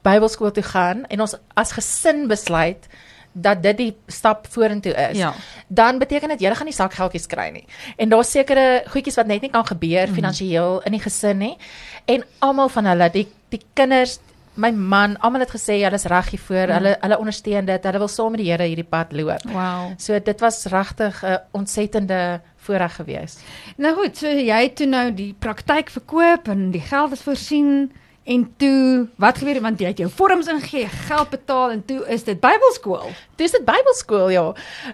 Bybelskool 0.06 0.52
toe 0.52 0.64
gaan 0.64 1.06
en 1.10 1.22
ons 1.22 1.36
as 1.54 1.72
gesin 1.72 2.28
besluit 2.28 2.88
dat 3.36 3.64
dit 3.64 3.78
die 3.78 3.92
stap 4.08 4.48
vorentoe 4.50 4.94
is, 5.10 5.18
ja. 5.20 5.34
dan 5.68 6.00
beteken 6.00 6.32
dit 6.36 6.46
jy 6.46 6.54
gaan 6.56 6.70
nie 6.70 6.76
sakgeldjies 6.76 7.28
kry 7.28 7.50
nie. 7.52 7.66
En 8.00 8.10
daar's 8.10 8.32
sekere 8.32 8.84
goedjies 8.88 9.20
wat 9.20 9.28
net 9.28 9.44
nie 9.44 9.52
kan 9.52 9.66
gebeur 9.68 10.08
mm. 10.08 10.16
finansiëel 10.16 10.80
in 10.88 10.96
die 10.96 11.04
gesin 11.04 11.42
nie. 11.44 11.58
En 12.06 12.24
almal 12.40 12.72
van 12.72 12.88
hulle, 12.94 13.10
die 13.12 13.28
die 13.52 13.62
kinders, 13.78 14.20
my 14.56 14.72
man, 14.72 15.18
almal 15.20 15.44
het 15.44 15.52
gesê 15.52 15.78
hulle 15.84 16.00
is 16.00 16.08
reg 16.12 16.32
hiervoor. 16.32 16.72
Mm. 16.72 16.78
Hulle 16.78 16.96
hulle 17.02 17.20
ondersteun 17.20 17.68
dit. 17.68 17.90
Hulle 17.90 18.02
wil 18.06 18.12
saam 18.12 18.36
met 18.36 18.44
die 18.44 18.48
Here 18.52 18.70
hierdie 18.72 18.88
pad 18.88 19.12
loop. 19.12 19.44
Wow. 19.52 19.92
So 20.00 20.20
dit 20.20 20.44
was 20.44 20.64
regtig 20.72 21.22
'n 21.24 21.36
uh, 21.36 21.38
ontsettende 21.52 22.42
voorreg 22.66 22.96
geweest. 22.96 23.44
Nou 23.78 23.94
goed, 24.00 24.18
so 24.18 24.28
jy 24.28 24.62
het 24.64 24.76
toe 24.76 24.88
nou 24.88 25.14
die 25.14 25.34
praktyk 25.40 25.90
verkoop 25.90 26.48
en 26.48 26.72
die 26.72 26.82
geld 26.82 27.12
is 27.12 27.22
voorsien. 27.22 27.92
En 28.26 28.54
toe, 28.58 29.08
wat 29.22 29.38
gebeur 29.38 29.60
want 29.62 29.80
jy 29.80 29.92
het 29.92 30.00
jou 30.02 30.08
vorms 30.10 30.48
ingegee, 30.50 30.88
geld 31.06 31.30
betaal 31.30 31.76
en 31.76 31.82
toe 31.86 32.00
is 32.10 32.24
dit 32.26 32.40
Bybelskool. 32.42 33.12
Dis 33.38 33.54
dit 33.54 33.66
Bybelskool 33.66 34.32
ja. 34.34 34.46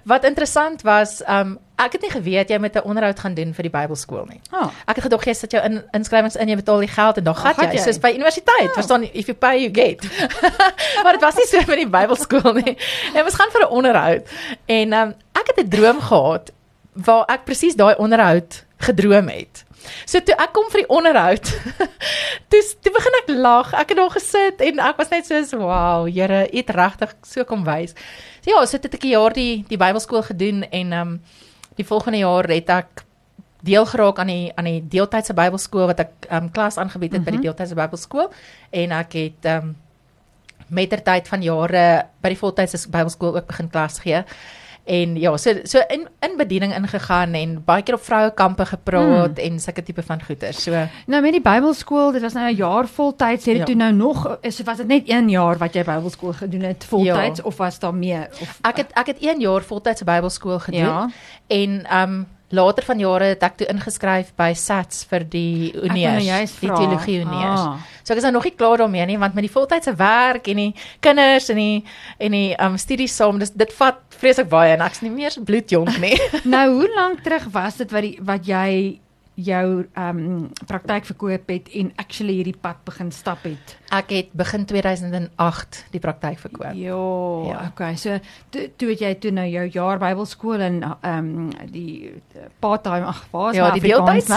Wat 0.03 0.27
interessant 0.27 0.83
was, 0.83 1.21
um 1.23 1.55
ek 1.79 1.95
het 1.95 2.03
nie 2.03 2.11
geweet 2.11 2.51
jy 2.51 2.59
moet 2.59 2.75
'n 2.75 2.83
onderhoud 2.83 3.19
gaan 3.19 3.33
doen 3.33 3.53
vir 3.53 3.63
die 3.63 3.71
Bybelskool 3.71 4.25
nie. 4.27 4.41
Oh. 4.51 4.67
Ek 4.85 4.99
het 4.99 5.03
gedog 5.07 5.23
jy 5.25 5.33
sit 5.33 5.51
jou 5.51 5.63
in 5.63 5.79
inskrywings 5.91 6.35
in, 6.35 6.49
jy 6.49 6.55
betaal 6.55 6.83
die 6.83 6.91
geld 6.91 7.17
en 7.17 7.23
dan 7.23 7.33
oh, 7.33 7.39
gaan 7.39 7.55
jy. 7.55 7.71
jy. 7.71 7.81
Soos 7.81 7.99
by 7.99 8.11
universiteit, 8.11 8.67
oh. 8.67 8.73
verstaan 8.73 9.03
if 9.03 9.27
you 9.27 9.33
pay 9.33 9.63
you 9.63 9.71
get. 9.73 10.03
maar 11.03 11.13
dit 11.13 11.21
was 11.21 11.35
nie 11.35 11.47
so 11.47 11.57
met 11.57 11.77
die 11.77 11.87
Bybelskool 11.87 12.53
nie. 12.53 12.75
Dit 13.15 13.23
was 13.23 13.35
gaan 13.35 13.51
vir 13.51 13.61
'n 13.61 13.71
onderhoud. 13.71 14.27
En 14.65 14.93
um 14.93 15.15
ek 15.39 15.55
het 15.55 15.65
'n 15.65 15.69
droom 15.69 16.01
gehad 16.01 16.51
waar 16.93 17.23
ek 17.27 17.45
presies 17.45 17.75
daai 17.75 17.95
onderhoud 17.95 18.65
gedroom 18.77 19.27
het. 19.27 19.63
So 20.05 20.19
toe 20.19 20.35
ek 20.35 20.53
kom 20.53 20.69
vir 20.71 20.83
die 20.83 20.89
onderhoud. 20.89 21.51
toe 22.49 22.61
toe 22.81 22.93
begin 22.93 23.19
ek 23.21 23.31
lag. 23.35 23.73
Ek 23.73 23.93
het 23.93 23.97
daar 23.97 24.15
gesit 24.15 24.61
en 24.61 24.79
ek 24.79 24.97
was 24.97 25.13
net 25.13 25.29
so 25.29 25.61
wow, 25.61 26.07
Here, 26.07 26.47
U 26.47 26.57
het 26.57 26.73
regtig 26.75 27.15
so 27.27 27.43
kom 27.43 27.63
wys. 27.67 27.95
So 28.41 28.51
ja, 28.53 28.65
so 28.65 28.77
het 28.77 28.93
ek 28.93 29.05
'n 29.05 29.15
jaar 29.15 29.33
die 29.33 29.63
die 29.69 29.77
Bybelskool 29.77 30.23
gedoen 30.23 30.63
en 30.69 30.91
ehm 30.91 31.07
um, 31.07 31.21
die 31.75 31.85
volgende 31.87 32.19
jaar 32.19 32.47
het 32.51 32.69
ek 32.69 33.05
deel 33.61 33.85
geraak 33.85 34.19
aan 34.19 34.27
die 34.27 34.51
aan 34.55 34.65
die 34.65 34.81
deeltydse 34.81 35.33
Bybelskool 35.33 35.87
wat 35.91 35.99
ek 35.99 36.27
um 36.31 36.49
klas 36.51 36.77
aangebied 36.77 37.13
het 37.13 37.21
mm 37.21 37.25
-hmm. 37.25 37.35
by 37.35 37.41
die 37.41 37.47
deeltydse 37.47 37.75
Bybelskool 37.75 38.31
en 38.71 38.91
ek 38.91 39.13
het 39.13 39.45
um 39.45 39.75
mettertyd 40.67 41.27
van 41.27 41.41
jare 41.43 42.07
by 42.21 42.29
die 42.29 42.39
voltydse 42.39 42.89
Bybelskool 42.89 43.35
ook 43.35 43.47
begin 43.47 43.69
klas 43.69 43.99
gee. 43.99 44.23
En 44.83 45.15
ja, 45.19 45.37
so 45.37 45.53
so 45.63 45.79
in 45.87 46.07
in 46.19 46.37
bediening 46.37 46.73
ingegaan 46.75 47.33
en 47.33 47.63
baie 47.65 47.83
keer 47.83 47.95
op 47.95 48.03
vrouekampe 48.03 48.65
gepraat 48.65 49.37
mm. 49.37 49.43
en 49.43 49.59
sulke 49.59 49.83
tipe 49.83 50.03
van 50.03 50.23
goeder. 50.23 50.53
So 50.53 50.71
nou 51.05 51.21
met 51.21 51.31
die 51.31 51.41
Bybelskool, 51.41 52.11
dit 52.11 52.21
was 52.21 52.33
nou 52.33 52.49
'n 52.49 52.55
jaar 52.55 52.87
voltyds, 52.87 53.45
het 53.45 53.53
dit 53.53 53.57
ja. 53.57 53.65
toe 53.65 53.75
nou 53.75 53.93
nog 53.93 54.37
is 54.41 54.61
was 54.61 54.77
dit 54.77 54.87
net 54.87 55.07
1 55.07 55.29
jaar 55.29 55.57
wat 55.57 55.73
jy 55.73 55.83
Bybelskool 55.83 56.33
gedoen 56.33 56.61
het 56.61 56.83
voltyds 56.83 57.39
ja. 57.39 57.43
of 57.43 57.57
was 57.57 57.79
daar 57.79 57.95
meer 57.95 58.27
of 58.41 58.59
Ek 58.61 58.77
het 58.77 58.91
ek 58.93 59.05
het 59.05 59.17
1 59.19 59.39
jaar 59.39 59.61
voltydse 59.61 60.03
Bybelskool 60.03 60.59
gedoen 60.59 60.79
ja. 60.79 61.09
en 61.47 61.97
um 61.97 62.27
later 62.51 62.85
van 62.85 62.99
jare 62.99 63.31
het 63.33 63.43
ek 63.43 63.57
toe 63.61 63.67
ingeskryf 63.71 64.31
by 64.39 64.51
SATS 64.57 65.05
vir 65.09 65.25
die 65.31 65.71
Uniers, 65.73 66.55
die 66.59 66.69
teologie 66.69 67.19
Uniers. 67.23 67.65
Ah. 67.65 67.89
So 68.03 68.13
ek 68.13 68.21
is 68.21 68.27
nou 68.27 68.33
nog 68.37 68.47
nie 68.49 68.55
klaar 68.57 68.81
daarmee 68.81 69.05
nie 69.09 69.19
want 69.21 69.37
met 69.37 69.45
die 69.45 69.53
voltydse 69.53 69.93
werk 69.99 70.49
en 70.51 70.63
die 70.63 70.71
kinders 71.03 71.51
en 71.53 71.61
die 71.61 71.83
en 72.19 72.37
die 72.37 72.49
um 72.61 72.77
studies 72.81 73.15
saam, 73.15 73.39
dis 73.41 73.53
dit 73.55 73.73
vat 73.77 74.01
vreeslik 74.21 74.49
baie 74.51 74.75
en 74.75 74.83
ek's 74.85 75.03
nie 75.05 75.13
meer 75.13 75.37
bloedjonk 75.45 75.97
nie. 76.03 76.17
nou, 76.55 76.67
hoe 76.79 76.91
lank 76.95 77.23
terug 77.25 77.47
was 77.53 77.81
dit 77.81 77.91
wat 77.91 78.07
die 78.07 78.17
wat 78.25 78.47
jy 78.47 78.99
jou 79.39 79.85
ehm 79.93 80.17
um, 80.17 80.49
praktyk 80.67 81.05
verkoop 81.05 81.49
het 81.49 81.69
en 81.79 81.91
actually 81.95 82.33
hierdie 82.39 82.57
pad 82.61 82.83
begin 82.83 83.11
stap 83.11 83.43
het. 83.47 83.77
Ek 83.95 84.11
het 84.11 84.33
begin 84.35 84.65
2008 84.65 85.85
die 85.91 85.99
praktyk 86.03 86.39
verkoop. 86.39 86.73
Jo, 86.75 87.45
ja, 87.47 87.63
okay. 87.71 87.95
So 87.95 88.19
toe 88.49 88.69
toe 88.75 88.89
het 88.89 88.99
jy 88.99 89.13
toe 89.23 89.31
nou 89.31 89.47
jou 89.47 89.65
jaar 89.71 90.01
Bybelskool 90.01 90.59
en 90.59 90.81
ehm 90.83 91.31
um, 91.31 91.71
die 91.71 92.11
part-time 92.59 93.05
ag, 93.05 93.23
waar 93.31 93.51
is 93.51 93.57
ja, 93.57 93.71
die 93.71 93.81
deeltyds? 93.81 94.29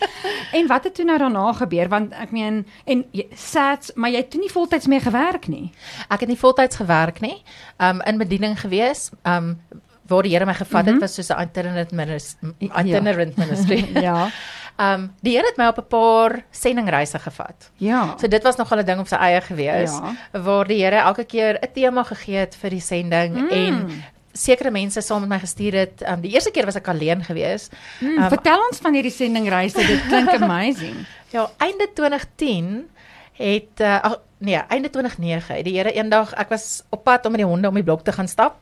en 0.58 0.66
wat 0.68 0.84
het 0.84 0.94
toe 0.94 1.04
nou 1.04 1.18
daarna 1.18 1.52
gebeur 1.52 1.88
want 1.88 2.12
ek 2.12 2.30
meen 2.30 2.66
en 2.84 3.04
sats, 3.34 3.94
maar 3.94 4.10
jy 4.10 4.24
het 4.24 4.30
toe 4.30 4.40
nie 4.40 4.52
voltyds 4.52 4.86
meer 4.86 5.00
gewerk 5.00 5.48
nie. 5.48 5.72
Ek 6.08 6.20
het 6.20 6.28
nie 6.28 6.40
voltyds 6.40 6.76
gewerk 6.76 7.20
nie. 7.20 7.42
Ehm 7.76 7.96
um, 7.96 8.06
in 8.06 8.18
bediening 8.18 8.60
gewees. 8.60 9.10
Ehm 9.22 9.56
um, 9.56 9.82
waar 10.06 10.22
die 10.22 10.32
Here 10.32 10.46
my 10.46 10.54
gevat 10.54 10.84
het 10.84 10.84
mm 10.84 10.90
-hmm. 10.92 11.00
was 11.00 11.14
soos 11.14 11.28
'n 11.28 11.40
itinerant 11.40 11.90
ministry 11.90 12.52
itinerant 12.58 13.36
ja. 13.36 13.44
ministry. 13.44 13.88
ja. 14.00 14.28
Ehm 14.76 15.00
um, 15.00 15.14
die 15.20 15.36
Here 15.36 15.46
het 15.46 15.56
my 15.56 15.66
op 15.66 15.78
'n 15.78 15.86
paar 15.88 16.44
sendingreise 16.50 17.18
gevat. 17.18 17.70
Ja. 17.76 18.14
So 18.20 18.28
dit 18.28 18.42
was 18.42 18.56
nogal 18.56 18.78
'n 18.78 18.84
ding 18.84 18.98
op 19.00 19.08
sy 19.08 19.14
eie 19.14 19.40
gewees 19.40 19.90
ja. 19.90 20.40
waar 20.40 20.66
die 20.66 20.84
Here 20.84 20.96
elke 20.96 21.24
keer 21.24 21.58
'n 21.60 21.72
tema 21.72 22.02
gegee 22.02 22.36
het 22.36 22.56
vir 22.56 22.70
die 22.70 22.80
sending 22.80 23.34
mm. 23.34 23.48
en 23.48 24.04
sekere 24.32 24.70
mense 24.70 25.00
saam 25.00 25.20
met 25.20 25.28
my 25.28 25.38
gestuur 25.38 25.72
het. 25.72 26.02
Ehm 26.02 26.12
um, 26.12 26.20
die 26.20 26.32
eerste 26.32 26.50
keer 26.50 26.64
was 26.64 26.76
ek 26.76 26.88
alleen 26.88 27.24
gewees. 27.24 27.68
Mm, 28.00 28.18
um, 28.18 28.28
vertel 28.28 28.66
ons 28.70 28.78
van 28.78 28.92
hierdie 28.92 29.12
sendingreise. 29.12 29.86
Dit 29.86 30.06
klink 30.08 30.34
amazing. 30.42 31.06
ja, 31.30 31.50
einde 31.56 31.88
2010 31.94 32.88
het 33.36 33.80
uh, 33.80 34.14
nee, 34.38 34.56
einde 34.68 34.90
2009 34.90 35.56
het 35.56 35.64
die 35.64 35.76
Here 35.76 35.92
eendag 35.92 36.34
ek 36.36 36.50
was 36.52 36.82
op 36.90 37.04
pad 37.04 37.26
om 37.26 37.32
met 37.32 37.40
die 37.40 37.48
honde 37.48 37.68
om 37.68 37.78
die 37.78 37.84
blok 37.84 38.04
te 38.04 38.12
gaan 38.12 38.28
stap 38.28 38.58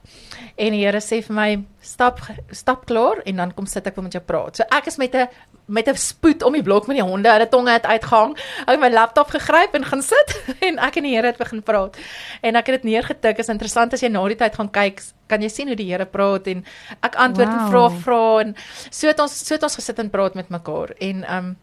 en 0.55 0.75
die 0.75 0.85
Here 0.85 1.01
sê 1.03 1.21
vir 1.25 1.35
my 1.35 1.49
stap 1.83 2.21
stap 2.51 2.87
klaar 2.87 3.23
en 3.27 3.43
dan 3.43 3.55
kom 3.55 3.67
sit 3.67 3.87
ek 3.87 3.99
wil 3.99 4.07
met 4.07 4.15
jou 4.15 4.23
praat. 4.23 4.57
So 4.57 4.67
ek 4.71 4.87
is 4.87 4.99
met 4.99 5.15
'n 5.15 5.29
met 5.67 5.89
'n 5.89 5.97
spoed 5.97 6.43
om 6.43 6.53
die 6.53 6.63
blok 6.63 6.87
met 6.87 6.97
die 6.97 7.05
honde, 7.05 7.29
hulle 7.29 7.49
tonge 7.49 7.71
het 7.71 7.87
uitgehang. 7.87 8.37
Ek 8.67 8.69
het 8.69 8.81
my 8.81 8.91
laptop 8.91 9.29
gegryp 9.29 9.75
en 9.75 9.85
gaan 9.85 10.03
sit 10.03 10.43
en 10.67 10.79
ek 10.79 10.97
en 10.97 11.03
die 11.03 11.15
Here 11.15 11.27
het 11.27 11.39
begin 11.39 11.63
praat. 11.63 11.97
En 12.43 12.57
ek 12.57 12.67
het 12.67 12.83
dit 12.83 12.93
neergetik. 12.93 13.39
Is 13.39 13.49
interessant 13.49 13.93
as 13.93 14.01
jy 14.01 14.09
na 14.09 14.27
die 14.29 14.37
tyd 14.37 14.55
gaan 14.55 14.71
kyk, 14.71 15.03
kan 15.27 15.43
jy 15.43 15.49
sien 15.49 15.67
hoe 15.67 15.77
die 15.77 15.91
Here 15.91 16.07
praat 16.07 16.47
en 16.47 16.65
ek 17.01 17.15
antwoord 17.15 17.49
wow. 17.49 17.59
en 17.59 17.71
vra 17.71 17.89
vra 17.91 18.41
en 18.41 18.57
so 18.91 19.09
het 19.09 19.21
ons 19.21 19.47
so 19.47 19.55
het 19.55 19.63
ons 19.63 19.75
gesit 19.75 19.99
en 19.99 20.11
praat 20.11 20.35
met 20.35 20.49
mekaar 20.49 20.95
en 21.01 21.25
um 21.37 21.57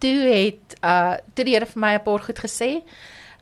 toe 0.00 0.18
het 0.30 0.76
uh 0.80 1.14
toe 1.34 1.44
die 1.44 1.54
Here 1.54 1.68
vir 1.68 1.80
my 1.80 1.94
'n 1.94 2.02
paar 2.02 2.26
goed 2.26 2.40
gesê. 2.40 2.82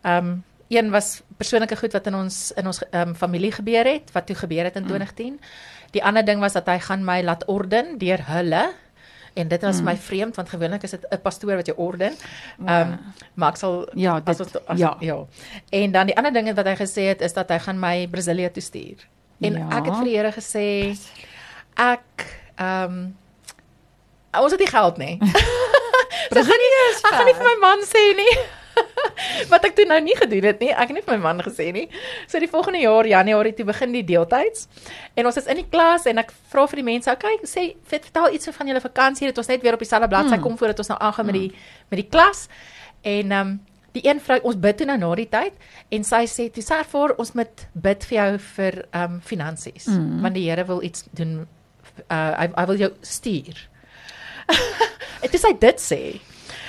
Um 0.04 0.44
een 0.68 0.90
was 0.90 1.22
persoonlike 1.36 1.76
goed 1.76 1.92
wat 1.92 2.06
in 2.06 2.14
ons 2.14 2.52
in 2.52 2.66
ons 2.66 2.82
um, 2.90 3.14
familie 3.14 3.52
gebeur 3.52 3.86
het, 3.88 4.12
wat 4.12 4.26
toe 4.26 4.36
gebeur 4.36 4.64
het 4.64 4.76
in 4.76 4.84
2010. 4.86 5.32
Mm. 5.32 5.38
Die 5.90 6.04
ander 6.04 6.24
ding 6.24 6.40
was 6.40 6.52
dat 6.52 6.66
hy 6.68 6.78
gaan 6.78 7.04
my 7.04 7.22
laat 7.22 7.46
orden 7.48 7.96
deur 7.98 8.20
hulle 8.26 8.68
en 9.38 9.48
dit 9.48 9.62
was 9.62 9.78
mm. 9.78 9.84
my 9.84 9.96
vreemd 9.96 10.36
want 10.36 10.48
gewoonlik 10.48 10.82
is 10.82 10.90
dit 10.90 11.06
'n 11.10 11.20
pastoor 11.22 11.56
wat 11.56 11.66
jou 11.66 11.78
orden. 11.78 12.12
Ehm 12.66 12.92
um, 12.92 12.98
maar 13.34 13.50
ek 13.50 13.56
sal 13.56 13.88
ja, 13.94 14.20
dit, 14.20 14.40
as, 14.40 14.56
as, 14.66 14.78
ja, 14.78 14.96
ja. 15.00 15.26
En 15.70 15.92
dan 15.92 16.06
die 16.06 16.16
ander 16.16 16.32
ding 16.32 16.54
wat 16.54 16.66
hy 16.66 16.76
gesê 16.76 17.08
het 17.08 17.20
is 17.20 17.32
dat 17.32 17.48
hy 17.48 17.58
gaan 17.58 17.78
my 17.78 18.08
Brasilia 18.08 18.48
toe 18.50 18.62
stuur. 18.62 19.06
En 19.40 19.52
ja. 19.52 19.68
ek 19.78 19.84
het 19.84 19.94
vir 19.94 20.04
die 20.04 20.16
Here 20.16 20.32
gesê 20.32 20.96
ek 21.74 22.26
ehm 22.54 22.92
um, 22.92 23.16
ons 24.42 24.52
het 24.52 24.60
nie 24.60 24.70
geld 24.70 24.96
nie. 24.96 25.18
Brasilia 26.30 26.86
is. 26.92 27.02
Ek 27.02 27.18
gaan 27.18 27.28
nie 27.28 27.36
vir 27.38 27.50
my 27.50 27.58
man 27.64 27.84
sê 27.88 28.04
nie. 28.18 28.38
wat 29.52 29.64
ek 29.66 29.76
toe 29.76 29.86
nou 29.88 29.98
nie 30.02 30.16
gedoen 30.18 30.48
het 30.48 30.60
nie. 30.62 30.70
Ek 30.72 30.90
het 30.90 30.98
nie 30.98 31.04
vir 31.04 31.16
my 31.16 31.20
man 31.28 31.42
gesê 31.44 31.68
nie. 31.74 31.86
So 32.30 32.40
die 32.42 32.50
volgende 32.50 32.82
jaar 32.82 33.06
Januarie 33.08 33.54
toe 33.56 33.66
begin 33.68 33.94
die 33.94 34.04
deeltyds. 34.06 34.66
En 35.18 35.28
ons 35.28 35.38
is 35.40 35.48
in 35.50 35.62
die 35.62 35.68
klas 35.70 36.06
en 36.10 36.22
ek 36.22 36.32
vra 36.52 36.66
vir 36.70 36.82
die 36.82 36.88
mense, 36.90 37.10
"Oké, 37.10 37.34
okay, 37.34 37.48
sê 37.48 37.76
vertel 37.88 38.34
iets 38.34 38.50
van 38.50 38.66
julle 38.66 38.84
vakansie 38.84 39.28
dat 39.28 39.38
ons 39.38 39.48
net 39.48 39.62
weer 39.62 39.74
op 39.74 39.82
dieselfde 39.84 40.08
bladsy 40.08 40.34
hmm. 40.34 40.42
kom 40.42 40.58
voordat 40.58 40.78
ons 40.78 40.88
nou 40.88 40.98
aangaan 40.98 41.26
hmm. 41.28 41.34
met 41.34 41.40
die 41.40 41.58
met 41.90 41.98
die 42.02 42.10
klas." 42.10 42.48
En 43.02 43.32
ehm 43.32 43.40
um, 43.40 43.60
die 43.92 44.06
een 44.06 44.20
vrou, 44.20 44.38
ons 44.42 44.58
bid 44.60 44.76
toe 44.76 44.86
nou 44.86 44.98
na 44.98 45.14
die 45.14 45.28
tyd 45.28 45.52
en 45.90 46.04
sy 46.04 46.26
sê, 46.26 46.50
"Toe 46.52 46.62
sê 46.62 46.84
vir 46.84 47.14
ons 47.18 47.32
moet 47.32 47.66
bid 47.72 48.04
vir 48.04 48.18
jou 48.18 48.38
vir 48.38 48.86
ehm 48.92 49.14
um, 49.14 49.20
finansies, 49.20 49.86
hmm. 49.86 50.22
want 50.22 50.34
die 50.34 50.50
Here 50.50 50.64
wil 50.64 50.82
iets 50.82 51.04
doen 51.10 51.46
uh 52.10 52.34
hy 52.38 52.48
hy 52.54 52.66
wil 52.66 52.76
jou 52.76 52.92
stuur." 53.00 53.68
Is 55.22 55.44
hy 55.46 55.54
dit 55.58 55.82
sê. 55.82 56.02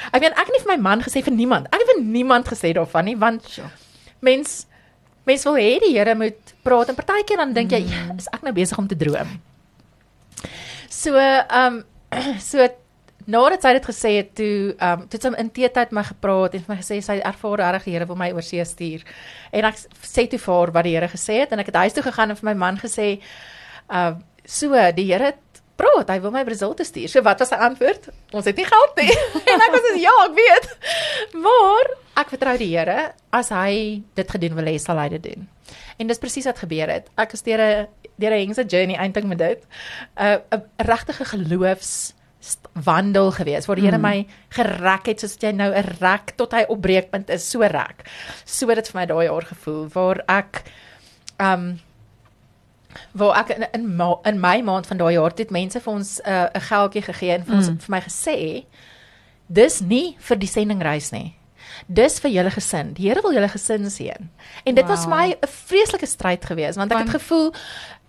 Ek 0.10 0.24
weet 0.24 0.34
ek 0.34 0.48
het 0.48 0.56
nie 0.56 0.64
vir 0.64 0.72
my 0.74 0.80
man 0.82 1.04
gesê 1.06 1.22
vir 1.26 1.36
niemand. 1.36 1.70
Ek 1.70 1.82
het 1.82 1.92
vir 1.94 2.02
niemand 2.02 2.50
gesê 2.50 2.74
daarvan 2.74 3.10
nie 3.10 3.18
want 3.20 3.46
sure. 3.48 3.70
mens 4.26 4.66
mens 5.28 5.46
wil 5.46 5.60
hê 5.60 5.78
die 5.84 5.94
Here 5.94 6.16
moet 6.18 6.54
praat 6.66 6.90
en 6.90 6.98
partykeer 6.98 7.38
dan 7.38 7.54
dink 7.54 7.74
jy 7.76 7.84
mm. 7.86 8.18
is 8.18 8.30
ek 8.34 8.46
nou 8.46 8.54
besig 8.56 8.78
om 8.82 8.88
te 8.90 8.98
droom. 8.98 9.38
So 10.90 11.16
ehm 11.16 11.82
um, 11.82 11.84
so 12.50 12.66
nadat 13.30 13.62
sy 13.62 13.76
dit 13.78 13.86
gesê 13.92 14.12
het 14.18 14.32
toe 14.40 14.54
ehm 14.74 15.04
um, 15.04 15.08
toe 15.12 15.22
sy 15.22 15.34
in 15.44 15.52
teetyd 15.54 15.94
my 15.94 16.04
gepraat 16.08 16.58
en 16.58 16.66
vir 16.66 16.74
my 16.74 16.80
gesê 16.82 17.00
sy 17.06 17.20
ervaar 17.20 17.66
reg 17.76 17.86
die 17.86 17.94
Here 17.94 18.10
wil 18.10 18.18
my 18.20 18.32
oorsee 18.34 18.66
stuur. 18.66 19.06
En 19.54 19.70
ek 19.70 19.84
sê 20.02 20.26
toe 20.32 20.42
vir 20.42 20.56
haar 20.56 20.74
wat 20.80 20.90
die 20.90 20.96
Here 20.98 21.12
gesê 21.12 21.44
het 21.44 21.54
en 21.54 21.62
ek 21.62 21.70
het 21.70 21.82
huis 21.84 21.98
toe 21.98 22.08
gegaan 22.10 22.34
en 22.34 22.40
vir 22.42 22.50
my 22.50 22.58
man 22.66 22.82
gesê 22.82 23.20
uh, 23.92 24.16
so 24.46 24.74
die 24.98 25.12
Here 25.12 25.34
het 25.34 25.44
praat, 25.80 26.12
hy 26.12 26.20
wil 26.24 26.34
my 26.36 26.44
Brazil 26.48 26.76
toe 26.78 26.88
stuur. 26.88 27.12
So 27.12 27.24
wat 27.26 27.42
was 27.44 27.52
sy 27.54 27.60
antwoord? 27.70 28.10
Ons 28.36 28.50
het 28.50 28.60
nie 28.60 28.68
geld 28.68 29.00
nie. 29.00 29.15
en 29.54 29.65
ek 29.65 29.76
was 29.76 29.88
so 29.88 30.02
ja, 30.02 30.15
ek 30.26 30.36
weet. 30.39 30.70
Maar 31.46 31.94
ek 32.24 32.36
vertrou 32.36 32.58
die 32.60 32.72
Here 32.74 33.00
as 33.36 33.54
hy 33.56 34.04
dit 34.20 34.36
gedoen 34.36 34.60
wil 34.60 34.70
hê, 34.72 34.76
sal 34.82 35.00
hy 35.02 35.08
dit 35.15 35.26
doen. 35.32 35.48
En 36.00 36.10
dis 36.10 36.22
presies 36.22 36.48
wat 36.50 36.62
gebeur 36.62 36.92
het. 36.92 37.10
Ek 37.20 37.36
het 37.36 37.46
deur 37.46 37.63
'n 37.63 37.88
deur 38.20 38.36
'n 38.36 38.44
hengse 38.46 38.65
journey 38.68 38.98
eintlik 38.98 39.28
met 39.28 39.39
dit. 39.39 39.60
'n 40.20 40.42
'n 40.52 40.63
regtige 40.78 41.26
geloofs 41.26 42.13
wandel 42.74 43.32
gewees 43.36 43.68
waar 43.68 43.76
die 43.76 43.86
Here 43.86 43.98
mm. 43.98 44.04
my 44.04 44.28
gerek 44.56 45.12
het 45.12 45.20
soos 45.20 45.36
jy 45.39 45.52
nou 45.52 45.72
'n 45.74 45.98
rek 46.00 46.36
tot 46.39 46.54
hy 46.56 46.63
opbreekpunt 46.68 47.30
is 47.30 47.50
so 47.50 47.62
rek. 47.62 48.08
So 48.46 48.68
dit 48.68 48.88
vir 48.88 49.00
my 49.00 49.06
daai 49.06 49.26
jaar 49.26 49.46
gevoel 49.46 49.88
waar 49.94 50.24
ek 50.28 50.63
um 51.39 51.80
waar 53.12 53.40
ek 53.40 53.50
in 53.58 53.66
in, 53.74 53.96
ma, 53.96 54.14
in 54.24 54.40
my 54.40 54.62
maand 54.62 54.88
van 54.88 54.98
daai 54.98 55.14
jaar 55.14 55.34
het 55.36 55.52
mense 55.52 55.80
vir 55.80 55.94
ons 55.94 56.22
'n 56.22 56.30
uh, 56.30 56.62
geldjie 56.70 57.02
gegee 57.02 57.34
en 57.34 57.46
vir 57.46 57.56
ons 57.56 57.70
mm. 57.70 57.80
vir 57.80 57.92
my 57.96 58.02
gesê 58.02 58.38
dis 59.48 59.82
nie 59.82 60.16
vir 60.20 60.38
die 60.38 60.48
sendingreis 60.48 61.12
nie. 61.12 61.36
Dis 61.88 62.20
vir 62.20 62.32
julle 62.32 62.52
gesin. 62.52 62.94
Die 62.94 63.08
Here 63.08 63.22
wil 63.22 63.34
julle 63.34 63.50
gesin 63.50 63.90
seën. 63.90 64.30
En 64.64 64.76
dit 64.76 64.86
wow. 64.86 64.96
was 64.96 65.08
my 65.08 65.34
'n 65.34 65.48
vreeslike 65.48 66.06
stryd 66.06 66.46
geweest 66.46 66.78
want 66.78 66.92
ek 66.92 66.98
want, 66.98 67.12
het 67.12 67.22
gevoel 67.22 67.54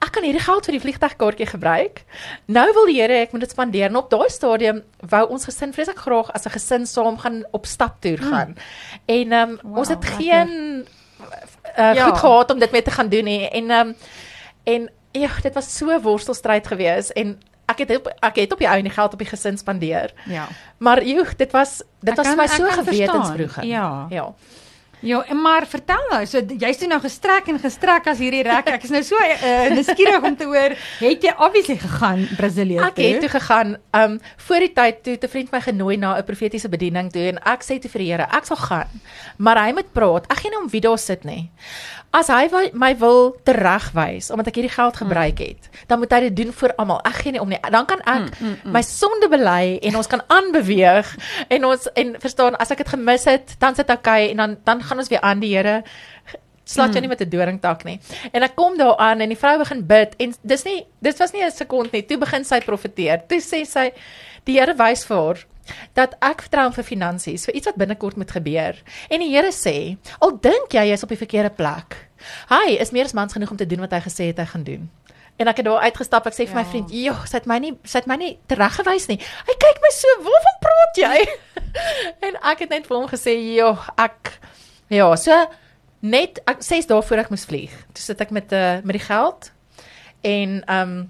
ek 0.00 0.14
kan 0.16 0.24
hierdie 0.24 0.42
geld 0.42 0.64
vir 0.64 0.72
die 0.72 0.80
vliegtuigkaartjie 0.80 1.46
gebruik. 1.46 2.04
Nou 2.48 2.72
wil 2.72 2.86
die 2.86 3.00
Here 3.00 3.20
ek 3.20 3.32
moet 3.32 3.44
dit 3.44 3.50
spandeer 3.50 3.88
en 3.88 3.96
op 4.00 4.10
daai 4.10 4.30
stadium 4.32 4.82
wou 5.12 5.24
ons 5.28 5.44
gesin 5.44 5.74
vreeslik 5.76 5.98
graag 5.98 6.32
as 6.32 6.46
'n 6.46 6.56
gesin 6.56 6.86
saam 6.86 7.18
gaan 7.18 7.44
op 7.52 7.66
staptoer 7.66 8.20
mm. 8.20 8.30
gaan. 8.32 8.48
Mm. 8.48 8.56
En 9.06 9.32
um, 9.32 9.58
wow, 9.62 9.78
ons 9.78 9.88
het 9.88 10.04
geen 10.04 10.50
uh, 11.78 11.94
ja. 11.94 12.04
goed 12.04 12.18
gehad 12.18 12.50
om 12.50 12.58
dit 12.58 12.72
mee 12.72 12.82
te 12.82 12.90
gaan 12.90 13.08
doen 13.08 13.24
nie 13.24 13.48
en 13.48 13.70
um, 13.70 13.94
En 14.62 14.90
ja, 15.12 15.30
dit 15.42 15.54
was 15.54 15.76
so 15.76 16.00
worstelstryd 16.00 16.66
geweest 16.66 17.10
en 17.10 17.38
ek 17.70 17.78
het 17.78 17.96
op, 17.96 18.08
ek 18.20 18.36
het 18.42 18.52
op 18.52 18.58
die 18.58 18.68
ou 18.68 18.76
en 18.78 18.88
die 18.88 18.92
geld 18.94 19.12
op 19.12 19.18
die 19.18 19.28
gesin 19.28 19.58
spandeer. 19.58 20.12
Ja. 20.26 20.48
Maar 20.78 21.04
joh, 21.04 21.28
dit 21.36 21.52
was 21.52 21.82
dit 22.00 22.12
ek 22.12 22.16
was 22.16 22.26
kan, 22.26 22.36
vir 22.36 22.42
my 22.42 22.48
so 22.56 22.82
gewetensbroeg. 22.82 23.62
Ja. 23.62 24.06
Ja. 24.10 24.34
Ja, 25.02 25.24
maar 25.32 25.66
vertel 25.66 26.02
nou, 26.10 26.26
so 26.26 26.38
jy's 26.58 26.76
toe 26.78 26.88
nou 26.88 27.00
gestrek 27.00 27.48
en 27.48 27.58
gestrek 27.58 28.06
as 28.06 28.18
hierdie 28.18 28.42
rek. 28.42 28.66
Ek 28.68 28.82
is 28.84 28.90
nou 28.90 29.02
so 29.02 29.16
uh, 29.16 29.68
nuuskierig 29.72 30.22
om 30.22 30.36
te 30.36 30.44
hoor, 30.44 30.74
het 31.00 31.22
jy 31.22 31.32
obviously 31.38 31.76
gegaan 31.80 32.26
Brasilië 32.36 32.76
toe? 32.76 32.86
Ek 32.86 32.96
het 33.14 33.20
toe 33.20 33.28
gegaan, 33.40 33.76
um 33.96 34.18
voor 34.36 34.58
die 34.66 34.72
tyd 34.72 35.02
toe 35.02 35.16
'n 35.22 35.28
vriend 35.28 35.52
my 35.52 35.60
genooi 35.60 35.96
na 35.96 36.16
'n 36.18 36.24
profetiese 36.24 36.68
bediening 36.68 37.10
toe 37.12 37.22
en 37.32 37.38
ek 37.44 37.62
sê 37.64 37.78
toe 37.80 37.90
vir 37.90 37.98
die 38.00 38.10
Here, 38.12 38.26
ek 38.30 38.44
sal 38.44 38.56
gaan. 38.56 38.88
Maar 39.38 39.56
hy 39.64 39.72
moet 39.72 39.92
praat. 39.92 40.26
Ek 40.30 40.38
gaan 40.38 40.50
nie 40.50 40.60
om 40.60 40.68
wie 40.68 40.80
daar 40.80 40.98
sit 40.98 41.24
nie. 41.24 41.50
As 42.12 42.26
hy 42.26 42.48
wy- 42.50 42.70
my 42.74 42.96
wil 42.98 43.36
teregwys 43.44 44.30
omdat 44.30 44.48
ek 44.48 44.54
hierdie 44.58 44.74
geld 44.74 44.96
gebruik 44.96 45.38
het, 45.38 45.68
dan 45.86 45.98
moet 45.98 46.10
hy 46.12 46.20
dit 46.20 46.36
doen 46.36 46.52
vir 46.52 46.72
almal. 46.76 47.00
Ek 47.06 47.14
gee 47.22 47.32
nie 47.32 47.40
om 47.40 47.48
nie. 47.48 47.58
Dan 47.70 47.86
kan 47.86 48.00
ek 48.04 48.32
my 48.64 48.82
sonde 48.82 49.28
bely 49.30 49.78
en 49.82 49.96
ons 49.96 50.06
kan 50.06 50.20
aanbeweeg 50.26 51.16
en 51.48 51.64
ons 51.64 51.88
en 51.94 52.16
verstaan 52.20 52.56
as 52.56 52.70
ek 52.70 52.78
dit 52.78 52.88
gemis 52.88 53.24
het, 53.24 53.54
dan 53.60 53.74
sit 53.74 53.88
ek 53.90 53.98
okay 54.00 54.30
en 54.30 54.36
dan 54.36 54.56
dan 54.64 54.82
gaan 54.90 54.98
ons 54.98 55.10
weer 55.12 55.22
aan 55.22 55.40
die 55.42 55.54
Here 55.54 55.82
slaat 56.70 56.94
jou 56.94 57.02
nie 57.02 57.10
met 57.10 57.20
'n 57.20 57.30
doringtak 57.30 57.84
nie. 57.84 57.98
En 58.32 58.42
ek 58.42 58.54
kom 58.56 58.76
daar 58.78 58.96
aan 58.96 59.20
en 59.20 59.28
die 59.28 59.38
vrou 59.38 59.58
begin 59.58 59.86
bid 59.86 60.14
en 60.18 60.34
dis 60.42 60.64
nie 60.64 60.86
dis 61.02 61.18
was 61.18 61.32
nie 61.32 61.44
'n 61.44 61.50
sekond 61.50 61.92
nie. 61.92 62.02
Toe 62.02 62.18
begin 62.18 62.44
sy 62.44 62.60
profeteer. 62.60 63.26
Toe 63.26 63.40
sê 63.40 63.64
sy 63.66 63.92
die 64.44 64.58
Here 64.58 64.74
wys 64.74 65.04
vir 65.04 65.16
haar 65.16 65.46
dat 65.94 66.14
ek 66.22 66.42
vertrou 66.42 66.72
vir 66.72 66.84
finansies, 66.84 67.44
vir 67.44 67.54
iets 67.54 67.66
wat 67.66 67.76
binnekort 67.76 68.16
moet 68.16 68.30
gebeur. 68.30 68.74
En 69.10 69.20
die 69.20 69.30
Here 69.30 69.52
sê, 69.52 69.96
al 70.20 70.38
dink 70.40 70.72
jy 70.72 70.88
jy's 70.90 71.02
op 71.02 71.08
die 71.08 71.18
verkeerde 71.18 71.50
plek, 71.50 71.96
hy 72.48 72.76
is 72.80 72.90
meer 72.90 73.04
as 73.04 73.12
mans 73.12 73.32
genoeg 73.32 73.50
om 73.50 73.56
te 73.56 73.66
doen 73.66 73.80
wat 73.80 73.92
hy 73.92 74.00
gesê 74.00 74.26
het 74.26 74.38
hy 74.38 74.44
gaan 74.44 74.64
doen. 74.64 74.90
En 75.38 75.48
ek 75.48 75.56
het 75.56 75.66
daar 75.66 75.80
uitgestap. 75.80 76.26
Ek 76.26 76.34
sê 76.34 76.46
vir 76.46 76.54
my 76.54 76.62
Ja. 76.62 76.68
vriend, 76.70 76.90
"Joh, 76.90 77.24
sy 77.26 77.36
het 77.36 77.46
my 77.46 77.58
nie 77.58 77.78
sy 77.84 77.98
het 77.98 78.06
my 78.06 78.16
nie 78.16 78.38
tereggewys 78.46 79.08
nie." 79.08 79.16
Hy 79.46 79.54
kyk 79.58 79.80
my 79.80 79.90
so, 79.90 80.08
"Waarvan 80.18 80.58
praat 80.60 80.96
jy?" 80.96 81.26
en 82.26 82.36
ek 82.42 82.58
het 82.58 82.70
net 82.70 82.86
vir 82.86 82.96
hom 82.96 83.08
gesê, 83.08 83.54
"Joh, 83.56 83.88
ek 83.96 84.38
ja, 84.90 85.08
so 85.16 85.36
net 86.00 86.40
ek 86.50 86.62
6 86.64 86.90
dae 86.90 87.02
voor 87.06 87.22
ek 87.24 87.32
moes 87.32 87.46
vlieg. 87.48 87.72
Toe 87.94 88.04
sit 88.04 88.20
ek 88.20 88.34
met 88.34 88.52
uh, 88.52 88.80
met 88.84 88.98
die 88.98 89.06
geld 89.06 89.50
en 90.26 90.60
ehm 90.66 90.98
um, 90.98 91.08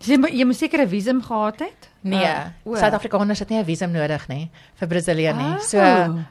Jy 0.00 0.16
moet 0.16 0.32
jy 0.32 0.44
moet 0.48 0.56
seker 0.56 0.80
'n 0.80 0.88
visum 0.88 1.20
gehad 1.22 1.60
het? 1.60 1.89
Nee, 2.02 2.24
Ah, 2.24 2.46
o. 2.64 2.74
Suid-Afrikaners 2.76 3.38
het 3.38 3.48
nie 3.50 3.58
'n 3.58 3.64
visum 3.64 3.90
nodig 3.90 4.28
nie 4.28 4.50
vir 4.74 4.88
Brasilië 4.88 5.32
nie. 5.36 5.52
Oh. 5.54 5.58
So 5.60 5.78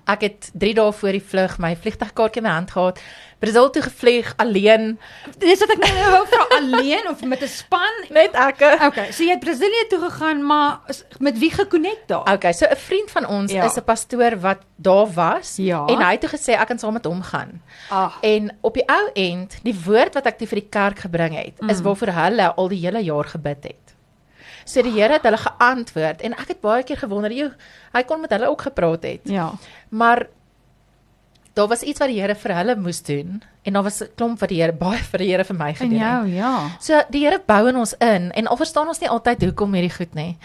ek 0.08 0.21
het 0.21 0.49
3 0.53 0.73
dae 0.73 0.91
voor 0.91 1.12
die 1.12 1.21
vlug 1.21 1.58
my 1.60 1.75
vliegtuigkaartjie 1.75 2.41
in 2.41 2.43
my 2.43 2.49
hand 2.49 2.71
gehad. 2.71 2.99
Brazil 3.39 3.69
toe 3.69 3.82
gevlieg 3.82 4.34
alleen, 4.38 4.97
Dis 5.38 5.60
wat 5.60 5.69
ek 5.69 5.77
nou 5.77 6.12
wou 6.12 6.25
vra 6.27 6.45
alleen 6.58 7.08
of 7.10 7.21
met 7.23 7.41
'n 7.41 7.47
span? 7.47 7.93
net 8.10 8.34
ek. 8.34 8.82
Okay, 8.82 9.12
so 9.12 9.23
jy 9.23 9.29
het 9.29 9.39
Brasilië 9.39 9.86
toe 9.89 9.99
gegaan, 10.10 10.45
maar 10.45 10.79
met 11.19 11.38
wie 11.39 11.51
gekonnekt 11.51 12.08
daar? 12.08 12.34
Okay, 12.34 12.51
so 12.53 12.65
'n 12.65 12.75
vriend 12.75 13.12
van 13.12 13.25
ons 13.27 13.51
Ja. 13.51 13.65
is 13.65 13.77
'n 13.77 13.84
pastoor 13.84 14.39
wat 14.39 14.58
daar 14.75 15.08
was 15.13 15.55
Ja. 15.58 15.86
en 15.86 15.97
hy 16.01 16.12
het 16.12 16.21
toe 16.21 16.29
gesê 16.29 16.53
ek 16.60 16.67
kan 16.67 16.79
saam 16.79 16.93
met 16.93 17.05
hom 17.05 17.21
gaan. 17.21 17.62
Ag, 17.89 18.17
En 18.21 18.58
op 18.62 18.73
die 18.73 18.88
ou 18.88 19.10
end, 19.13 19.58
die 19.63 19.75
woord 19.86 20.13
wat 20.13 20.25
ek 20.25 20.38
toe 20.38 20.47
vir 20.47 20.60
die 20.60 20.69
kerk 20.69 20.99
gebring 20.99 21.36
het, 21.36 21.62
Mm. 21.62 21.69
is 21.69 21.82
waarvoor 21.82 22.08
hulle 22.12 22.53
al 22.55 22.67
die 22.67 22.79
hele 22.86 23.03
jaar 23.03 23.25
gebid 23.25 23.63
het. 23.63 23.95
So 24.69 24.84
die 24.86 24.91
Here 24.93 25.13
het 25.17 25.23
hulle 25.25 25.39
geantwoord 25.41 26.21
en 26.27 26.36
ek 26.38 26.47
het 26.53 26.60
baie 26.62 26.84
keer 26.86 26.99
gewonder, 27.01 27.34
joh, 27.34 27.51
hy 27.95 28.03
kon 28.05 28.21
met 28.21 28.29
hulle 28.36 28.49
ook 28.51 28.62
gepraat 28.69 29.03
het. 29.03 29.21
ja. 29.25 29.51
Maar 29.89 30.27
daar 31.58 31.67
was 31.67 31.82
iets 31.82 31.99
wat 31.99 32.08
die 32.12 32.19
Here 32.21 32.36
vir 32.36 32.53
hulle 32.55 32.75
moes 32.79 33.01
doen 33.03 33.41
en 33.67 33.73
daar 33.73 33.84
was 33.84 34.01
'n 34.01 34.08
klomp 34.15 34.39
wat 34.39 34.49
die 34.49 34.62
Here 34.62 34.71
baie 34.73 34.99
vir 35.03 35.17
die 35.19 35.27
Here 35.32 35.43
vir 35.43 35.55
my 35.58 35.67
En 35.69 35.75
gedoen 35.75 35.99
het. 35.99 36.08
jou, 36.10 36.27
ja. 36.36 36.69
So 36.79 37.01
die 37.10 37.23
Here 37.25 37.41
bou 37.45 37.67
in 37.69 37.75
ons 37.75 37.93
in 37.99 38.32
en 38.32 38.47
al 38.47 38.58
verstaan 38.58 38.88
ons 38.88 38.99
nie 39.01 39.10
altyd 39.10 39.41
hoekom 39.43 39.73
hierdie 39.73 39.95
goed 39.97 40.13
nie. 40.15 40.38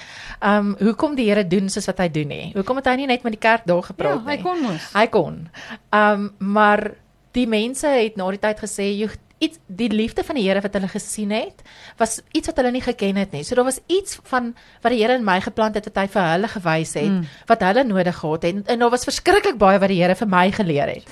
Um 0.43 0.77
hoekom 0.81 1.15
die 1.15 1.29
Here 1.29 1.45
doen 1.49 1.69
soos 1.69 1.87
wat 1.87 1.99
hy 1.99 2.09
doen 2.09 2.29
nie. 2.29 2.53
Hoekom 2.55 2.77
het 2.77 2.87
hy 2.87 2.97
nie 2.97 3.07
net 3.07 3.23
met 3.23 3.33
die 3.33 3.39
kerk 3.49 3.63
daar 3.67 3.77
Ja, 3.77 3.83
gepraat 3.83 4.25
hy 4.27 4.35
nie? 4.37 4.43
kon 4.43 4.61
mos. 4.63 4.93
Hy 4.95 5.07
kon. 5.07 5.49
Um 5.93 6.33
maar 6.39 6.91
die 7.33 7.47
mense 7.47 7.87
het 7.89 8.17
na 8.17 8.31
die 8.31 8.39
tyd 8.39 8.59
gesê, 8.61 8.97
"Joh, 8.99 9.11
iets 9.45 9.59
die 9.69 9.89
liefde 9.93 10.25
van 10.25 10.39
die 10.39 10.45
Here 10.49 10.63
wat 10.65 10.75
hulle 10.79 10.89
gesien 10.93 11.31
het, 11.35 11.63
was 12.01 12.19
iets 12.33 12.51
wat 12.51 12.57
hulle 12.61 12.73
nie 12.75 12.83
geken 12.85 13.17
het 13.21 13.33
nie. 13.37 13.43
So 13.45 13.55
daar 13.59 13.69
was 13.69 13.81
iets 13.87 14.19
van 14.31 14.53
wat 14.83 14.93
die 14.95 15.01
Here 15.03 15.15
in 15.19 15.25
my 15.27 15.39
geplant 15.45 15.75
het 15.79 15.89
wat 15.91 16.03
hy 16.03 16.07
vir 16.17 16.29
hulle 16.33 16.49
gewys 16.57 16.95
het, 16.99 17.11
Mm. 17.11 17.25
wat 17.47 17.63
hulle 17.69 17.85
nodig 17.85 18.17
gehad 18.21 18.43
het 18.43 18.55
en, 18.55 18.63
en 18.67 18.79
daar 18.85 18.91
was 18.91 19.05
verskriklik 19.05 19.59
baie 19.59 19.79
wat 19.79 19.89
die 19.93 20.01
Here 20.03 20.15
vir 20.15 20.29
my 20.29 20.51
geleer 20.53 20.89
het. 20.97 21.09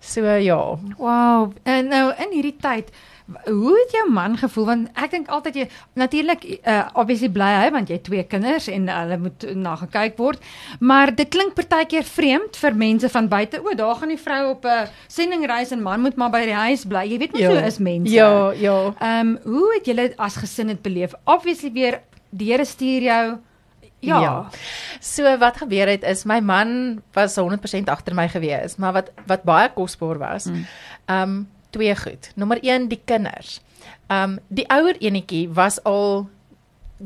So 0.00 0.22
ja. 0.24 0.60
Wow. 0.98 1.52
En 1.64 1.88
nou 1.90 2.12
in 2.22 2.32
hierdie 2.32 2.56
tyd 2.62 2.90
Hoe 3.44 3.74
het 3.76 3.92
jou 3.92 4.06
man 4.12 4.36
gevoel 4.40 4.64
want 4.64 4.88
ek 4.96 5.10
dink 5.10 5.28
altyd 5.28 5.56
jy 5.60 5.64
natuurlik 6.00 6.44
uh, 6.58 6.88
obviously 6.94 7.28
bly 7.28 7.48
hy 7.62 7.70
want 7.74 7.90
jy 7.90 7.98
het 7.98 8.06
twee 8.06 8.24
kinders 8.24 8.68
en 8.72 8.88
hulle 8.88 9.18
moet 9.20 9.44
na 9.54 9.74
gekyk 9.76 10.16
word 10.16 10.44
maar 10.80 11.12
dit 11.14 11.28
klink 11.28 11.52
partykeer 11.58 12.06
vreemd 12.08 12.56
vir 12.56 12.78
mense 12.84 13.10
van 13.12 13.28
buite 13.28 13.60
o 13.60 13.74
daar 13.76 14.00
gaan 14.00 14.14
die 14.14 14.20
vrou 14.20 14.54
op 14.54 14.64
'n 14.64 14.68
uh, 14.68 14.86
sendingreis 15.08 15.74
en 15.76 15.82
man 15.82 16.00
moet 16.00 16.16
maar 16.16 16.30
by 16.30 16.44
die 16.48 16.56
huis 16.56 16.86
bly 16.88 17.04
jy 17.04 17.18
weet 17.18 17.32
mos 17.32 17.44
hoe 17.44 17.66
is 17.66 17.78
mense 17.78 18.14
Ja, 18.14 18.52
ja. 18.52 18.94
Ehm 18.98 19.36
um, 19.36 19.38
hoe 19.44 19.74
het 19.74 19.86
julle 19.86 20.12
as 20.16 20.36
gesin 20.36 20.72
dit 20.72 20.82
beleef 20.82 21.12
obviously 21.24 21.72
weer 21.72 22.00
die 22.30 22.52
Here 22.52 22.64
stuur 22.64 23.02
jou 23.02 23.38
ja, 24.00 24.20
Ja. 24.20 24.48
So 25.00 25.38
wat 25.38 25.56
gebeur 25.56 25.88
het 25.90 26.02
is 26.02 26.24
my 26.24 26.40
man 26.40 27.02
was 27.12 27.36
100% 27.38 27.90
agter 27.90 28.14
my 28.14 28.28
gewees, 28.28 28.76
maar 28.76 28.92
wat 28.92 29.10
wat 29.26 29.42
baie 29.42 29.70
kosbaar 29.74 30.18
was. 30.18 30.44
Mm. 30.44 30.66
Um 31.06 31.48
twee 31.70 31.96
goed. 31.96 32.30
Nommer 32.34 32.58
1 32.62 32.88
die 32.88 33.00
kinders. 33.04 33.60
Um 34.10 34.38
die 34.48 34.66
ouer 34.68 34.96
enetjie 35.00 35.48
was 35.52 35.82
al 35.84 36.28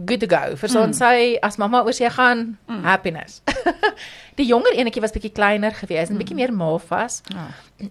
good 0.06 0.20
to 0.20 0.26
go. 0.26 0.56
Verstaan 0.56 0.88
Mm. 0.88 0.92
sy 0.94 1.36
as 1.42 1.56
mamma 1.56 1.82
oor 1.84 1.92
sy 1.92 2.08
gaan 2.10 2.56
Mm. 2.68 2.82
happiness. 2.84 3.42
die 4.38 4.46
jonger 4.46 4.72
enetjie 4.72 5.00
was 5.02 5.12
bietjie 5.12 5.32
kleiner 5.32 5.72
gewees 5.76 6.08
en 6.08 6.16
bietjie 6.16 6.34
meer 6.36 6.52
maaf 6.52 6.88
was. 6.88 7.20
Ja. 7.28 7.46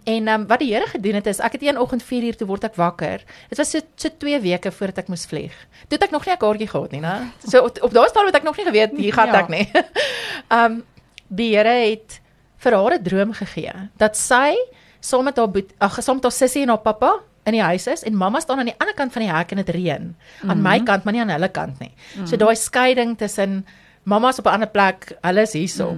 En 0.05 0.27
um, 0.27 0.47
wat 0.47 0.59
die 0.59 0.73
Here 0.73 0.87
gedoen 0.87 1.13
het 1.19 1.27
is 1.27 1.39
ek 1.39 1.51
het 1.51 1.61
een 1.63 1.77
oggend 1.77 2.03
4 2.03 2.23
uur 2.23 2.35
toe 2.37 2.47
word 2.47 2.63
ek 2.63 2.75
wakker. 2.75 3.21
Dit 3.49 3.57
was 3.57 3.69
so 3.69 3.79
so 3.95 4.09
2 4.17 4.39
weke 4.41 4.71
voordat 4.71 4.97
ek 4.97 5.07
moes 5.07 5.25
vlieg. 5.25 5.53
Toe 5.87 5.97
het 5.99 6.03
ek 6.03 6.11
nog 6.11 6.25
nie 6.25 6.33
'n 6.33 6.37
kaartjie 6.37 6.67
gehad 6.67 6.91
nie, 6.91 7.01
né? 7.01 7.29
So 7.51 7.63
op, 7.65 7.77
op 7.83 7.91
daai 7.93 8.09
stadium 8.09 8.33
het 8.33 8.35
ek 8.41 8.43
nog 8.49 8.57
nie 8.57 8.65
geweet 8.65 8.97
hier 8.97 9.13
gaan 9.13 9.27
Ja. 9.27 9.39
ek 9.39 9.49
nie. 9.49 9.69
um 10.57 10.83
die 11.27 11.55
Here 11.55 11.89
het 11.91 12.19
vir 12.57 12.73
haar 12.73 12.93
'n 12.97 13.03
droom 13.03 13.33
gegee 13.33 13.89
dat 13.97 14.17
sy 14.17 14.55
saam 15.01 15.27
met 15.27 15.37
haar 15.37 15.61
ag 15.87 15.99
saam 16.03 16.19
met 16.21 16.29
haar 16.29 16.37
sussie 16.37 16.63
en 16.63 16.69
haar 16.73 16.83
pappa 16.85 17.11
in 17.49 17.57
die 17.57 17.63
huis 17.65 17.87
is 17.89 18.03
en 18.05 18.15
mamma 18.17 18.39
staan 18.39 18.61
aan 18.61 18.69
die 18.69 18.77
ander 18.77 18.95
kant 18.95 19.13
van 19.15 19.25
die 19.25 19.31
hek 19.31 19.51
en 19.51 19.61
dit 19.63 19.69
reën. 19.75 20.15
Aan 20.47 20.61
my 20.61 20.77
kant, 20.85 21.03
maar 21.03 21.15
nie 21.15 21.23
aan 21.23 21.33
hulle 21.33 21.49
kant 21.49 21.79
nie. 21.81 21.91
So 22.29 22.37
daai 22.37 22.55
skeiding 22.55 23.17
tussen 23.17 23.65
mamma's 24.03 24.39
op 24.39 24.45
'n 24.45 24.53
ander 24.53 24.69
plek, 24.69 25.11
hulle 25.21 25.41
is 25.41 25.53
hierso. 25.53 25.97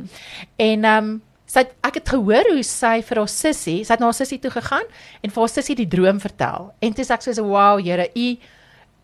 En 0.58 0.86
ehm 0.86 1.04
um, 1.04 1.22
sy 1.46 1.60
het, 1.60 1.74
ek 1.84 1.94
het 2.00 2.10
gehoor 2.10 2.48
hoe 2.50 2.64
sy 2.64 3.02
vir 3.06 3.18
haar 3.18 3.30
sussie, 3.30 3.84
sy 3.86 3.94
het 3.94 4.00
na 4.00 4.06
haar 4.10 4.18
sussie 4.18 4.40
toe 4.40 4.52
gegaan 4.52 4.88
en 5.22 5.30
vir 5.30 5.42
haar 5.42 5.50
sussie 5.50 5.76
die 5.76 5.88
droom 5.88 6.20
vertel. 6.20 6.74
En 6.82 6.94
toe 6.94 7.06
sê 7.06 7.14
ek 7.14 7.22
so, 7.22 7.44
"Wow, 7.44 7.80
Here, 7.80 8.10
u 8.16 8.38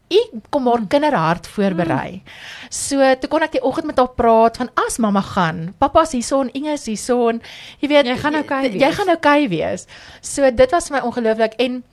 u 0.09 0.39
kom 0.49 0.67
haar 0.67 0.85
kinderhart 0.87 1.47
voorberei." 1.47 2.21
So 2.69 3.15
toe 3.15 3.29
kon 3.29 3.43
ek 3.43 3.51
die 3.51 3.63
oggend 3.63 3.85
met 3.85 3.97
haar 3.97 4.13
praat 4.15 4.57
van 4.57 4.69
as 4.87 4.97
mamma 4.97 5.21
gaan, 5.21 5.73
pappa's 5.77 6.11
hierso 6.11 6.41
en 6.41 6.51
Inge 6.53 6.71
is 6.71 6.85
hierso 6.85 7.29
en 7.29 7.41
jy 7.79 7.87
weet 7.87 8.05
Jy 8.05 8.17
gaan 8.17 8.35
okay 8.35 8.63
Jy 8.63 8.79
wees. 8.79 8.95
gaan 8.95 9.09
okay 9.09 9.47
wees. 9.49 9.87
So 10.21 10.51
dit 10.51 10.71
was 10.71 10.87
vir 10.87 10.97
my 10.97 11.05
ongelooflik 11.07 11.53
en 11.59 11.83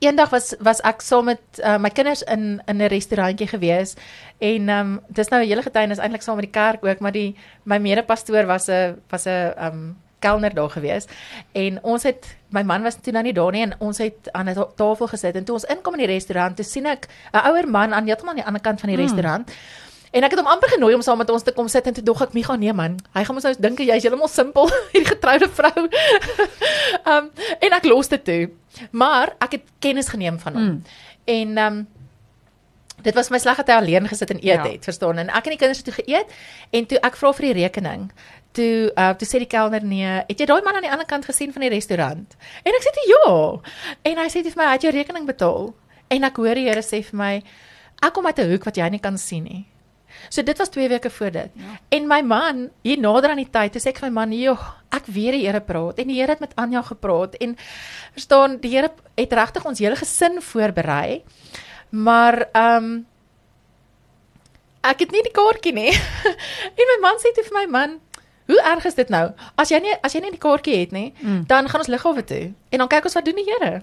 Eendag 0.00 0.30
was 0.32 0.54
was 0.64 0.80
ek 0.80 1.02
saam 1.04 1.26
met 1.28 1.40
uh, 1.60 1.76
my 1.76 1.90
kinders 1.92 2.22
in 2.22 2.62
in 2.66 2.76
'n 2.80 2.88
restaurantjie 2.88 3.46
gewees 3.48 3.96
en 4.38 4.68
um, 4.68 5.00
dis 5.08 5.28
nou 5.28 5.42
'n 5.42 5.48
hele 5.48 5.62
getuienis 5.62 5.98
eintlik 5.98 6.22
saam 6.22 6.36
met 6.36 6.48
die 6.48 6.56
kerk 6.60 6.84
ook 6.84 7.00
maar 7.00 7.12
die 7.12 7.36
my 7.64 7.78
medepastoor 7.78 8.46
was 8.46 8.68
'n 8.68 8.96
was 9.10 9.26
'n 9.26 9.28
ehm 9.28 9.66
um, 9.66 9.96
kelner 10.20 10.54
daar 10.54 10.70
gewees 10.70 11.06
en 11.52 11.78
ons 11.84 12.02
het 12.02 12.36
my 12.50 12.62
man 12.62 12.82
was 12.82 12.96
toe 13.00 13.12
nou 13.12 13.22
nie 13.22 13.32
daar 13.32 13.52
nie 13.52 13.62
en 13.62 13.74
ons 13.78 13.98
het 13.98 14.28
aan 14.32 14.48
'n 14.48 14.54
ta- 14.54 14.68
tafel 14.76 15.06
gesit 15.08 15.36
en 15.36 15.44
toe 15.44 15.54
ons 15.54 15.64
inkom 15.64 15.94
in 15.94 16.06
die 16.06 16.12
restaurant 16.14 16.56
toe 16.56 16.64
sien 16.64 16.86
ek 16.86 17.08
'n 17.32 17.38
ouer 17.48 17.68
man 17.68 17.92
aan 17.94 18.06
heeltemal 18.06 18.30
aan 18.30 18.36
die 18.42 18.46
ander 18.46 18.60
kant 18.62 18.80
van 18.80 18.88
die 18.88 18.96
Mm. 18.98 19.02
restaurant 19.02 19.50
En 20.12 20.24
ek 20.24 20.30
het 20.30 20.40
hom 20.40 20.48
amper 20.48 20.68
genooi 20.68 20.94
om 20.94 21.02
saam 21.02 21.18
met 21.18 21.30
ons 21.30 21.42
te 21.42 21.52
kom 21.52 21.68
sit 21.68 21.86
en 21.86 21.92
toe 21.94 22.02
dog 22.02 22.20
ek, 22.22 22.32
"Miga, 22.32 22.56
nee 22.56 22.72
man. 22.72 22.98
Hy 23.14 23.24
gaan 23.24 23.34
mos 23.34 23.44
nou 23.44 23.54
dink 23.60 23.78
jy's 23.78 24.02
heeltemal 24.02 24.28
simpel, 24.28 24.68
hierdie 24.92 25.06
getroude 25.06 25.48
vrou." 25.48 25.88
um 27.06 27.30
en 27.64 27.72
ek 27.72 27.84
los 27.84 28.08
dit 28.08 28.24
toe. 28.24 28.50
Maar 28.90 29.32
ek 29.40 29.52
het 29.52 29.62
kennis 29.78 30.08
geneem 30.08 30.38
van 30.38 30.52
hom. 30.54 30.62
Mm. 30.62 30.82
En 31.24 31.58
um 31.58 31.86
dit 33.02 33.14
was 33.14 33.30
my 33.30 33.38
sleg 33.38 33.56
dat 33.56 33.66
hy 33.68 33.74
alleen 33.74 34.08
gesit 34.08 34.30
en 34.30 34.36
eet 34.36 34.44
Ja. 34.44 34.62
het, 34.68 34.84
verstaan? 34.84 35.18
En 35.18 35.28
ek 35.28 35.44
en 35.46 35.50
die 35.50 35.58
kinders 35.58 35.78
het 35.78 35.86
toe 35.94 36.04
geëet 36.04 36.26
en 36.70 36.86
toe 36.86 36.98
ek 37.00 37.16
vra 37.16 37.32
vir 37.32 37.54
die 37.54 37.62
rekening. 37.62 38.10
Toe 38.52 38.90
uh 38.98 39.12
toe 39.14 39.28
sê 39.28 39.38
die 39.38 39.50
kelner 39.50 39.84
nee, 39.86 40.14
het 40.26 40.40
jy 40.40 40.46
daai 40.46 40.62
man 40.66 40.78
aan 40.78 40.86
die 40.86 40.92
ander 40.92 41.06
kant 41.06 41.24
gesien 41.24 41.52
van 41.54 41.62
die 41.62 41.70
restaurant? 41.70 42.36
En 42.64 42.78
ek 42.78 42.86
sê 42.86 42.94
toe 42.96 43.08
ja. 43.10 43.34
En 44.10 44.22
hy 44.22 44.28
sê 44.28 44.42
toe 44.42 44.52
vir 44.52 44.62
my, 44.62 44.68
"Hy 44.70 44.78
het 44.78 44.82
jou 44.82 44.92
rekening 44.92 45.26
betaal." 45.26 45.74
En 46.10 46.24
ek 46.24 46.36
hoor 46.36 46.54
die 46.54 46.66
Here 46.68 46.82
sê 46.82 47.02
vir 47.04 47.16
my, 47.16 47.42
"Ek 48.02 48.12
kom 48.12 48.26
uit 48.26 48.38
'n 48.38 48.50
hoek 48.50 48.64
wat 48.64 48.76
jy 48.76 48.88
nie 48.88 49.00
kan 49.00 49.18
sien 49.18 49.44
nie." 49.44 49.66
So 50.28 50.42
dit 50.42 50.58
was 50.58 50.68
2 50.68 50.88
weke 50.88 51.10
voor 51.10 51.30
dit. 51.30 51.50
Ja. 51.54 51.78
En 51.88 52.06
my 52.06 52.20
man, 52.22 52.70
hier 52.82 52.98
nader 52.98 53.30
aan 53.30 53.36
die 53.36 53.50
tyd, 53.50 53.78
sê 53.80 53.92
ek 53.92 53.98
vir 53.98 54.10
my 54.10 54.14
man, 54.20 54.32
"Joh, 54.32 54.60
ek 54.92 55.06
weet 55.06 55.32
die 55.32 55.46
Here 55.46 55.60
praat." 55.60 55.98
En 55.98 56.06
die 56.06 56.18
Here 56.20 56.32
het 56.32 56.40
met 56.40 56.56
Anja 56.56 56.82
gepraat 56.82 57.34
en 57.34 57.56
verstaan, 58.12 58.58
die 58.60 58.70
Here 58.70 58.90
het 59.16 59.32
regtig 59.32 59.64
ons 59.64 59.78
hele 59.78 59.96
gesin 59.96 60.42
voorberei. 60.42 61.22
Maar 61.90 62.48
ehm 62.52 62.84
um, 62.84 63.06
ek 64.82 65.00
het 65.00 65.10
nie 65.12 65.22
die 65.22 65.32
kaartjie 65.32 65.72
nie. 65.72 65.92
en 66.80 66.86
my 66.92 66.98
man 67.00 67.18
sê 67.18 67.32
toe 67.34 67.44
vir 67.44 67.58
my 67.58 67.66
man, 67.66 68.00
Hoe 68.46 68.60
erg 68.62 68.84
is 68.84 68.94
dit 68.94 69.08
nou? 69.08 69.30
As 69.56 69.68
jy 69.70 69.78
nie 69.80 69.94
as 70.02 70.12
jy 70.12 70.20
nie 70.20 70.30
die 70.30 70.38
kaartjie 70.42 70.78
het 70.80 70.92
nie, 70.92 71.12
Mm. 71.22 71.44
dan 71.46 71.68
gaan 71.68 71.80
ons 71.80 71.88
lughawe 71.88 72.24
toe 72.24 72.52
en 72.70 72.78
dan 72.78 72.88
kyk 72.88 73.04
ons 73.04 73.14
wat 73.14 73.24
doen 73.24 73.34
die 73.36 73.44
Here. 73.44 73.82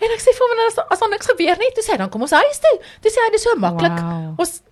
En 0.00 0.10
ek 0.12 0.20
sê 0.20 0.34
vir 0.36 0.46
hom 0.48 0.66
as 0.66 0.78
as 0.90 0.98
daar 1.00 1.08
niks 1.10 1.26
gebeur 1.26 1.56
nie, 1.58 1.70
toe 1.74 1.82
sê 1.84 1.92
hy 1.92 1.96
dan 1.96 2.10
kom 2.10 2.20
ons 2.22 2.30
huis 2.30 2.58
toe. 2.60 2.78
Toe 3.00 3.10
sê 3.10 3.18
hy 3.24 3.30
dis 3.32 3.42
so 3.42 3.54
maklik. 3.56 3.96
Wow. 4.00 4.34
Ons 4.38 4.62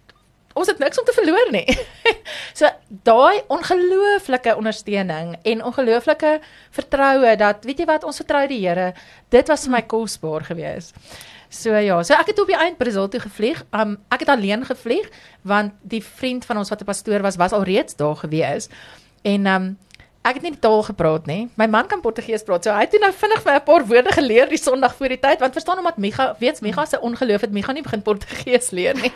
ons 0.55 0.67
het 0.67 0.79
niks 0.79 0.99
om 0.99 1.05
te 1.05 1.13
verloor 1.13 1.51
nie. 1.53 1.67
so 2.59 2.67
daai 3.05 3.41
ongelooflike 3.49 4.57
ondersteuning 4.57 5.37
en 5.43 5.65
ongelooflike 5.65 6.41
vertroue 6.75 7.37
dat 7.37 7.65
weet 7.65 7.79
jy 7.79 7.87
wat 7.87 8.05
ons 8.05 8.17
vertrou 8.21 8.47
die 8.51 8.61
Here. 8.67 8.93
Dit 9.31 9.49
was 9.49 9.65
vir 9.65 9.73
my 9.79 9.83
kosbaar 9.83 10.45
geweest. 10.45 10.95
So 11.51 11.75
ja, 11.75 12.03
so 12.07 12.15
ek 12.15 12.27
het 12.31 12.39
op 12.39 12.47
die 12.47 12.59
eind 12.59 12.79
Brazil 12.79 13.09
toe 13.09 13.21
gevlieg. 13.21 13.65
Um 13.75 13.97
ek 14.11 14.21
het 14.27 14.29
alleen 14.29 14.65
gevlieg 14.67 15.09
want 15.43 15.73
die 15.83 16.03
vriend 16.05 16.45
van 16.45 16.59
ons 16.59 16.69
wat 16.71 16.81
'n 16.83 16.85
pastoor 16.87 17.23
was, 17.23 17.37
was 17.37 17.53
alreeds 17.53 17.97
daar 17.97 18.17
gewees. 18.17 18.69
En 19.23 19.47
um 19.47 19.71
ek 20.21 20.37
het 20.37 20.45
nie 20.45 20.53
die 20.53 20.61
taal 20.61 20.83
gepraat 20.85 21.27
nie. 21.27 21.49
My 21.57 21.65
man 21.67 21.87
kan 21.89 22.03
Portugees 22.05 22.45
praat. 22.45 22.67
So 22.67 22.75
hy 22.77 22.85
het 22.85 22.97
nou 23.01 23.13
vinnig 23.13 23.41
vir 23.41 23.55
'n 23.55 23.65
paar 23.65 23.87
woorde 23.87 24.13
geleer 24.13 24.49
die 24.49 24.61
Sondag 24.61 24.95
voor 24.95 25.09
die 25.09 25.19
tyd 25.21 25.41
want 25.41 25.53
verstaan 25.53 25.79
omdat 25.79 25.97
Micha, 25.97 26.37
weet 26.39 26.61
Micha 26.61 26.85
se 26.85 27.01
ongeloof 27.01 27.41
het 27.41 27.53
Micha 27.53 27.73
nie 27.73 27.83
begin 27.83 28.03
Portugees 28.03 28.71
leer 28.71 28.95
nie. 28.95 29.13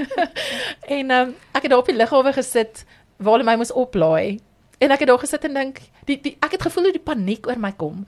en 0.98 1.10
um 1.10 1.34
ek 1.52 1.62
het 1.62 1.70
daar 1.70 1.78
op 1.78 1.86
die 1.86 1.96
lughawe 1.96 2.32
gesit 2.32 2.84
waar 3.16 3.32
hulle 3.32 3.44
my 3.44 3.56
moes 3.56 3.72
oplaai. 3.72 4.40
En 4.78 4.90
ek 4.90 4.98
het 4.98 5.08
daar 5.08 5.18
gesit 5.18 5.44
en 5.44 5.54
dink, 5.54 5.80
die 6.04 6.20
die 6.20 6.36
ek 6.40 6.52
het 6.52 6.62
gevoel 6.62 6.84
hoe 6.84 6.92
die 6.92 7.06
paniek 7.12 7.46
oor 7.46 7.58
my 7.58 7.72
kom. 7.72 8.06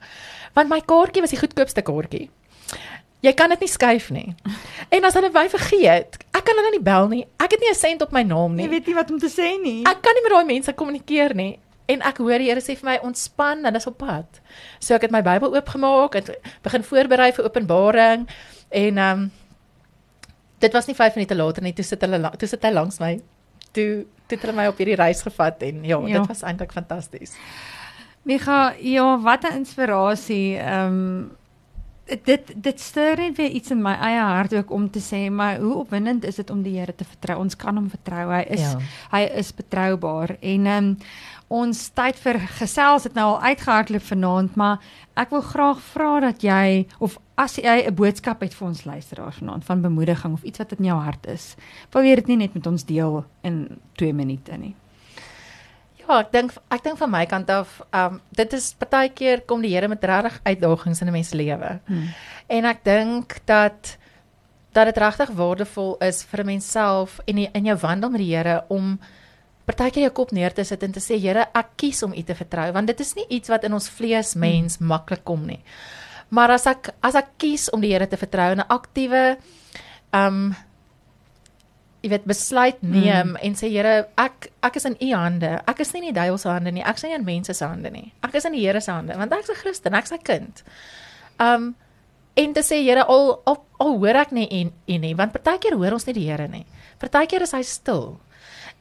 Want 0.53 0.69
my 0.69 0.81
kaartjie 0.81 1.21
was 1.21 1.33
die 1.33 1.39
goedkoopste 1.41 1.81
kaartjie. 1.81 2.29
Jy 3.21 3.33
kan 3.35 3.49
dit 3.49 3.59
nie 3.59 3.67
skuif 3.67 4.09
nie. 4.11 4.35
En 4.95 5.03
as 5.05 5.13
hulle 5.13 5.29
my 5.29 5.45
vergeet, 5.49 6.15
ek 6.33 6.43
kan 6.47 6.55
hulle 6.57 6.71
nie 6.71 6.81
bel 6.81 7.07
nie. 7.11 7.25
Ek 7.37 7.51
het 7.51 7.59
nie 7.61 7.69
'n 7.69 7.75
sent 7.75 8.01
op 8.01 8.11
my 8.11 8.23
naam 8.23 8.55
nie. 8.55 8.63
Jy 8.65 8.69
weet 8.69 8.87
nie 8.87 8.95
wat 8.95 9.11
om 9.11 9.19
te 9.19 9.27
sê 9.29 9.59
nie. 9.61 9.83
Ek 9.85 10.01
kan 10.01 10.13
nie 10.15 10.23
met 10.23 10.31
daai 10.31 10.45
mense 10.45 10.73
kommunikeer 10.73 11.35
nie. 11.35 11.59
En 11.89 12.01
ek 12.01 12.17
hoor 12.17 12.37
die 12.37 12.47
Here 12.49 12.61
sê 12.61 12.75
vir 12.77 12.85
my 12.89 12.97
ontspan, 13.03 13.63
hulle 13.65 13.77
is 13.77 13.87
op 13.87 13.97
pad. 13.97 14.39
So 14.79 14.95
ek 14.95 15.01
het 15.01 15.11
my 15.11 15.21
Bybel 15.21 15.53
oopgemaak 15.55 16.15
en 16.15 16.23
begin 16.63 16.83
voorberei 16.83 17.31
vir 17.33 17.45
Openbaring 17.45 18.27
en 18.69 18.97
ehm 18.97 19.19
um, 19.19 19.31
dit 20.59 20.73
was 20.73 20.87
nie 20.87 20.95
5 20.95 21.15
minute 21.15 21.35
later 21.35 21.63
nie, 21.63 21.73
toe 21.73 21.83
sit 21.85 22.01
hulle 22.01 22.31
toe 22.37 22.47
sit 22.47 22.63
hy 22.63 22.71
langs 22.71 22.99
my. 22.99 23.19
Toe 23.73 24.05
toe 24.27 24.37
het 24.37 24.41
hulle 24.45 24.55
my 24.55 24.67
op 24.67 24.77
hierdie 24.77 24.95
reis 24.95 25.21
gevat 25.21 25.61
en 25.63 25.83
ja, 25.83 25.99
Ja. 26.07 26.19
dit 26.19 26.27
was 26.27 26.41
eintlik 26.43 26.71
fantasties. 26.71 27.35
Micha, 28.23 28.73
ja, 28.79 29.17
wat 29.21 29.43
'n 29.43 29.53
inspirasie. 29.55 30.57
Ehm 30.57 30.87
um, 30.87 31.37
dit 32.25 32.51
dit 32.55 32.79
stuur 32.79 33.17
net 33.17 33.37
weer 33.37 33.49
iets 33.49 33.71
in 33.71 33.81
my 33.81 33.93
eie 33.93 34.19
hart 34.21 34.53
ook 34.53 34.71
om 34.71 34.89
te 34.89 34.99
sê, 34.99 35.29
maar 35.31 35.59
hoe 35.59 35.73
opwindend 35.75 36.23
is 36.25 36.35
dit 36.35 36.49
om 36.49 36.61
die 36.63 36.77
Here 36.79 36.95
te 36.95 37.05
vertrou? 37.05 37.39
Ons 37.39 37.55
kan 37.55 37.75
hom 37.75 37.89
vertrou. 37.89 38.29
Hy 38.31 38.45
is 38.49 38.61
Ja. 38.61 38.77
hy 39.11 39.21
is 39.41 39.53
betroubaar 39.53 40.37
en 40.41 40.65
ehm 40.65 40.77
um, 40.77 40.97
ons 41.49 41.89
tyd 41.97 42.15
vir 42.21 42.37
gesels 42.59 43.03
het 43.03 43.13
nou 43.13 43.25
al 43.25 43.41
uitgehardloop 43.41 44.01
vanaand, 44.05 44.55
maar 44.55 44.79
ek 45.17 45.29
wil 45.33 45.41
graag 45.41 45.79
vra 45.81 46.19
dat 46.19 46.43
jy 46.43 46.85
of 46.99 47.17
as 47.37 47.55
jy 47.57 47.85
'n 47.87 47.95
boodskap 47.95 48.41
het 48.41 48.53
vir 48.53 48.67
ons 48.67 48.83
luisteraars 48.85 49.35
vanaand 49.35 49.65
van 49.65 49.81
bemoediging 49.81 50.33
of 50.33 50.43
iets 50.43 50.57
wat 50.59 50.71
in 50.77 50.85
jou 50.85 50.99
hart 50.99 51.25
is, 51.27 51.55
wil 51.91 52.03
jy 52.03 52.15
dit 52.15 52.27
nie 52.27 52.37
net 52.37 52.53
met 52.53 52.67
ons 52.67 52.85
deel 52.85 53.25
in 53.43 53.79
2 53.95 54.13
minute 54.13 54.57
nie. 54.57 54.75
Ja, 56.09 56.23
ek 56.23 56.31
dink 56.33 56.55
ek 56.73 56.81
dink 56.81 56.97
van 56.97 57.11
my 57.13 57.21
kant 57.29 57.51
af, 57.53 57.75
ehm 57.93 58.15
um, 58.15 58.21
dit 58.33 58.53
is 58.57 58.71
baie 58.81 59.11
keer 59.13 59.43
kom 59.45 59.61
die 59.61 59.75
Here 59.75 59.87
met 59.87 60.03
regtig 60.03 60.39
uitdagings 60.41 61.01
in 61.01 61.07
'n 61.07 61.13
mens 61.13 61.29
se 61.29 61.37
lewe. 61.37 61.79
Hmm. 61.85 62.07
En 62.47 62.65
ek 62.65 62.83
dink 62.83 63.37
dat 63.45 63.97
dat 64.73 64.85
dit 64.85 64.97
regtig 64.97 65.29
waardevol 65.29 65.97
is 66.01 66.23
vir 66.23 66.39
'n 66.39 66.45
mens 66.45 66.71
self 66.71 67.19
en 67.27 67.35
die, 67.35 67.49
in 67.53 67.65
jou 67.65 67.77
wandel 67.77 68.09
met 68.09 68.21
die 68.21 68.35
Here 68.35 68.63
om 68.69 68.99
partykeer 69.65 70.01
jou 70.01 70.11
kop 70.11 70.31
neer 70.31 70.53
te 70.53 70.63
sit 70.63 70.83
en 70.83 70.91
te 70.91 70.99
sê 70.99 71.19
Here, 71.19 71.45
ek 71.53 71.67
kies 71.75 72.03
om 72.03 72.13
U 72.13 72.23
te 72.23 72.35
vertrou 72.35 72.71
want 72.71 72.87
dit 72.87 72.99
is 72.99 73.15
nie 73.15 73.25
iets 73.29 73.49
wat 73.49 73.63
in 73.63 73.73
ons 73.73 73.89
vlees 73.89 74.35
mens 74.35 74.77
hmm. 74.77 74.87
maklik 74.87 75.23
kom 75.23 75.45
nie. 75.45 75.63
Maar 76.29 76.49
as 76.51 76.65
ek 76.65 76.89
as 77.01 77.15
ek 77.15 77.37
kies 77.37 77.69
om 77.69 77.81
die 77.81 77.93
Here 77.93 78.07
te 78.07 78.17
vertrou 78.17 78.51
en 78.51 78.59
'n 78.59 78.67
aktiewe 78.67 79.37
ehm 80.11 80.25
um, 80.25 80.55
jy 81.99 82.11
weet 82.13 82.27
besluit 82.29 82.79
neem 82.83 83.33
mm. 83.33 83.41
en 83.43 83.57
sê 83.59 83.69
Here, 83.71 83.93
ek 84.19 84.49
ek 84.63 84.79
is 84.79 84.87
in 84.87 84.95
U 85.01 85.09
hande. 85.15 85.51
Ek 85.67 85.81
is 85.83 85.91
nie 85.93 86.03
in 86.03 86.09
die 86.09 86.15
duiwel 86.15 86.39
se 86.39 86.49
hande 86.51 86.71
nie. 86.75 86.83
Ek 86.85 86.99
is 86.99 87.03
nie 87.03 87.17
in 87.17 87.27
mense 87.27 87.55
se 87.55 87.67
hande 87.67 87.91
nie. 87.91 88.07
Ek 88.23 88.37
is 88.39 88.47
in 88.47 88.55
die 88.55 88.63
Here 88.63 88.81
se 88.81 88.93
hande 88.93 89.17
want 89.19 89.35
ek's 89.35 89.51
'n 89.51 89.59
Christen, 89.59 89.97
ek's 89.99 90.13
sy 90.15 90.19
kind. 90.23 90.63
Um 91.39 91.75
en 92.39 92.53
te 92.53 92.63
sê 92.63 92.79
Here 92.83 93.03
al 93.03 93.41
al, 93.45 93.59
al 93.79 93.97
hoor 93.99 94.15
ek 94.23 94.31
nie 94.31 94.47
en 94.61 94.71
en 94.87 95.01
nie 95.01 95.13
want 95.15 95.33
partykeer 95.33 95.75
hoor 95.75 95.93
ons 95.99 96.07
nie 96.07 96.15
die 96.15 96.27
Here 96.29 96.47
nie. 96.47 96.65
Partykeer 96.99 97.41
is 97.41 97.51
hy 97.51 97.61
stil. 97.61 98.19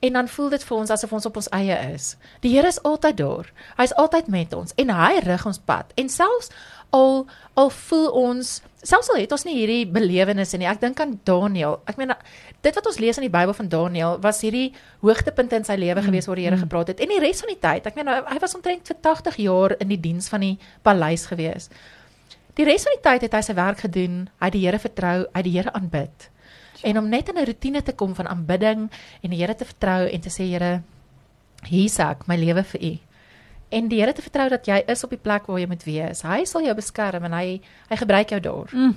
En 0.00 0.12
dan 0.12 0.28
voel 0.28 0.48
dit 0.48 0.64
vir 0.64 0.76
ons 0.76 0.90
asof 0.90 1.12
ons 1.12 1.26
op 1.26 1.36
ons 1.40 1.48
eie 1.56 1.76
is. 1.90 2.12
Die 2.44 2.52
Here 2.54 2.70
is 2.70 2.82
altyd 2.86 3.16
daar. 3.18 3.48
Hy's 3.80 3.94
altyd 3.98 4.28
met 4.30 4.54
ons 4.54 4.74
en 4.78 4.92
hy 4.94 5.18
rig 5.24 5.46
ons 5.46 5.58
pad. 5.58 5.90
En 5.98 6.08
selfs 6.08 6.52
al 6.94 7.26
al 7.58 7.70
voel 7.74 8.06
ons 8.16 8.52
selfs 8.86 9.10
al 9.10 9.18
het 9.18 9.32
ons 9.34 9.44
nie 9.44 9.56
hierdie 9.58 9.88
belewennisse 9.90 10.56
nie. 10.60 10.68
Ek 10.70 10.80
dink 10.80 11.00
aan 11.02 11.16
Daniël. 11.26 11.80
Ek 11.90 11.98
meen 11.98 12.14
dit 12.62 12.78
wat 12.78 12.86
ons 12.86 13.00
lees 13.02 13.18
in 13.18 13.26
die 13.26 13.32
Bybel 13.32 13.56
van 13.58 13.68
Daniël 13.68 14.20
was 14.22 14.40
hierdie 14.46 14.70
hoogtepunt 15.02 15.58
in 15.58 15.66
sy 15.66 15.74
lewe 15.80 16.04
gewees 16.06 16.30
waar 16.30 16.38
die 16.38 16.46
Here 16.46 16.60
gepraat 16.62 16.94
het. 16.94 17.02
En 17.02 17.10
die 17.10 17.20
res 17.22 17.42
van 17.42 17.52
die 17.52 17.60
tyd, 17.60 17.90
ek 17.90 17.98
meen 17.98 18.08
hy 18.14 18.38
was 18.38 18.54
omtrent 18.54 18.86
vir 18.86 19.00
80 19.02 19.42
jaar 19.42 19.74
in 19.82 19.90
die 19.90 20.00
diens 20.00 20.30
van 20.30 20.46
die 20.46 20.54
paleis 20.86 21.26
gewees. 21.26 21.68
Die 22.58 22.66
res 22.66 22.86
van 22.86 22.94
die 22.96 23.04
tyd 23.04 23.26
het 23.26 23.34
hy 23.34 23.42
sy 23.46 23.54
werk 23.58 23.82
gedoen, 23.86 24.24
hy 24.38 24.50
het 24.50 24.54
die 24.54 24.64
Here 24.64 24.78
vertrou, 24.82 25.18
hy 25.26 25.42
het 25.42 25.46
die 25.46 25.56
Here 25.58 25.74
aanbid. 25.74 26.30
En 26.82 26.98
om 26.98 27.08
net 27.08 27.28
in 27.28 27.38
'n 27.38 27.44
rotine 27.44 27.82
te 27.82 27.92
kom 27.92 28.14
van 28.14 28.28
aanbidding 28.28 28.90
en 29.22 29.30
die 29.30 29.38
Here 29.38 29.54
te 29.54 29.64
vertrou 29.64 30.08
en 30.08 30.20
te 30.20 30.30
sê 30.30 30.44
Here, 30.50 30.82
hier's 31.64 31.98
ek, 31.98 32.26
my 32.26 32.36
lewe 32.36 32.64
vir 32.64 32.82
U. 32.82 32.98
En 33.68 33.88
die 33.88 34.00
Here 34.00 34.12
te 34.12 34.22
vertrou 34.22 34.48
dat 34.48 34.66
jy 34.66 34.82
is 34.86 35.04
op 35.04 35.10
die 35.10 35.18
plek 35.18 35.46
waar 35.46 35.58
jy 35.58 35.66
moet 35.66 35.84
wees. 35.84 36.22
Hy 36.22 36.44
sal 36.44 36.62
jou 36.62 36.74
beskerm 36.74 37.24
en 37.24 37.32
hy 37.32 37.60
hy 37.88 37.96
gebruik 37.96 38.30
jou 38.30 38.40
daar. 38.40 38.68
Mm. 38.72 38.96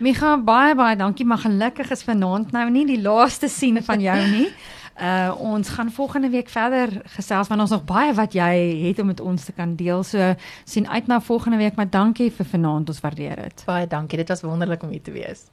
Micha, 0.00 0.36
baie 0.36 0.74
baie 0.74 0.96
dankie, 0.96 1.26
maar 1.26 1.38
gelukkig 1.38 1.90
is 1.90 2.02
vanaand 2.02 2.52
nou 2.52 2.70
nie 2.70 2.86
die 2.86 3.00
laaste 3.02 3.48
sien 3.48 3.82
van 3.82 4.00
jou 4.00 4.20
nie. 4.30 4.50
Uh 5.00 5.32
ons 5.40 5.68
gaan 5.68 5.88
volgende 5.90 6.28
week 6.28 6.48
verder 6.52 6.90
gesels 7.14 7.48
want 7.48 7.60
ons 7.60 7.70
nog 7.70 7.84
baie 7.88 8.12
wat 8.12 8.34
jy 8.36 8.50
het 8.82 8.98
om 9.00 9.06
met 9.06 9.20
ons 9.20 9.44
te 9.44 9.52
kan 9.52 9.72
deel. 9.76 10.02
So 10.04 10.34
sien 10.64 10.88
uit 10.88 11.06
na 11.06 11.20
volgende 11.20 11.56
week, 11.56 11.76
maar 11.76 11.88
dankie 11.88 12.28
vir 12.30 12.46
vanaand. 12.46 12.88
Ons 12.88 13.00
waardeer 13.00 13.36
dit. 13.36 13.62
Baie 13.64 13.86
dankie. 13.86 14.18
Dit 14.18 14.28
was 14.28 14.44
wonderlik 14.44 14.82
om 14.82 14.92
hier 14.92 15.02
te 15.02 15.14
wees. 15.16 15.46